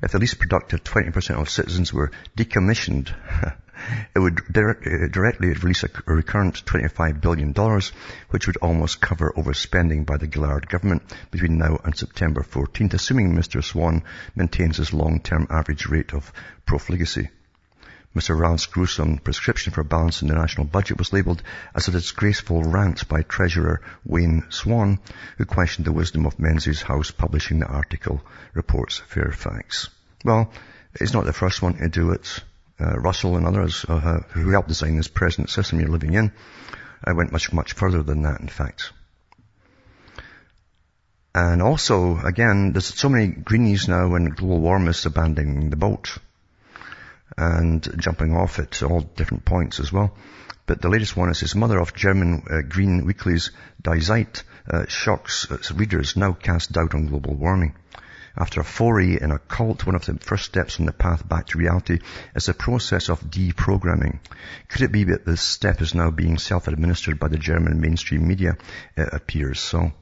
If 0.00 0.12
the 0.12 0.20
least 0.20 0.38
productive 0.38 0.84
20% 0.84 1.40
of 1.40 1.50
citizens 1.50 1.92
were 1.92 2.12
decommissioned, 2.36 3.12
it 4.14 4.18
would 4.18 4.36
direct, 4.50 4.84
directly 5.12 5.48
release 5.48 5.84
a, 5.84 5.88
recurrent 6.06 6.64
$25 6.64 7.20
billion, 7.20 7.52
which 8.30 8.46
would 8.46 8.56
almost 8.58 9.00
cover 9.00 9.32
overspending 9.36 10.06
by 10.06 10.16
the 10.16 10.30
Gillard 10.30 10.68
government 10.68 11.02
between 11.30 11.58
now 11.58 11.78
and 11.84 11.96
September 11.96 12.42
14th, 12.42 12.94
assuming 12.94 13.34
Mr. 13.34 13.62
Swan 13.62 14.02
maintains 14.34 14.76
his 14.76 14.92
long-term 14.92 15.46
average 15.50 15.86
rate 15.86 16.12
of 16.12 16.32
profligacy. 16.66 17.28
Mr. 18.14 18.38
Ralph's 18.38 18.66
gruesome 18.66 19.18
prescription 19.18 19.72
for 19.72 19.82
balancing 19.82 20.28
the 20.28 20.34
national 20.34 20.68
budget 20.68 20.98
was 20.98 21.12
labelled 21.12 21.42
as 21.74 21.88
a 21.88 21.90
disgraceful 21.90 22.62
rant 22.62 23.08
by 23.08 23.22
Treasurer 23.22 23.80
Wayne 24.04 24.44
Swan, 24.50 25.00
who 25.36 25.44
questioned 25.44 25.84
the 25.84 25.92
wisdom 25.92 26.24
of 26.24 26.38
Menzies 26.38 26.82
House 26.82 27.10
publishing 27.10 27.58
the 27.58 27.66
article, 27.66 28.22
reports 28.52 28.98
Fairfax. 29.08 29.88
Well, 30.24 30.52
it's 30.94 31.12
not 31.12 31.24
the 31.24 31.32
first 31.32 31.60
one 31.60 31.74
to 31.78 31.88
do 31.88 32.12
it 32.12 32.40
uh, 32.80 32.98
Russell 32.98 33.36
and 33.36 33.46
others 33.46 33.84
uh, 33.88 34.20
who 34.30 34.50
helped 34.50 34.68
design 34.68 34.96
this 34.96 35.08
present 35.08 35.50
system 35.50 35.80
you're 35.80 35.88
living 35.88 36.14
in, 36.14 36.32
I 37.04 37.12
went 37.12 37.32
much, 37.32 37.52
much 37.52 37.72
further 37.74 38.02
than 38.02 38.22
that, 38.22 38.40
in 38.40 38.48
fact. 38.48 38.92
And 41.34 41.62
also, 41.62 42.18
again, 42.18 42.72
there's 42.72 42.86
so 42.86 43.08
many 43.08 43.26
greenies 43.26 43.88
now 43.88 44.14
and 44.14 44.36
global 44.36 44.60
warmists 44.60 45.04
abandoning 45.04 45.70
the 45.70 45.76
boat 45.76 46.16
and 47.36 47.86
jumping 47.98 48.36
off 48.36 48.58
at 48.58 48.82
all 48.82 49.00
different 49.00 49.44
points 49.44 49.80
as 49.80 49.92
well. 49.92 50.16
But 50.66 50.80
the 50.80 50.88
latest 50.88 51.16
one 51.16 51.30
is 51.30 51.40
this 51.40 51.54
mother 51.54 51.78
of 51.78 51.92
German 51.92 52.44
uh, 52.48 52.62
green 52.62 53.04
weeklies, 53.04 53.50
Die 53.82 53.98
Zeit, 53.98 54.44
uh, 54.70 54.86
shocks 54.86 55.46
its 55.50 55.72
readers 55.72 56.16
now 56.16 56.32
cast 56.32 56.72
doubt 56.72 56.94
on 56.94 57.06
global 57.06 57.34
warming. 57.34 57.74
After 58.36 58.60
a 58.60 58.64
foray 58.64 59.20
in 59.20 59.30
a 59.30 59.38
cult, 59.38 59.86
one 59.86 59.94
of 59.94 60.06
the 60.06 60.14
first 60.14 60.44
steps 60.46 60.80
on 60.80 60.86
the 60.86 60.92
path 60.92 61.28
back 61.28 61.46
to 61.48 61.58
reality 61.58 62.00
is 62.34 62.46
the 62.46 62.54
process 62.54 63.08
of 63.08 63.30
deprogramming. 63.30 64.18
Could 64.68 64.82
it 64.82 64.90
be 64.90 65.04
that 65.04 65.24
this 65.24 65.40
step 65.40 65.80
is 65.80 65.94
now 65.94 66.10
being 66.10 66.38
self-administered 66.38 67.20
by 67.20 67.28
the 67.28 67.38
German 67.38 67.80
mainstream 67.80 68.26
media? 68.26 68.56
It 68.96 69.08
appears 69.12 69.60
so. 69.60 69.92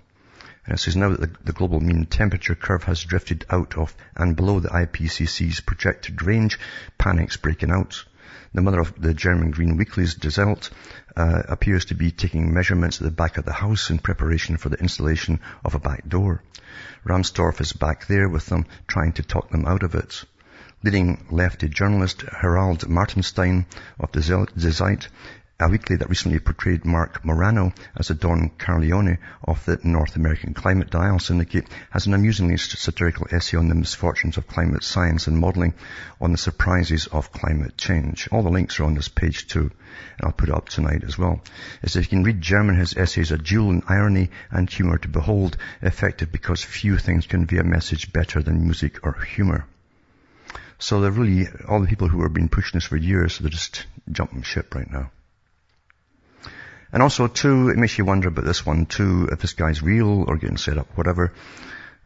And 0.65 0.75
it 0.75 0.79
says 0.79 0.97
now 0.97 1.11
that 1.11 1.21
the, 1.21 1.31
the, 1.45 1.53
global 1.53 1.81
mean 1.81 2.07
temperature 2.07 2.55
curve 2.55 2.85
has 2.85 3.03
drifted 3.03 3.45
out 3.51 3.77
of 3.77 3.95
and 4.17 4.37
below 4.37 4.61
the 4.61 4.69
IPCC's 4.69 5.61
projected 5.61 6.23
range, 6.23 6.59
panics 6.97 7.37
breaking 7.37 7.71
out. 7.71 8.05
The 8.55 8.61
mother 8.61 8.81
of 8.81 9.01
the 9.01 9.15
German 9.15 9.51
Green 9.51 9.79
Weeklies, 9.79 10.15
Die 10.15 10.57
uh, 11.17 11.43
appears 11.49 11.87
to 11.87 11.95
be 11.95 12.11
taking 12.11 12.53
measurements 12.53 13.01
at 13.01 13.05
the 13.05 13.11
back 13.11 13.39
of 13.39 13.47
the 13.47 13.53
house 13.53 13.89
in 13.89 13.99
preparation 13.99 14.59
for 14.59 14.69
the 14.69 14.77
installation 14.79 15.41
of 15.65 15.75
a 15.75 15.79
back 15.79 16.07
door. 16.07 16.43
Rahmstorf 17.03 17.63
is 17.63 17.73
back 17.73 18.07
there 18.09 18.29
with 18.29 18.47
them, 18.47 18.67
trying 18.87 19.15
to 19.15 19.23
talk 19.23 19.49
them 19.49 19.65
out 19.65 19.83
of 19.83 19.95
it. 19.95 20.25
Leading 20.83 21.25
lefty 21.31 21.69
journalist 21.69 22.25
Harald 22.41 22.87
Martenstein 22.89 23.65
of 23.99 24.13
the 24.13 24.21
Zeit 24.21 25.09
a 25.63 25.69
weekly 25.69 25.95
that 25.95 26.09
recently 26.09 26.41
portrayed 26.41 26.85
Marc 26.85 27.25
Morano 27.25 27.73
as 27.97 28.11
a 28.11 28.15
Don 28.15 28.51
Corleone 28.59 29.19
of 29.45 29.65
the 29.65 29.79
North 29.85 30.17
American 30.17 30.55
Climate 30.55 30.91
Dial 30.91 31.21
Syndicate, 31.21 31.69
has 31.91 32.07
an 32.07 32.15
amusingly 32.15 32.57
satirical 32.57 33.29
essay 33.31 33.57
on 33.57 33.69
the 33.69 33.77
misfortunes 33.77 34.37
of 34.37 34.49
climate 34.49 34.83
science 34.83 35.29
and 35.29 35.39
modelling 35.39 35.75
on 36.21 36.33
the 36.33 36.39
surprises 36.39 37.07
of 37.07 37.31
climate 37.31 37.79
change. 37.79 38.29
All 38.33 38.43
the 38.43 38.51
links 38.51 38.81
are 38.81 38.85
on 38.85 38.95
this 38.95 39.07
page 39.07 39.47
too, 39.47 39.71
and 40.19 40.25
I'll 40.25 40.33
put 40.33 40.49
it 40.49 40.55
up 40.55 40.69
tonight 40.69 41.05
as 41.05 41.17
well. 41.17 41.41
As 41.85 41.95
if 41.95 42.07
you 42.07 42.09
can 42.09 42.25
read 42.25 42.41
German, 42.41 42.75
his 42.75 42.97
essays 42.97 43.31
are 43.31 43.37
dual 43.37 43.71
in 43.71 43.85
irony 43.89 44.31
and 44.51 44.69
humour 44.69 44.99
to 44.99 45.09
behold, 45.09 45.57
effective 45.81 46.33
because 46.33 46.65
few 46.65 46.99
things 46.99 47.29
convey 47.29 47.59
a 47.59 47.63
message 47.63 48.13
better 48.13 48.43
than 48.43 48.65
music 48.65 49.07
or 49.07 49.13
humour. 49.13 49.65
So 50.81 51.01
they're 51.01 51.13
really, 51.13 51.47
all 51.69 51.79
the 51.79 51.87
people 51.87 52.09
who 52.09 52.25
have 52.25 52.35
been 52.35 52.49
pushing 52.49 52.79
this 52.79 52.87
for 52.89 52.97
years, 52.97 53.39
they're 53.39 53.49
just 53.49 53.87
jumping 54.11 54.43
ship 54.43 54.75
right 54.75 54.91
now. 54.91 55.13
And 56.93 57.03
also 57.03 57.27
too, 57.27 57.71
it 57.71 57.79
makes 57.79 57.97
you 57.97 58.05
wonder 58.05 58.29
about 58.29 58.45
this 58.45 58.67
one 58.67 58.87
too, 58.87 59.29
if 59.33 59.41
this 59.41 59.55
guy's 59.55 59.83
real 59.83 60.25
or 60.29 60.37
getting 60.37 60.59
set 60.59 60.79
up, 60.79 60.89
whatever. 60.97 61.33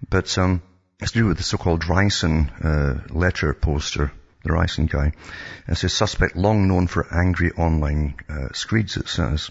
But, 0.09 0.37
um, 0.39 0.63
it's 1.01 1.13
to 1.13 1.19
do 1.19 1.27
with 1.27 1.37
the 1.37 1.43
so-called 1.43 1.83
Ricin, 1.83 2.51
uh, 2.65 3.13
letter 3.13 3.53
poster, 3.53 4.13
the 4.45 4.51
Ricin 4.51 4.89
guy. 4.89 5.13
It's 5.69 5.85
a 5.85 5.89
suspect 5.89 6.37
long 6.37 6.69
known 6.69 6.87
for 6.87 7.07
angry 7.13 7.51
online, 7.53 8.15
uh, 8.31 8.53
screeds, 8.53 8.97
it 8.97 9.09
says. 9.09 9.51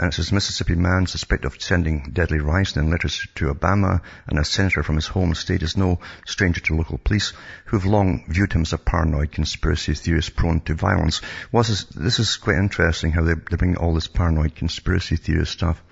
And 0.00 0.12
it 0.12 0.14
says 0.14 0.30
Mississippi 0.30 0.76
man 0.76 1.08
suspected 1.08 1.46
of 1.46 1.60
sending 1.60 2.10
deadly 2.12 2.38
ricin 2.38 2.76
and 2.76 2.90
letters 2.90 3.26
to 3.34 3.52
Obama 3.52 4.00
and 4.28 4.38
a 4.38 4.44
senator 4.44 4.84
from 4.84 4.94
his 4.94 5.08
home 5.08 5.34
state 5.34 5.64
is 5.64 5.76
no 5.76 5.98
stranger 6.24 6.60
to 6.60 6.76
local 6.76 6.98
police 6.98 7.32
who've 7.64 7.84
long 7.84 8.24
viewed 8.28 8.52
him 8.52 8.62
as 8.62 8.72
a 8.72 8.78
paranoid 8.78 9.32
conspiracy 9.32 9.94
theorist 9.94 10.36
prone 10.36 10.60
to 10.60 10.74
violence. 10.74 11.20
This 11.52 11.70
is, 11.70 11.84
this 11.86 12.20
is 12.20 12.36
quite 12.36 12.58
interesting 12.58 13.10
how 13.10 13.24
they, 13.24 13.34
they 13.34 13.56
bring 13.56 13.76
all 13.76 13.92
this 13.92 14.06
paranoid 14.06 14.54
conspiracy 14.54 15.16
theorist 15.16 15.50
stuff. 15.50 15.82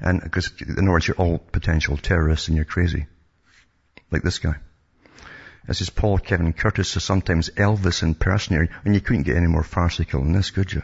And 0.00 0.22
because, 0.22 0.50
in 0.58 0.78
other 0.78 0.90
words, 0.90 1.06
you're 1.06 1.18
all 1.18 1.36
potential 1.38 1.98
terrorists 1.98 2.48
and 2.48 2.56
you're 2.56 2.64
crazy. 2.64 3.06
Like 4.10 4.22
this 4.22 4.38
guy. 4.38 4.54
This 5.68 5.82
is 5.82 5.90
Paul 5.90 6.18
Kevin 6.18 6.54
Curtis, 6.54 6.88
so 6.88 7.00
sometimes 7.00 7.50
Elvis 7.50 8.02
impersonator, 8.02 8.70
and 8.86 8.94
you 8.94 9.02
couldn't 9.02 9.24
get 9.24 9.36
any 9.36 9.46
more 9.46 9.62
farcical 9.62 10.22
than 10.22 10.32
this, 10.32 10.50
could 10.50 10.72
you? 10.72 10.82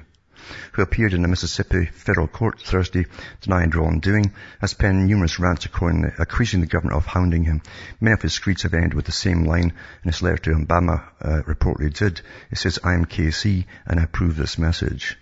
Who 0.72 0.82
appeared 0.82 1.14
in 1.14 1.22
the 1.22 1.28
Mississippi 1.28 1.86
federal 1.86 2.28
court 2.28 2.60
Thursday, 2.60 3.06
denying 3.40 3.70
wrongdoing, 3.70 4.32
has 4.60 4.74
penned 4.74 5.06
numerous 5.06 5.38
rants 5.38 5.66
accusing 5.66 6.60
the 6.60 6.66
government 6.66 6.96
of 6.96 7.06
hounding 7.06 7.44
him. 7.44 7.62
Many 8.00 8.14
of 8.14 8.22
his 8.22 8.32
screeds 8.32 8.62
have 8.62 8.74
ended 8.74 8.94
with 8.94 9.06
the 9.06 9.12
same 9.12 9.44
line 9.44 9.72
in 10.04 10.10
his 10.10 10.22
letter 10.22 10.38
to 10.38 10.50
Obama 10.50 11.02
uh, 11.20 11.42
reportedly 11.42 11.92
did. 11.92 12.20
It 12.50 12.58
says, 12.58 12.78
I 12.82 12.94
am 12.94 13.04
KC 13.04 13.66
and 13.86 14.00
I 14.00 14.04
approve 14.04 14.36
this 14.36 14.58
message. 14.58 15.16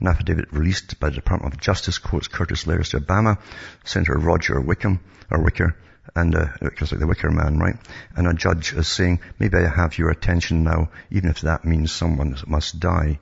An 0.00 0.06
affidavit 0.06 0.52
released 0.52 0.98
by 0.98 1.10
the 1.10 1.16
Department 1.16 1.54
of 1.54 1.60
Justice 1.60 1.98
quotes 1.98 2.28
Curtis 2.28 2.66
letters 2.66 2.90
to 2.90 3.00
Obama, 3.00 3.38
Senator 3.84 4.16
Roger 4.16 4.60
Wickham, 4.60 5.00
or 5.30 5.42
Wicker, 5.42 5.76
and 6.14 6.34
uh, 6.34 6.46
just 6.76 6.92
like 6.92 7.00
the 7.00 7.06
Wicker 7.06 7.30
Man, 7.30 7.58
right? 7.58 7.76
And 8.16 8.26
a 8.26 8.34
judge 8.34 8.72
is 8.72 8.88
saying, 8.88 9.20
maybe 9.38 9.58
I 9.58 9.68
have 9.68 9.98
your 9.98 10.10
attention 10.10 10.64
now, 10.64 10.90
even 11.10 11.30
if 11.30 11.42
that 11.42 11.64
means 11.64 11.92
someone 11.92 12.36
must 12.46 12.80
die. 12.80 13.18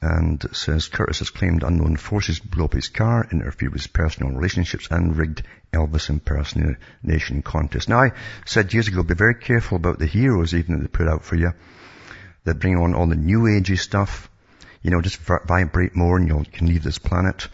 And 0.00 0.44
says 0.52 0.88
Curtis 0.88 1.20
has 1.20 1.30
claimed 1.30 1.62
unknown 1.62 1.96
forces 1.96 2.38
blew 2.40 2.64
up 2.64 2.72
his 2.72 2.88
car, 2.88 3.26
interfered 3.30 3.72
with 3.72 3.82
his 3.82 3.86
personal 3.86 4.32
relationships, 4.32 4.88
and 4.90 5.16
rigged 5.16 5.42
Elvis 5.72 6.10
impersonation 6.10 7.42
contest. 7.42 7.88
Now, 7.88 8.00
I 8.00 8.12
said 8.44 8.74
years 8.74 8.88
ago, 8.88 9.02
be 9.02 9.14
very 9.14 9.34
careful 9.34 9.76
about 9.76 9.98
the 9.98 10.06
heroes 10.06 10.54
even 10.54 10.76
that 10.76 10.82
they 10.82 10.88
put 10.88 11.08
out 11.08 11.24
for 11.24 11.36
you. 11.36 11.52
That 12.44 12.58
bring 12.58 12.76
on 12.76 12.94
all 12.94 13.06
the 13.06 13.16
new 13.16 13.42
agey 13.42 13.78
stuff. 13.78 14.28
You 14.82 14.90
know, 14.90 15.00
just 15.00 15.18
vibrate 15.18 15.94
more 15.94 16.16
and 16.16 16.26
you 16.26 16.44
can 16.52 16.66
leave 16.66 16.82
this 16.82 16.98
planet 16.98 17.46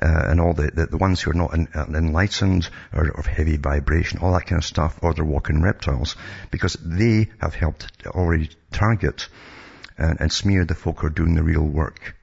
uh, 0.00 0.24
and 0.26 0.40
all 0.40 0.54
the, 0.54 0.70
the, 0.70 0.86
the, 0.86 0.96
ones 0.96 1.20
who 1.20 1.30
are 1.30 1.34
not 1.34 1.52
enlightened 1.54 2.68
or 2.92 3.08
of 3.08 3.26
heavy 3.26 3.56
vibration, 3.56 4.20
all 4.20 4.32
that 4.32 4.46
kind 4.46 4.58
of 4.58 4.64
stuff, 4.64 4.98
or 5.02 5.12
they're 5.12 5.24
walking 5.24 5.60
reptiles, 5.62 6.16
because 6.50 6.76
they 6.82 7.28
have 7.40 7.54
helped 7.54 8.06
already 8.06 8.50
target 8.72 9.28
and, 9.98 10.20
and 10.20 10.32
smear 10.32 10.64
the 10.64 10.74
folk 10.74 11.00
who 11.00 11.06
are 11.06 11.10
doing 11.10 11.34
the 11.34 11.42
real 11.42 11.62
work, 11.62 12.16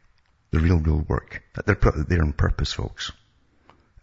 the 0.52 0.60
real, 0.60 0.78
real 0.78 1.06
work. 1.08 1.44
That 1.56 1.66
They're 1.66 1.76
put 1.76 2.10
there 2.10 2.22
on 2.22 2.34
purpose, 2.34 2.74
folks. 2.74 3.12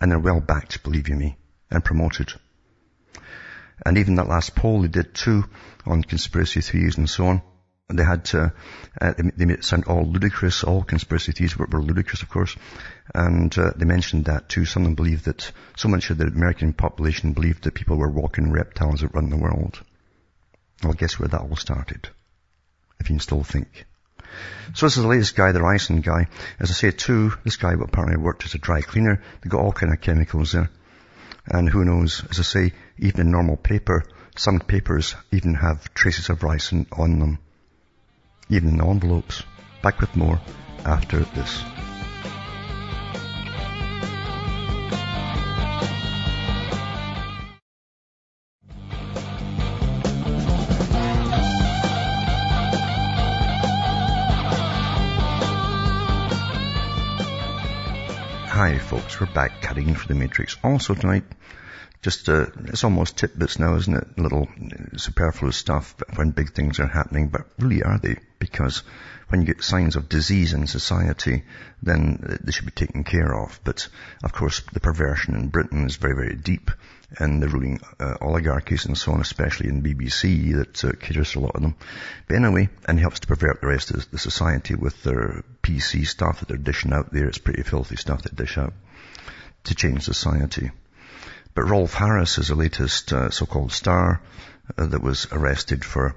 And 0.00 0.10
they're 0.10 0.18
well 0.18 0.40
backed, 0.40 0.82
believe 0.82 1.08
you 1.08 1.16
me, 1.16 1.36
and 1.70 1.84
promoted. 1.84 2.32
And 3.84 3.98
even 3.98 4.16
that 4.16 4.28
last 4.28 4.54
poll 4.54 4.82
they 4.82 4.88
did 4.88 5.14
too 5.14 5.44
on 5.84 6.02
conspiracy 6.02 6.60
theories 6.60 6.96
and 6.96 7.08
so 7.08 7.26
on, 7.26 7.42
they 7.88 8.02
had 8.02 8.24
to, 8.26 8.52
uh, 9.00 9.14
they 9.16 9.44
made 9.44 9.58
it 9.58 9.64
sound 9.64 9.84
all 9.84 10.04
ludicrous, 10.04 10.64
all 10.64 10.82
conspiracy 10.82 11.32
theories 11.32 11.56
were, 11.56 11.66
were 11.66 11.82
ludicrous, 11.82 12.22
of 12.22 12.28
course. 12.28 12.56
And 13.14 13.56
uh, 13.56 13.72
they 13.76 13.84
mentioned 13.84 14.24
that 14.24 14.48
too. 14.48 14.64
Some 14.64 14.82
of 14.82 14.88
them 14.88 14.94
believed 14.96 15.26
that, 15.26 15.52
so 15.76 15.88
much 15.88 16.10
of 16.10 16.18
the 16.18 16.26
American 16.26 16.72
population 16.72 17.32
believed 17.32 17.64
that 17.64 17.74
people 17.74 17.96
were 17.96 18.10
walking 18.10 18.50
reptiles 18.50 19.02
that 19.02 19.14
run 19.14 19.30
the 19.30 19.36
world. 19.36 19.80
Well, 20.82 20.94
guess 20.94 21.18
where 21.18 21.28
that 21.28 21.40
all 21.40 21.56
started? 21.56 22.08
If 23.06 23.10
you 23.10 23.14
can 23.14 23.20
still 23.20 23.44
think. 23.44 23.86
So 24.74 24.86
this 24.86 24.96
is 24.96 25.04
the 25.04 25.08
latest 25.08 25.36
guy, 25.36 25.52
the 25.52 25.60
ricin 25.60 26.02
guy. 26.02 26.26
As 26.58 26.72
I 26.72 26.74
say 26.74 26.90
too, 26.90 27.32
this 27.44 27.56
guy 27.56 27.72
apparently 27.72 28.16
worked 28.16 28.44
as 28.44 28.54
a 28.54 28.58
dry 28.58 28.80
cleaner. 28.80 29.22
They 29.40 29.48
got 29.48 29.60
all 29.60 29.70
kind 29.70 29.92
of 29.92 30.00
chemicals 30.00 30.50
there. 30.50 30.70
And 31.46 31.68
who 31.68 31.84
knows, 31.84 32.24
as 32.28 32.40
I 32.40 32.42
say, 32.42 32.72
even 32.98 33.20
in 33.20 33.30
normal 33.30 33.58
paper, 33.58 34.02
some 34.36 34.58
papers 34.58 35.14
even 35.30 35.54
have 35.54 35.94
traces 35.94 36.30
of 36.30 36.40
ricin 36.40 36.86
on 36.90 37.20
them 37.20 37.38
even 38.48 38.70
in 38.70 38.80
envelopes. 38.80 39.44
Back 39.82 40.00
with 40.00 40.16
more 40.16 40.40
after 40.84 41.20
this. 41.20 41.62
Hi 58.56 58.78
folks, 58.78 59.20
we're 59.20 59.26
back 59.26 59.60
cutting 59.60 59.94
for 59.94 60.08
the 60.08 60.14
matrix. 60.14 60.56
Also 60.64 60.94
tonight, 60.94 61.24
just 62.00 62.26
uh, 62.30 62.46
it's 62.68 62.84
almost 62.84 63.18
tidbits 63.18 63.58
now, 63.58 63.76
isn't 63.76 63.94
it? 63.94 64.18
Little 64.18 64.48
superfluous 64.96 65.58
stuff 65.58 65.94
when 66.14 66.30
big 66.30 66.54
things 66.54 66.80
are 66.80 66.86
happening, 66.86 67.28
but 67.28 67.42
really 67.58 67.82
are 67.82 67.98
they? 67.98 68.16
Because 68.38 68.82
when 69.28 69.40
you 69.40 69.46
get 69.46 69.62
signs 69.62 69.96
of 69.96 70.08
disease 70.08 70.52
in 70.52 70.66
society, 70.66 71.42
then 71.82 72.38
they 72.42 72.52
should 72.52 72.66
be 72.66 72.70
taken 72.70 73.02
care 73.02 73.34
of. 73.34 73.58
But 73.64 73.88
of 74.22 74.32
course, 74.32 74.62
the 74.72 74.80
perversion 74.80 75.34
in 75.34 75.48
Britain 75.48 75.86
is 75.86 75.96
very, 75.96 76.14
very 76.14 76.36
deep, 76.36 76.70
and 77.18 77.42
the 77.42 77.48
ruling 77.48 77.80
uh, 77.98 78.14
oligarchies 78.20 78.86
and 78.86 78.96
so 78.96 79.12
on, 79.12 79.20
especially 79.20 79.68
in 79.68 79.82
BBC, 79.82 80.54
that 80.56 80.84
uh, 80.84 80.92
caters 81.00 81.34
a 81.34 81.40
lot 81.40 81.56
of 81.56 81.62
them. 81.62 81.74
But 82.28 82.36
anyway, 82.36 82.68
and 82.86 83.00
helps 83.00 83.20
to 83.20 83.26
pervert 83.26 83.60
the 83.60 83.68
rest 83.68 83.90
of 83.90 84.10
the 84.10 84.18
society 84.18 84.74
with 84.74 85.02
their 85.02 85.42
PC 85.62 86.06
stuff 86.06 86.40
that 86.40 86.48
they're 86.48 86.56
dishing 86.56 86.92
out 86.92 87.12
there. 87.12 87.26
It's 87.26 87.38
pretty 87.38 87.62
filthy 87.62 87.96
stuff 87.96 88.22
they 88.22 88.34
dish 88.34 88.58
out 88.58 88.74
to 89.64 89.74
change 89.74 90.02
society. 90.02 90.70
But 91.54 91.68
Rolf 91.68 91.94
Harris 91.94 92.38
is 92.38 92.48
the 92.48 92.54
latest 92.54 93.12
uh, 93.12 93.30
so-called 93.30 93.72
star 93.72 94.20
uh, 94.76 94.86
that 94.86 95.02
was 95.02 95.26
arrested 95.32 95.84
for 95.84 96.14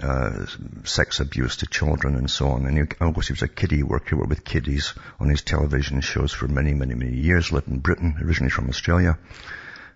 uh, 0.00 0.46
sex 0.84 1.18
abuse 1.18 1.56
to 1.56 1.66
children 1.66 2.14
and 2.14 2.30
so 2.30 2.48
on. 2.50 2.66
And 2.66 2.76
he, 2.76 2.82
of 2.82 3.14
course 3.14 3.28
he 3.28 3.32
was 3.32 3.42
a 3.42 3.48
kiddie 3.48 3.82
worker 3.82 4.16
worked 4.16 4.28
with 4.28 4.44
kiddies 4.44 4.94
on 5.18 5.28
his 5.28 5.42
television 5.42 6.00
shows 6.00 6.32
for 6.32 6.46
many, 6.46 6.74
many, 6.74 6.94
many 6.94 7.16
years, 7.16 7.50
lived 7.50 7.68
in 7.68 7.80
Britain, 7.80 8.16
originally 8.22 8.50
from 8.50 8.68
Australia. 8.68 9.18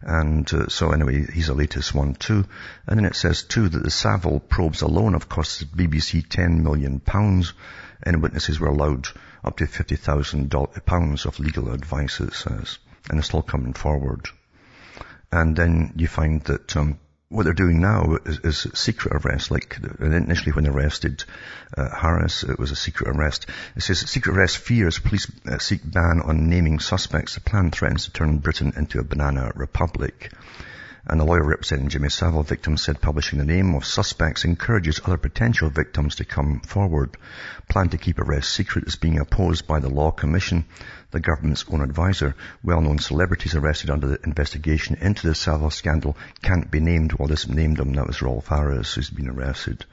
And 0.02 0.52
uh, 0.52 0.68
so 0.68 0.90
anyway, 0.90 1.24
he's 1.32 1.46
the 1.46 1.54
latest 1.54 1.94
one 1.94 2.14
too. 2.14 2.44
And 2.86 2.98
then 2.98 3.06
it 3.06 3.16
says 3.16 3.44
too 3.44 3.68
that 3.68 3.82
the 3.82 3.90
Savile 3.90 4.40
probes 4.40 4.82
alone 4.82 5.12
have 5.12 5.28
cost 5.28 5.76
BBC 5.76 6.28
10 6.28 6.62
million 6.62 7.00
pounds 7.00 7.54
and 8.02 8.22
witnesses 8.22 8.60
were 8.60 8.68
allowed 8.68 9.06
up 9.44 9.56
to 9.58 9.66
50,000 9.66 10.54
pounds 10.84 11.24
of 11.24 11.38
legal 11.38 11.70
advice, 11.70 12.20
it 12.20 12.34
says. 12.34 12.78
And 13.08 13.18
it's 13.18 13.28
still 13.28 13.42
coming 13.42 13.74
forward. 13.74 14.26
And 15.30 15.56
then 15.56 15.92
you 15.96 16.06
find 16.06 16.42
that 16.44 16.76
um, 16.76 16.98
what 17.28 17.44
they're 17.44 17.52
doing 17.52 17.80
now 17.80 18.18
is, 18.24 18.38
is, 18.40 18.66
secret 18.74 19.12
arrest. 19.14 19.50
Like 19.50 19.78
initially 20.00 20.52
when 20.52 20.64
they 20.64 20.70
arrested 20.70 21.24
uh, 21.76 21.88
Harris, 21.88 22.44
it 22.44 22.58
was 22.58 22.70
a 22.70 22.76
secret 22.76 23.08
arrest. 23.08 23.46
It 23.76 23.82
says 23.82 24.00
secret 24.00 24.36
arrest 24.36 24.58
fears 24.58 24.98
police 24.98 25.30
uh, 25.46 25.58
seek 25.58 25.80
ban 25.84 26.20
on 26.24 26.48
naming 26.48 26.78
suspects. 26.78 27.34
The 27.34 27.40
plan 27.40 27.70
threatens 27.70 28.04
to 28.04 28.12
turn 28.12 28.38
Britain 28.38 28.72
into 28.76 29.00
a 29.00 29.04
banana 29.04 29.52
republic. 29.54 30.32
And 31.06 31.20
the 31.20 31.24
lawyer 31.24 31.44
representing 31.44 31.90
Jimmy 31.90 32.08
Savile 32.08 32.42
victims 32.42 32.82
said 32.82 33.00
publishing 33.00 33.38
the 33.38 33.44
name 33.44 33.74
of 33.74 33.84
suspects 33.84 34.44
encourages 34.44 35.00
other 35.04 35.18
potential 35.18 35.68
victims 35.68 36.16
to 36.16 36.24
come 36.24 36.60
forward. 36.60 37.18
Plan 37.68 37.90
to 37.90 37.98
keep 37.98 38.18
arrests 38.18 38.52
secret 38.52 38.86
is 38.86 38.96
being 38.96 39.18
opposed 39.18 39.66
by 39.66 39.80
the 39.80 39.90
Law 39.90 40.10
Commission, 40.10 40.64
the 41.10 41.20
government's 41.20 41.66
own 41.70 41.82
advisor. 41.82 42.34
Well-known 42.62 42.98
celebrities 42.98 43.54
arrested 43.54 43.90
under 43.90 44.06
the 44.06 44.18
investigation 44.24 44.96
into 44.98 45.26
the 45.26 45.34
Savile 45.34 45.70
scandal 45.70 46.16
can't 46.40 46.70
be 46.70 46.80
named. 46.80 47.12
Well, 47.12 47.28
this 47.28 47.48
named 47.48 47.76
them. 47.76 47.92
That 47.92 48.06
was 48.06 48.22
Rolf 48.22 48.48
Harris 48.48 48.94
who's 48.94 49.10
been 49.10 49.28
arrested. 49.28 49.84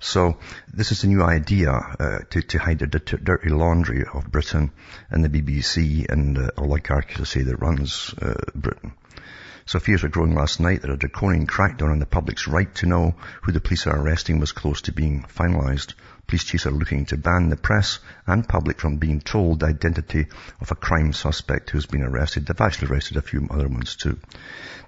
So 0.00 0.38
this 0.72 0.90
is 0.90 1.04
a 1.04 1.08
new 1.08 1.22
idea 1.22 1.70
uh, 1.70 2.18
to, 2.30 2.42
to, 2.42 2.58
hide 2.58 2.80
the 2.80 2.86
dirty 2.86 3.50
laundry 3.50 4.04
of 4.12 4.30
Britain 4.30 4.72
and 5.08 5.24
the 5.24 5.28
BBC 5.28 6.10
and 6.10 6.36
uh, 6.36 6.50
oligarchy, 6.58 7.14
to 7.14 7.24
say, 7.24 7.42
that 7.42 7.56
runs 7.56 8.12
uh, 8.20 8.34
Britain. 8.54 8.92
So 9.68 9.78
fears 9.78 10.02
were 10.02 10.08
growing 10.08 10.34
last 10.34 10.60
night 10.60 10.80
that 10.80 10.90
a 10.90 10.96
draconian 10.96 11.46
crackdown 11.46 11.90
on 11.90 11.98
the 11.98 12.06
public's 12.06 12.48
right 12.48 12.74
to 12.76 12.86
know 12.86 13.14
who 13.42 13.52
the 13.52 13.60
police 13.60 13.86
are 13.86 14.00
arresting 14.00 14.40
was 14.40 14.50
close 14.50 14.80
to 14.82 14.92
being 14.92 15.24
finalised. 15.24 15.92
Police 16.26 16.44
chiefs 16.44 16.64
are 16.64 16.70
looking 16.70 17.04
to 17.06 17.18
ban 17.18 17.50
the 17.50 17.56
press 17.56 17.98
and 18.26 18.48
public 18.48 18.80
from 18.80 18.96
being 18.96 19.20
told 19.20 19.60
the 19.60 19.66
identity 19.66 20.26
of 20.62 20.70
a 20.70 20.74
crime 20.74 21.12
suspect 21.12 21.68
who's 21.68 21.84
been 21.84 22.02
arrested. 22.02 22.46
They've 22.46 22.58
actually 22.58 22.88
arrested 22.88 23.18
a 23.18 23.22
few 23.22 23.46
other 23.50 23.68
ones 23.68 23.96
too. 23.96 24.18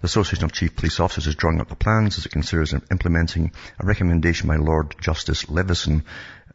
The 0.01 0.07
Association 0.07 0.47
of 0.47 0.53
Chief 0.53 0.74
Police 0.74 0.99
Officers 0.99 1.26
is 1.26 1.35
drawing 1.35 1.61
up 1.61 1.68
the 1.68 1.76
plans 1.76 2.16
as 2.16 2.24
it 2.24 2.33
considers 2.33 2.72
implementing 2.91 3.53
a 3.78 3.87
recommendation 3.87 4.49
by 4.49 4.57
Lord 4.57 4.97
Justice 4.99 5.51
Leveson. 5.51 6.05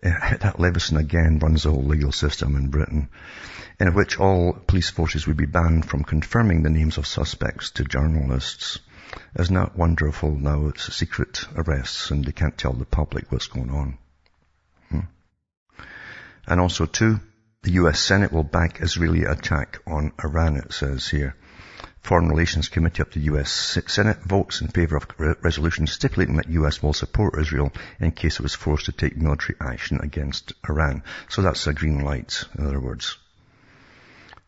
That 0.05 0.59
Leveson 0.59 0.97
again 0.97 1.39
runs 1.39 1.63
the 1.63 1.71
whole 1.71 1.83
legal 1.83 2.11
system 2.11 2.55
in 2.55 2.67
Britain 2.67 3.09
in 3.79 3.93
which 3.95 4.19
all 4.19 4.53
police 4.53 4.91
forces 4.91 5.25
would 5.25 5.37
be 5.37 5.47
banned 5.47 5.89
from 5.89 6.03
confirming 6.03 6.61
the 6.61 6.69
names 6.69 6.99
of 6.99 7.07
suspects 7.07 7.71
to 7.71 7.83
journalists. 7.83 8.79
Isn't 9.37 9.55
that 9.55 9.75
wonderful 9.75 10.37
now? 10.37 10.67
It's 10.67 10.93
secret 10.93 11.45
arrests 11.55 12.11
and 12.11 12.23
they 12.23 12.31
can't 12.31 12.55
tell 12.55 12.73
the 12.73 12.85
public 12.85 13.31
what's 13.31 13.47
going 13.47 13.71
on. 13.71 13.97
Hmm. 14.89 15.79
And 16.45 16.59
also 16.59 16.85
too, 16.85 17.19
the 17.63 17.71
US 17.71 17.99
Senate 17.99 18.31
will 18.31 18.43
back 18.43 18.81
Israeli 18.81 19.23
attack 19.23 19.79
on 19.87 20.11
Iran, 20.23 20.57
it 20.57 20.71
says 20.71 21.07
here. 21.07 21.35
Foreign 22.05 22.29
Relations 22.29 22.69
Committee 22.69 23.01
of 23.01 23.09
the 23.09 23.21
U.S. 23.31 23.79
Senate 23.87 24.19
votes 24.19 24.61
in 24.61 24.67
favor 24.67 24.95
of 24.95 25.07
a 25.17 25.33
resolution 25.41 25.87
stipulating 25.87 26.35
that 26.35 26.47
U.S. 26.49 26.83
will 26.83 26.93
support 26.93 27.39
Israel 27.39 27.71
in 27.99 28.11
case 28.11 28.35
it 28.35 28.43
was 28.43 28.53
forced 28.53 28.85
to 28.85 28.91
take 28.91 29.17
military 29.17 29.57
action 29.59 29.99
against 30.03 30.53
Iran. 30.69 31.01
So 31.29 31.41
that's 31.41 31.65
a 31.65 31.73
green 31.73 32.01
light, 32.01 32.43
in 32.55 32.67
other 32.67 32.79
words. 32.79 33.17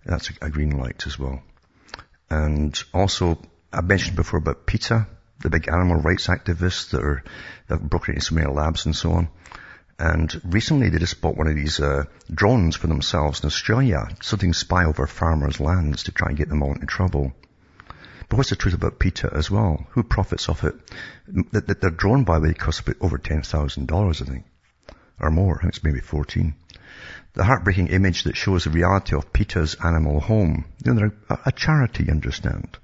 That's 0.06 0.30
a 0.40 0.52
green 0.52 0.78
light 0.78 1.08
as 1.08 1.18
well. 1.18 1.42
And 2.30 2.80
also, 2.94 3.40
I 3.74 3.82
mentioned 3.82 4.18
before 4.18 4.38
about 4.38 4.68
PETA, 4.68 5.08
the 5.40 5.50
big 5.50 5.68
animal 5.68 5.96
rights 5.96 6.28
activists 6.28 6.92
that 6.92 7.02
are, 7.02 7.24
that 7.70 7.80
have 7.80 7.90
broken 7.90 8.14
into 8.14 8.26
so 8.26 8.36
many 8.36 8.54
labs 8.54 8.86
and 8.86 8.96
so 8.96 9.14
on. 9.14 9.30
And 9.98 10.42
recently 10.46 10.90
they 10.90 11.00
just 11.00 11.22
bought 11.22 11.38
one 11.38 11.48
of 11.48 11.56
these 11.56 11.80
uh, 11.80 12.04
drones 12.32 12.76
for 12.76 12.86
themselves 12.86 13.42
in 13.42 13.48
Australia, 13.48 14.10
something 14.22 14.54
spy 14.54 14.86
over 14.86 15.08
farmers' 15.08 15.60
lands 15.60 16.04
to 16.04 16.12
try 16.12 16.28
and 16.28 16.38
get 16.38 16.50
them 16.50 16.62
all 16.62 16.74
into 16.74 16.86
trouble. 16.86 17.34
But 18.30 18.38
what's 18.38 18.50
the 18.50 18.58
truth 18.58 18.74
about 18.74 19.00
PETA 19.00 19.32
as 19.34 19.50
well? 19.50 19.88
Who 19.92 20.04
profits 20.04 20.50
off 20.50 20.64
it? 20.64 20.76
The, 21.28 21.62
the, 21.62 21.74
the 21.76 21.92
drone, 21.92 22.26
by 22.26 22.40
the 22.40 22.48
way, 22.48 22.54
costs 22.54 22.82
about 22.82 22.98
over 23.00 23.18
$10,000, 23.18 24.22
I 24.22 24.26
think. 24.26 24.46
Or 25.20 25.32
more. 25.32 25.58
I 25.58 25.62
think 25.62 25.76
it's 25.76 25.84
maybe 25.84 26.02
14. 26.02 26.54
The 27.34 27.44
heartbreaking 27.44 27.88
image 27.88 28.24
that 28.24 28.36
shows 28.36 28.66
the 28.66 28.70
reality 28.72 29.16
of 29.16 29.32
PETA's 29.32 29.76
animal 29.76 30.20
home. 30.20 30.66
You 30.84 30.94
know, 30.94 31.00
they're 31.00 31.40
a, 31.46 31.52
charity, 31.52 32.06
you 32.06 32.12
understand. 32.12 32.78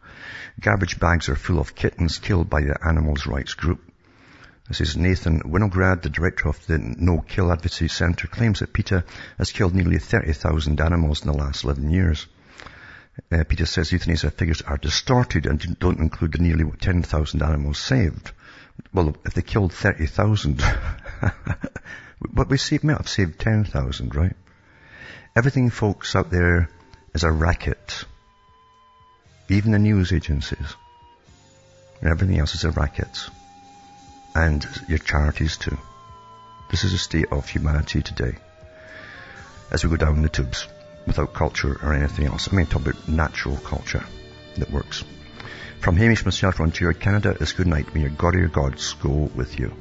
Garbage 0.59 0.99
bags 0.99 1.27
are 1.27 1.35
full 1.35 1.59
of 1.59 1.75
kittens 1.75 2.19
killed 2.19 2.49
by 2.49 2.61
the 2.61 2.77
animals 2.87 3.25
rights 3.25 3.55
group. 3.55 3.81
This 4.67 4.79
is 4.79 4.95
Nathan 4.95 5.41
Winograd, 5.41 6.03
the 6.03 6.09
director 6.09 6.47
of 6.47 6.65
the 6.67 6.77
No 6.77 7.19
Kill 7.19 7.51
Advocacy 7.51 7.89
Center, 7.89 8.27
claims 8.27 8.59
that 8.59 8.71
PETA 8.71 9.03
has 9.37 9.51
killed 9.51 9.75
nearly 9.75 9.99
30,000 9.99 10.79
animals 10.79 11.21
in 11.21 11.27
the 11.27 11.37
last 11.37 11.65
11 11.65 11.89
years. 11.89 12.27
Uh, 13.31 13.43
PETA 13.43 13.65
says 13.67 13.91
euthanasia 13.91 14.31
figures 14.31 14.61
are 14.63 14.77
distorted 14.77 15.45
and 15.45 15.79
don't 15.79 15.99
include 15.99 16.33
the 16.33 16.39
nearly 16.39 16.65
10,000 16.65 17.43
animals 17.43 17.77
saved. 17.77 18.31
Well, 18.91 19.15
if 19.23 19.35
they 19.35 19.43
killed 19.43 19.71
30,000, 19.71 20.63
but 22.21 22.49
we 22.49 22.57
saved, 22.57 22.83
may 22.83 22.93
have 22.93 23.07
saved 23.07 23.39
10,000, 23.39 24.15
right? 24.15 24.35
Everything, 25.35 25.69
folks, 25.69 26.15
out 26.15 26.31
there 26.31 26.69
is 27.13 27.23
a 27.23 27.31
racket. 27.31 28.05
Even 29.47 29.71
the 29.71 29.79
news 29.79 30.11
agencies. 30.11 30.75
Everything 32.01 32.39
else 32.39 32.55
is 32.55 32.63
a 32.63 32.71
racket. 32.71 33.29
And 34.35 34.65
your 34.87 34.97
charities 34.97 35.57
too. 35.57 35.77
This 36.71 36.83
is 36.83 36.91
the 36.91 36.97
state 36.97 37.31
of 37.31 37.47
humanity 37.47 38.01
today. 38.01 38.35
As 39.71 39.83
we 39.83 39.91
go 39.91 39.97
down 39.97 40.23
the 40.23 40.29
tubes 40.29 40.67
without 41.05 41.33
culture 41.33 41.79
or 41.83 41.93
anything 41.93 42.25
else. 42.25 42.49
I 42.51 42.55
mean, 42.55 42.65
talk 42.65 42.81
about 42.81 43.07
natural 43.07 43.57
culture 43.57 44.03
that 44.57 44.71
works. 44.71 45.03
From 45.79 45.97
Hamish 45.97 46.23
myself, 46.23 46.61
Ontario, 46.61 46.97
Canada, 46.97 47.35
is 47.39 47.51
good 47.51 47.67
night. 47.67 47.93
May 47.93 48.01
your 48.01 48.09
God 48.11 48.35
or 48.35 48.39
your 48.39 48.47
gods 48.47 48.93
go 48.93 49.09
with 49.09 49.59
you. 49.59 49.73